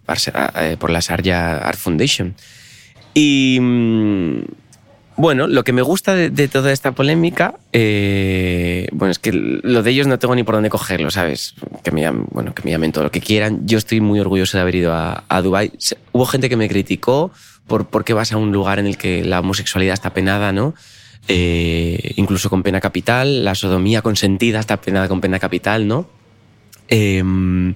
eh, 0.60 0.76
por 0.78 0.90
la 0.92 1.02
Sarja 1.02 1.58
Art 1.60 1.80
Foundation. 1.80 2.36
Y 3.16 3.58
mm, 3.60 4.42
bueno, 5.18 5.48
lo 5.48 5.64
que 5.64 5.72
me 5.72 5.82
gusta 5.82 6.14
de, 6.14 6.48
toda 6.50 6.74
esta 6.74 6.92
polémica, 6.92 7.56
eh, 7.72 8.88
bueno, 8.92 9.12
es 9.12 9.20
que 9.20 9.32
lo 9.32 9.82
de 9.82 9.90
ellos 9.90 10.08
no 10.08 10.20
tengo 10.20 10.36
ni 10.36 10.44
por 10.44 10.56
dónde 10.56 10.70
cogerlo, 10.70 11.10
¿sabes? 11.10 11.56
Que 11.84 11.92
me 11.92 12.02
llamen, 12.02 12.28
bueno, 12.32 12.54
que 12.54 12.62
me 12.64 12.72
llamen 12.72 12.92
todo 12.92 13.06
lo 13.06 13.12
que 13.12 13.22
quieran. 13.22 13.66
Yo 13.66 13.78
estoy 13.78 14.02
muy 14.02 14.20
orgulloso 14.20 14.58
de 14.58 14.62
haber 14.62 14.76
ido 14.76 14.94
a, 14.94 15.24
a 15.30 15.42
Hubo 15.42 16.26
gente 16.26 16.50
que 16.50 16.58
me 16.58 16.68
criticó 16.68 17.32
por 17.66 17.88
por 17.88 18.04
qué 18.04 18.14
vas 18.14 18.34
a 18.34 18.38
un 18.38 18.52
lugar 18.52 18.78
en 18.78 18.88
el 18.88 18.98
que 18.98 19.24
la 19.24 19.40
homosexualidad 19.40 19.94
está 19.94 20.14
penada, 20.14 20.52
¿no? 20.52 20.76
Eh, 21.28 22.12
incluso 22.18 22.50
con 22.50 22.62
pena 22.62 22.82
capital, 22.82 23.46
la 23.46 23.56
sodomía 23.56 24.02
consentida 24.02 24.60
está 24.60 24.82
penada 24.82 25.08
con 25.08 25.22
pena 25.22 25.40
capital, 25.40 25.88
¿no? 25.88 26.08
Em, 26.90 27.74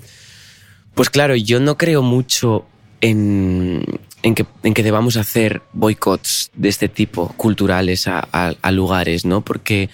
pues 0.94 1.10
claro, 1.10 1.36
yo 1.36 1.60
no 1.62 1.78
creo 1.78 2.02
mucho 2.02 2.66
en, 3.02 3.84
en, 4.24 4.36
que, 4.36 4.46
en 4.64 4.74
que 4.74 4.84
debamos 4.84 5.18
hacer 5.18 5.62
boicots 5.74 6.52
de 6.54 6.70
este 6.70 6.90
tipo 6.90 7.34
culturales 7.38 8.08
a, 8.08 8.28
a- 8.32 8.54
a 8.62 8.72
lugares, 8.72 9.26
¿no? 9.26 9.42
Porque, 9.42 9.90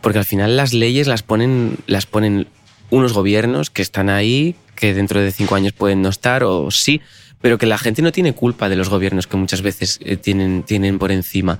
porque 0.00 0.18
al 0.18 0.24
final 0.24 0.56
las 0.56 0.72
leyes 0.74 1.06
las 1.06 1.22
ponen, 1.22 1.76
las 1.86 2.06
ponen 2.06 2.46
unos 2.90 3.12
gobiernos 3.12 3.70
que 3.70 3.82
están 3.82 4.10
ahí, 4.10 4.54
que 4.76 4.94
dentro 4.94 5.20
de 5.20 5.32
cinco 5.32 5.54
años 5.54 5.72
pueden 5.72 6.02
no 6.02 6.08
estar, 6.08 6.44
o 6.44 6.70
sí, 6.70 7.00
pero 7.40 7.58
que 7.58 7.66
la 7.66 7.78
gente 7.78 8.02
no 8.02 8.12
tiene 8.12 8.32
culpa 8.34 8.68
de 8.68 8.76
los 8.76 8.88
gobiernos 8.88 9.26
que 9.26 9.36
muchas 9.36 9.62
veces 9.62 9.98
eh, 10.02 10.16
tienen, 10.16 10.62
tienen 10.62 10.98
por 10.98 11.10
encima. 11.12 11.58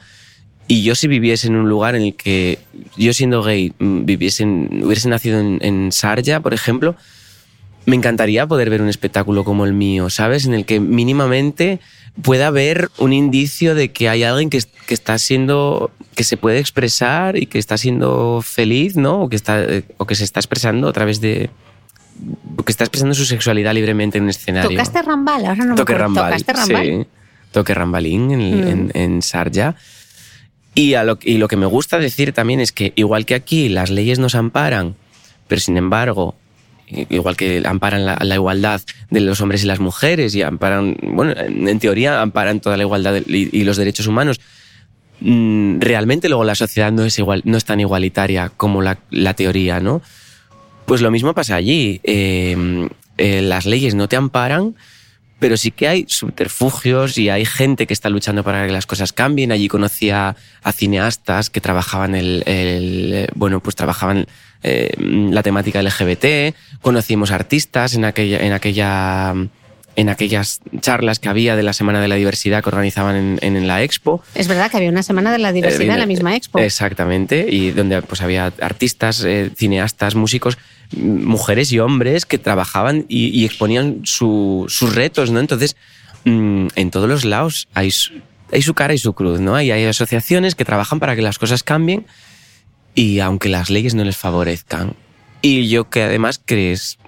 Y 0.66 0.82
yo 0.82 0.94
si 0.94 1.08
viviese 1.08 1.46
en 1.48 1.56
un 1.56 1.68
lugar 1.68 1.94
en 1.94 2.02
el 2.02 2.14
que 2.14 2.58
yo 2.96 3.12
siendo 3.12 3.42
gay 3.42 3.72
mm, 3.78 4.04
viviese 4.06 4.44
en- 4.44 4.82
hubiese 4.84 5.08
nacido 5.08 5.38
en, 5.40 5.58
en 5.62 5.92
Sarja, 5.92 6.40
por 6.40 6.54
ejemplo, 6.54 6.96
me 7.86 7.96
encantaría 7.96 8.46
poder 8.46 8.70
ver 8.70 8.80
un 8.82 8.88
espectáculo 8.88 9.44
como 9.44 9.64
el 9.64 9.72
mío, 9.72 10.10
¿sabes? 10.10 10.46
En 10.46 10.54
el 10.54 10.64
que 10.64 10.80
mínimamente 10.80 11.80
pueda 12.22 12.46
haber 12.46 12.90
un 12.98 13.12
indicio 13.12 13.74
de 13.74 13.90
que 13.92 14.08
hay 14.08 14.22
alguien 14.22 14.48
que, 14.50 14.56
es- 14.58 14.66
que 14.86 14.94
está 14.94 15.18
siendo, 15.18 15.90
que 16.14 16.24
se 16.24 16.36
puede 16.36 16.58
expresar 16.60 17.36
y 17.36 17.46
que 17.46 17.58
está 17.58 17.76
siendo 17.76 18.40
feliz, 18.42 18.96
¿no? 18.96 19.22
O 19.22 19.28
que, 19.28 19.36
está, 19.36 19.62
eh, 19.62 19.84
o 19.98 20.06
que 20.06 20.14
se 20.14 20.24
está 20.24 20.40
expresando 20.40 20.88
a 20.88 20.92
través 20.92 21.20
de... 21.20 21.50
que 22.64 22.70
está 22.72 22.84
expresando 22.84 23.14
su 23.14 23.24
sexualidad 23.24 23.74
libremente 23.74 24.18
en 24.18 24.24
un 24.24 24.30
escenario. 24.30 24.70
¿Tocaste 24.70 25.02
Rambal? 25.02 25.44
Ahora 25.46 25.64
no 25.64 25.70
me 25.72 25.76
Toque 25.76 25.92
acuerdo. 25.94 26.14
Rambal. 26.14 26.30
¿Tocaste 26.42 26.52
Rambal? 26.52 26.86
Sí, 26.86 27.06
toque 27.50 27.74
Rambalín 27.74 28.30
en, 28.30 28.40
Mm. 28.60 28.68
en, 28.68 28.90
en 28.94 29.22
Sarja. 29.22 29.74
Y, 30.76 30.94
a 30.94 31.04
lo, 31.04 31.18
y 31.22 31.38
lo 31.38 31.46
que 31.48 31.56
me 31.56 31.66
gusta 31.66 31.98
decir 31.98 32.32
también 32.32 32.60
es 32.60 32.72
que, 32.72 32.92
igual 32.96 33.26
que 33.26 33.34
aquí 33.34 33.68
las 33.68 33.90
leyes 33.90 34.18
nos 34.18 34.34
amparan, 34.34 34.96
pero 35.46 35.60
sin 35.60 35.76
embargo, 35.76 36.34
igual 37.08 37.36
que 37.36 37.62
amparan 37.64 38.04
la, 38.04 38.34
igualdad 38.34 38.80
de 39.10 39.20
los 39.20 39.40
hombres 39.40 39.64
y 39.64 39.66
las 39.66 39.80
mujeres 39.80 40.34
y 40.34 40.42
amparan, 40.42 40.96
bueno, 41.02 41.34
en 41.36 41.78
teoría 41.78 42.20
amparan 42.20 42.60
toda 42.60 42.76
la 42.76 42.82
igualdad 42.82 43.22
y, 43.26 43.64
los 43.64 43.76
derechos 43.76 44.06
humanos, 44.06 44.40
mm, 45.20 45.80
realmente 45.80 46.28
luego 46.28 46.44
la 46.44 46.54
sociedad 46.54 46.92
no 46.92 47.04
es, 47.04 47.18
igual, 47.18 47.42
no 47.44 47.56
es 47.56 47.64
tan 47.64 47.80
igualitaria 47.80 48.50
como 48.56 48.82
la, 48.82 49.34
teoría, 49.34 49.80
¿no? 49.80 50.02
Pues 50.86 51.00
lo 51.00 51.10
mismo 51.10 51.34
pasa 51.34 51.56
allí. 51.56 52.00
Eh, 52.04 52.88
eh, 53.16 53.42
las 53.42 53.64
leyes 53.64 53.94
no 53.94 54.08
te 54.08 54.16
amparan, 54.16 54.74
pero 55.38 55.56
sí 55.56 55.70
que 55.70 55.88
hay 55.88 56.06
subterfugios 56.08 57.18
y 57.18 57.28
hay 57.28 57.44
gente 57.44 57.86
que 57.86 57.92
está 57.92 58.08
luchando 58.08 58.42
para 58.42 58.66
que 58.66 58.72
las 58.72 58.86
cosas 58.86 59.12
cambien. 59.12 59.52
Allí 59.52 59.68
conocí 59.68 60.10
a, 60.10 60.36
a 60.62 60.72
cineastas 60.72 61.50
que 61.50 61.60
trabajaban 61.60 62.14
el, 62.14 62.42
el, 62.46 63.12
eh, 63.12 63.28
bueno, 63.34 63.60
pues 63.60 63.76
trabajaban 63.76 64.26
eh, 64.64 64.90
la 64.98 65.42
temática 65.44 65.80
LGBT. 65.82 66.54
Conocimos 66.82 67.30
artistas 67.30 67.94
en 67.94 68.04
aquella, 68.04 68.40
en 68.40 68.52
aquella, 68.52 69.32
en 69.96 70.08
aquellas 70.08 70.60
charlas 70.80 71.18
que 71.20 71.28
había 71.28 71.54
de 71.54 71.62
la 71.62 71.72
Semana 71.72 72.00
de 72.00 72.08
la 72.08 72.16
Diversidad 72.16 72.62
que 72.64 72.68
organizaban 72.70 73.14
en, 73.14 73.38
en, 73.42 73.56
en 73.56 73.68
la 73.68 73.82
Expo. 73.82 74.22
Es 74.34 74.48
verdad 74.48 74.70
que 74.70 74.78
había 74.78 74.90
una 74.90 75.02
semana 75.04 75.30
de 75.30 75.38
la 75.38 75.52
diversidad 75.52 75.92
en 75.94 75.98
la 75.98 76.04
Eh, 76.04 76.08
misma 76.08 76.34
expo. 76.34 76.58
Exactamente, 76.58 77.46
y 77.48 77.70
donde 77.70 78.02
pues 78.02 78.20
había 78.20 78.52
artistas, 78.60 79.22
eh, 79.24 79.50
cineastas, 79.56 80.14
músicos, 80.16 80.58
m- 80.96 81.24
mujeres 81.24 81.70
y 81.72 81.78
hombres 81.78 82.26
que 82.26 82.38
trabajaban 82.38 83.04
y, 83.08 83.28
y 83.28 83.44
exponían 83.44 84.00
su- 84.04 84.66
sus 84.68 84.94
retos, 84.94 85.30
¿no? 85.30 85.38
Entonces, 85.40 85.76
mm, 86.24 86.66
en 86.74 86.90
todos 86.90 87.08
los 87.08 87.24
lados 87.24 87.68
hay 87.74 87.90
su, 87.92 88.14
hay 88.52 88.62
su 88.62 88.74
cara 88.74 88.94
y 88.94 88.98
su 88.98 89.12
cruz, 89.14 89.40
¿no? 89.40 89.60
Y 89.60 89.70
hay 89.70 89.84
asociaciones 89.84 90.54
que 90.54 90.64
trabajan 90.64 90.98
para 91.00 91.14
que 91.16 91.22
las 91.22 91.38
cosas 91.38 91.62
cambien 91.62 92.06
y 92.94 93.20
aunque 93.20 93.48
las 93.48 93.70
leyes 93.70 93.94
no 93.94 94.04
les 94.04 94.16
favorezcan. 94.16 94.94
Y 95.42 95.68
yo 95.68 95.90
que 95.90 96.02
además 96.02 96.40
crees, 96.44 96.98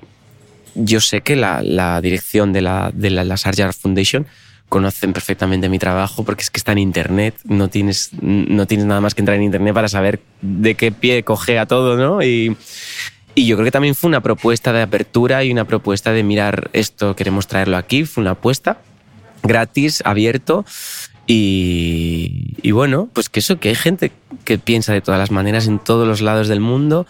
yo 0.74 1.01
sé 1.01 1.22
que 1.22 1.37
la, 1.37 1.62
la 1.62 2.01
dirección 2.01 2.53
de 2.53 2.61
la, 2.61 2.91
de 2.93 3.11
la, 3.11 3.24
la 3.24 3.37
Sarjar 3.37 3.72
Foundation 3.72 4.26
conocen 4.68 5.12
perfectamente 5.12 5.68
mi 5.68 5.78
trabajo 5.78 6.24
porque 6.24 6.43
es 6.43 6.51
que 6.51 6.59
está 6.59 6.72
en 6.72 6.78
internet, 6.78 7.37
no 7.45 7.68
tienes, 7.68 8.11
no 8.20 8.66
tienes 8.66 8.87
nada 8.87 9.01
más 9.01 9.14
que 9.14 9.22
entrar 9.22 9.37
en 9.37 9.45
internet 9.45 9.72
para 9.72 9.89
saber 9.89 10.20
de 10.43 10.74
qué 10.74 10.91
pie 10.91 11.22
coge 11.22 11.59
a 11.59 11.66
todo, 11.66 11.97
¿no? 11.97 12.22
Y, 12.22 12.57
y 13.34 13.47
yo 13.47 13.57
creo 13.57 13.66
que 13.66 13.70
también 13.70 13.95
fue 13.95 14.09
una 14.09 14.22
propuesta 14.22 14.72
de 14.72 14.82
apertura 14.82 15.45
y 15.45 15.53
una 15.53 15.66
propuesta 15.66 16.12
de 16.12 16.24
mirar 16.24 16.70
esto, 16.72 17.14
queremos 17.14 17.47
traerlo 17.47 17.76
aquí, 17.76 18.05
fue 18.05 18.22
una 18.22 18.32
apuesta 18.32 18.78
gratis, 19.47 20.03
abierto. 20.05 20.64
Y, 21.27 22.70
bueno, 22.70 23.09
pues 23.12 23.29
que 23.29 23.41
eso, 23.41 23.59
que 23.59 23.70
hay 23.70 23.74
gente 23.74 24.12
que 24.45 24.59
piensa 24.59 24.93
de 24.93 25.01
todas 25.01 25.18
las 25.18 25.31
maneras 25.31 25.66
en 25.66 25.79
todos 25.79 26.07
los 26.07 26.20
lados 26.20 26.47
del 26.49 26.61
mundo 26.61 27.07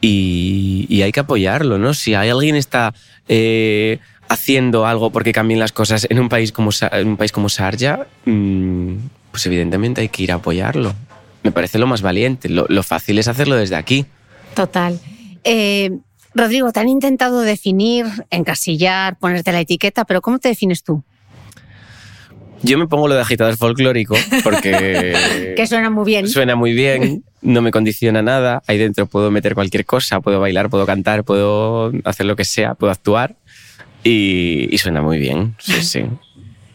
y, 0.00 1.00
hay 1.02 1.12
que 1.12 1.20
apoyarlo, 1.20 1.78
¿no? 1.78 1.94
Si 1.94 2.14
hay 2.14 2.28
alguien 2.28 2.56
está 2.56 2.92
eh, 3.28 3.98
haciendo 4.28 4.86
algo 4.86 5.10
porque 5.10 5.32
cambien 5.32 5.58
las 5.58 5.72
cosas 5.72 6.06
en 6.10 6.18
un 6.18 6.28
país 6.28 6.52
como, 6.52 6.70
un 7.04 7.16
país 7.16 7.32
como 7.32 7.48
Sarja, 7.48 8.06
mm, 8.24 8.94
pues 9.30 9.46
evidentemente 9.46 10.02
hay 10.02 10.08
que 10.08 10.22
ir 10.22 10.32
a 10.32 10.36
apoyarlo. 10.36 10.94
Me 11.42 11.52
parece 11.52 11.78
lo 11.78 11.86
más 11.86 12.02
valiente. 12.02 12.48
Lo, 12.48 12.66
lo 12.68 12.82
fácil 12.82 13.18
es 13.18 13.28
hacerlo 13.28 13.54
desde 13.54 13.76
aquí. 13.76 14.04
Total. 14.54 14.98
Eh, 15.44 15.90
Rodrigo, 16.34 16.72
te 16.72 16.80
han 16.80 16.88
intentado 16.88 17.40
definir, 17.40 18.06
encasillar, 18.30 19.16
ponerte 19.18 19.52
la 19.52 19.60
etiqueta, 19.60 20.04
pero 20.04 20.20
¿cómo 20.20 20.38
te 20.38 20.48
defines 20.48 20.82
tú? 20.82 21.02
Yo 22.66 22.78
me 22.78 22.86
pongo 22.86 23.08
lo 23.08 23.14
de 23.14 23.20
agitador 23.20 23.56
folclórico 23.56 24.16
porque 24.44 25.14
Que 25.56 25.66
suena 25.66 25.90
muy 25.90 26.04
bien. 26.04 26.28
suena 26.28 26.56
muy 26.56 26.72
bien, 26.72 27.24
no 27.42 27.62
me 27.62 27.70
condiciona 27.70 28.22
nada. 28.22 28.62
Ahí 28.66 28.78
dentro 28.78 29.06
puedo 29.06 29.30
meter 29.30 29.54
cualquier 29.54 29.84
cosa, 29.84 30.20
puedo 30.20 30.40
bailar, 30.40 30.68
puedo 30.70 30.84
cantar, 30.86 31.24
puedo 31.24 31.92
hacer 32.04 32.26
lo 32.26 32.36
que 32.36 32.44
sea, 32.44 32.74
puedo 32.74 32.90
actuar 32.92 33.36
y, 34.04 34.68
y 34.70 34.78
suena 34.78 35.02
muy 35.02 35.18
bien. 35.18 35.54
Sí, 35.58 35.72
sí. 35.82 36.04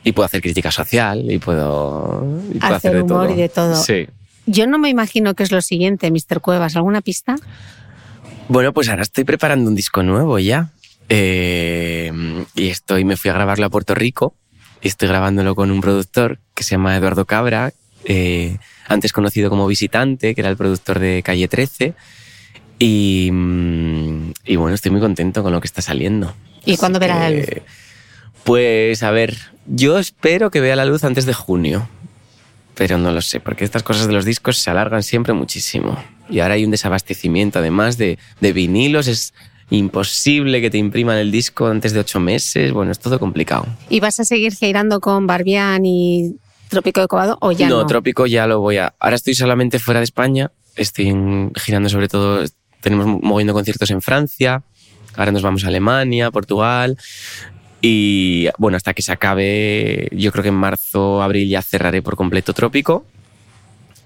Y 0.03 0.13
puedo 0.13 0.25
hacer 0.25 0.41
crítica 0.41 0.71
social 0.71 1.29
y 1.31 1.37
puedo, 1.37 2.25
y 2.53 2.57
puedo 2.59 2.75
Hacer 2.75 2.75
hacer, 2.75 2.93
de 2.95 3.01
humor 3.03 3.27
todo. 3.27 3.35
y 3.35 3.41
de 3.41 3.49
todo. 3.49 3.75
Sí. 3.75 4.07
Yo 4.47 4.65
no 4.65 4.79
me 4.79 4.89
imagino 4.89 5.35
que 5.35 5.43
es 5.43 5.51
lo 5.51 5.61
siguiente, 5.61 6.09
Mr. 6.09 6.41
Cuevas. 6.41 6.75
¿Alguna 6.75 7.01
pista? 7.01 7.35
Bueno, 8.47 8.73
pues 8.73 8.89
ahora 8.89 9.03
estoy 9.03 9.23
preparando 9.23 9.69
un 9.69 9.75
disco 9.75 10.01
nuevo 10.01 10.39
ya. 10.39 10.71
Eh, 11.09 12.11
y 12.55 12.67
estoy, 12.69 13.05
me 13.05 13.17
fui 13.17 13.29
a 13.29 13.33
grabarlo 13.33 13.65
a 13.65 13.69
Puerto 13.69 13.93
Rico. 13.93 14.33
Y 14.81 14.87
estoy 14.87 15.07
grabándolo 15.07 15.55
con 15.55 15.71
un 15.71 15.81
productor 15.81 16.39
que 16.55 16.63
se 16.63 16.71
llama 16.71 16.95
Eduardo 16.95 17.25
Cabra, 17.25 17.73
eh, 18.05 18.57
antes 18.87 19.13
conocido 19.13 19.49
como 19.49 19.67
Visitante, 19.67 20.33
que 20.33 20.41
era 20.41 20.49
el 20.49 20.57
productor 20.57 20.99
de 20.99 21.21
Calle 21.23 21.47
13. 21.47 21.93
Y, 22.79 23.29
mm, 23.31 24.31
y 24.45 24.55
bueno, 24.55 24.73
estoy 24.73 24.91
muy 24.91 25.01
contento 25.01 25.43
con 25.43 25.51
lo 25.51 25.61
que 25.61 25.67
está 25.67 25.81
saliendo. 25.81 26.33
¿Y 26.65 26.71
Así 26.71 26.79
cuándo 26.79 26.99
verá 26.99 27.19
la 27.19 27.29
luz? 27.29 27.45
Pues 28.43 29.03
a 29.03 29.11
ver, 29.11 29.37
yo 29.67 29.99
espero 29.99 30.49
que 30.49 30.61
vea 30.61 30.75
la 30.75 30.85
luz 30.85 31.03
antes 31.03 31.25
de 31.25 31.33
junio. 31.33 31.87
Pero 32.73 32.97
no 32.97 33.11
lo 33.11 33.21
sé, 33.21 33.39
porque 33.39 33.65
estas 33.65 33.83
cosas 33.83 34.07
de 34.07 34.13
los 34.13 34.25
discos 34.25 34.57
se 34.57 34.71
alargan 34.71 35.03
siempre 35.03 35.33
muchísimo. 35.33 36.01
Y 36.29 36.39
ahora 36.39 36.55
hay 36.55 36.65
un 36.65 36.71
desabastecimiento, 36.71 37.59
además 37.59 37.97
de, 37.97 38.17
de 38.39 38.53
vinilos, 38.53 39.07
es 39.07 39.33
imposible 39.71 40.61
que 40.61 40.69
te 40.69 40.77
impriman 40.77 41.17
el 41.17 41.31
disco 41.31 41.65
antes 41.67 41.93
de 41.93 42.01
ocho 42.01 42.19
meses. 42.19 42.71
Bueno, 42.71 42.91
es 42.91 42.99
todo 42.99 43.17
complicado. 43.19 43.65
¿Y 43.89 43.99
vas 43.99 44.19
a 44.19 44.25
seguir 44.25 44.53
girando 44.53 44.99
con 44.99 45.25
Barbián 45.25 45.85
y 45.85 46.35
Trópico 46.69 47.01
de 47.01 47.07
Cobado 47.07 47.37
o 47.41 47.51
ya 47.51 47.69
no? 47.69 47.85
Trópico 47.85 48.27
ya 48.27 48.45
lo 48.47 48.59
voy 48.59 48.77
a... 48.77 48.93
Ahora 48.99 49.15
estoy 49.15 49.33
solamente 49.33 49.79
fuera 49.79 49.99
de 49.99 50.03
España, 50.03 50.51
estoy 50.75 51.13
girando 51.55 51.89
sobre 51.89 52.07
todo, 52.07 52.43
tenemos 52.81 53.07
moviendo 53.21 53.53
conciertos 53.53 53.89
en 53.91 54.01
Francia, 54.01 54.61
ahora 55.15 55.31
nos 55.31 55.41
vamos 55.41 55.63
a 55.63 55.67
Alemania, 55.67 56.31
Portugal, 56.31 56.97
y 57.81 58.47
bueno, 58.57 58.77
hasta 58.77 58.93
que 58.93 59.01
se 59.01 59.11
acabe, 59.11 60.09
yo 60.11 60.31
creo 60.31 60.43
que 60.43 60.49
en 60.49 60.55
marzo, 60.55 61.21
abril 61.21 61.49
ya 61.49 61.61
cerraré 61.61 62.01
por 62.01 62.15
completo 62.15 62.53
Trópico, 62.53 63.05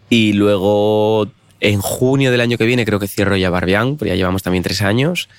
y 0.09 0.33
luego 0.33 1.27
en 1.59 1.81
junio 1.81 2.31
del 2.31 2.41
año 2.41 2.57
que 2.57 2.65
viene 2.65 2.85
creo 2.85 2.99
que 2.99 3.07
cierro 3.07 3.35
ya 3.35 3.49
Barbián, 3.49 3.97
porque 3.97 4.09
ya 4.09 4.15
llevamos 4.15 4.43
también 4.43 4.63
tres 4.63 4.81
años, 4.81 5.29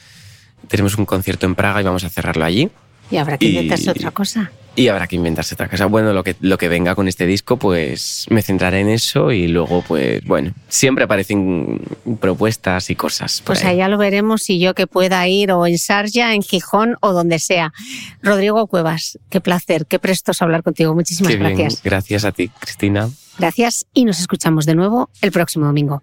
tenemos 0.68 0.96
un 0.98 1.06
concierto 1.06 1.46
en 1.46 1.54
Praga 1.54 1.80
y 1.80 1.84
vamos 1.84 2.04
a 2.04 2.08
cerrarlo 2.10 2.44
allí. 2.44 2.70
Y 3.10 3.16
habrá 3.18 3.38
que 3.38 3.46
Y- 3.46 3.50
inventarse 3.50 3.90
otra 3.90 4.10
cosa. 4.10 4.50
Y 4.78 4.88
habrá 4.88 5.06
que 5.06 5.16
inventarse 5.16 5.54
otra 5.54 5.68
cosa. 5.70 5.86
Bueno, 5.86 6.12
lo 6.12 6.22
que, 6.22 6.36
lo 6.40 6.58
que 6.58 6.68
venga 6.68 6.94
con 6.94 7.08
este 7.08 7.24
disco, 7.24 7.56
pues 7.56 8.26
me 8.28 8.42
centraré 8.42 8.80
en 8.80 8.90
eso 8.90 9.32
y 9.32 9.48
luego, 9.48 9.80
pues 9.80 10.22
bueno, 10.26 10.52
siempre 10.68 11.04
aparecen 11.04 11.80
propuestas 12.20 12.90
y 12.90 12.94
cosas. 12.94 13.42
Pues 13.46 13.64
ahí. 13.64 13.70
allá 13.76 13.88
lo 13.88 13.96
veremos 13.96 14.42
si 14.42 14.58
yo 14.58 14.74
que 14.74 14.86
pueda 14.86 15.26
ir 15.28 15.50
o 15.52 15.66
en 15.66 15.78
Sarja, 15.78 16.34
en 16.34 16.42
Gijón 16.42 16.96
o 17.00 17.12
donde 17.14 17.38
sea. 17.38 17.72
Rodrigo 18.22 18.66
Cuevas, 18.66 19.18
qué 19.30 19.40
placer, 19.40 19.86
qué 19.86 19.98
prestos 19.98 20.42
hablar 20.42 20.62
contigo. 20.62 20.94
Muchísimas 20.94 21.32
Qué 21.32 21.38
bien. 21.38 21.56
gracias. 21.56 21.82
Gracias 21.82 22.24
a 22.26 22.32
ti, 22.32 22.48
Cristina. 22.60 23.08
Gracias 23.38 23.86
y 23.94 24.04
nos 24.04 24.20
escuchamos 24.20 24.66
de 24.66 24.74
nuevo 24.74 25.08
el 25.22 25.32
próximo 25.32 25.64
domingo. 25.64 26.02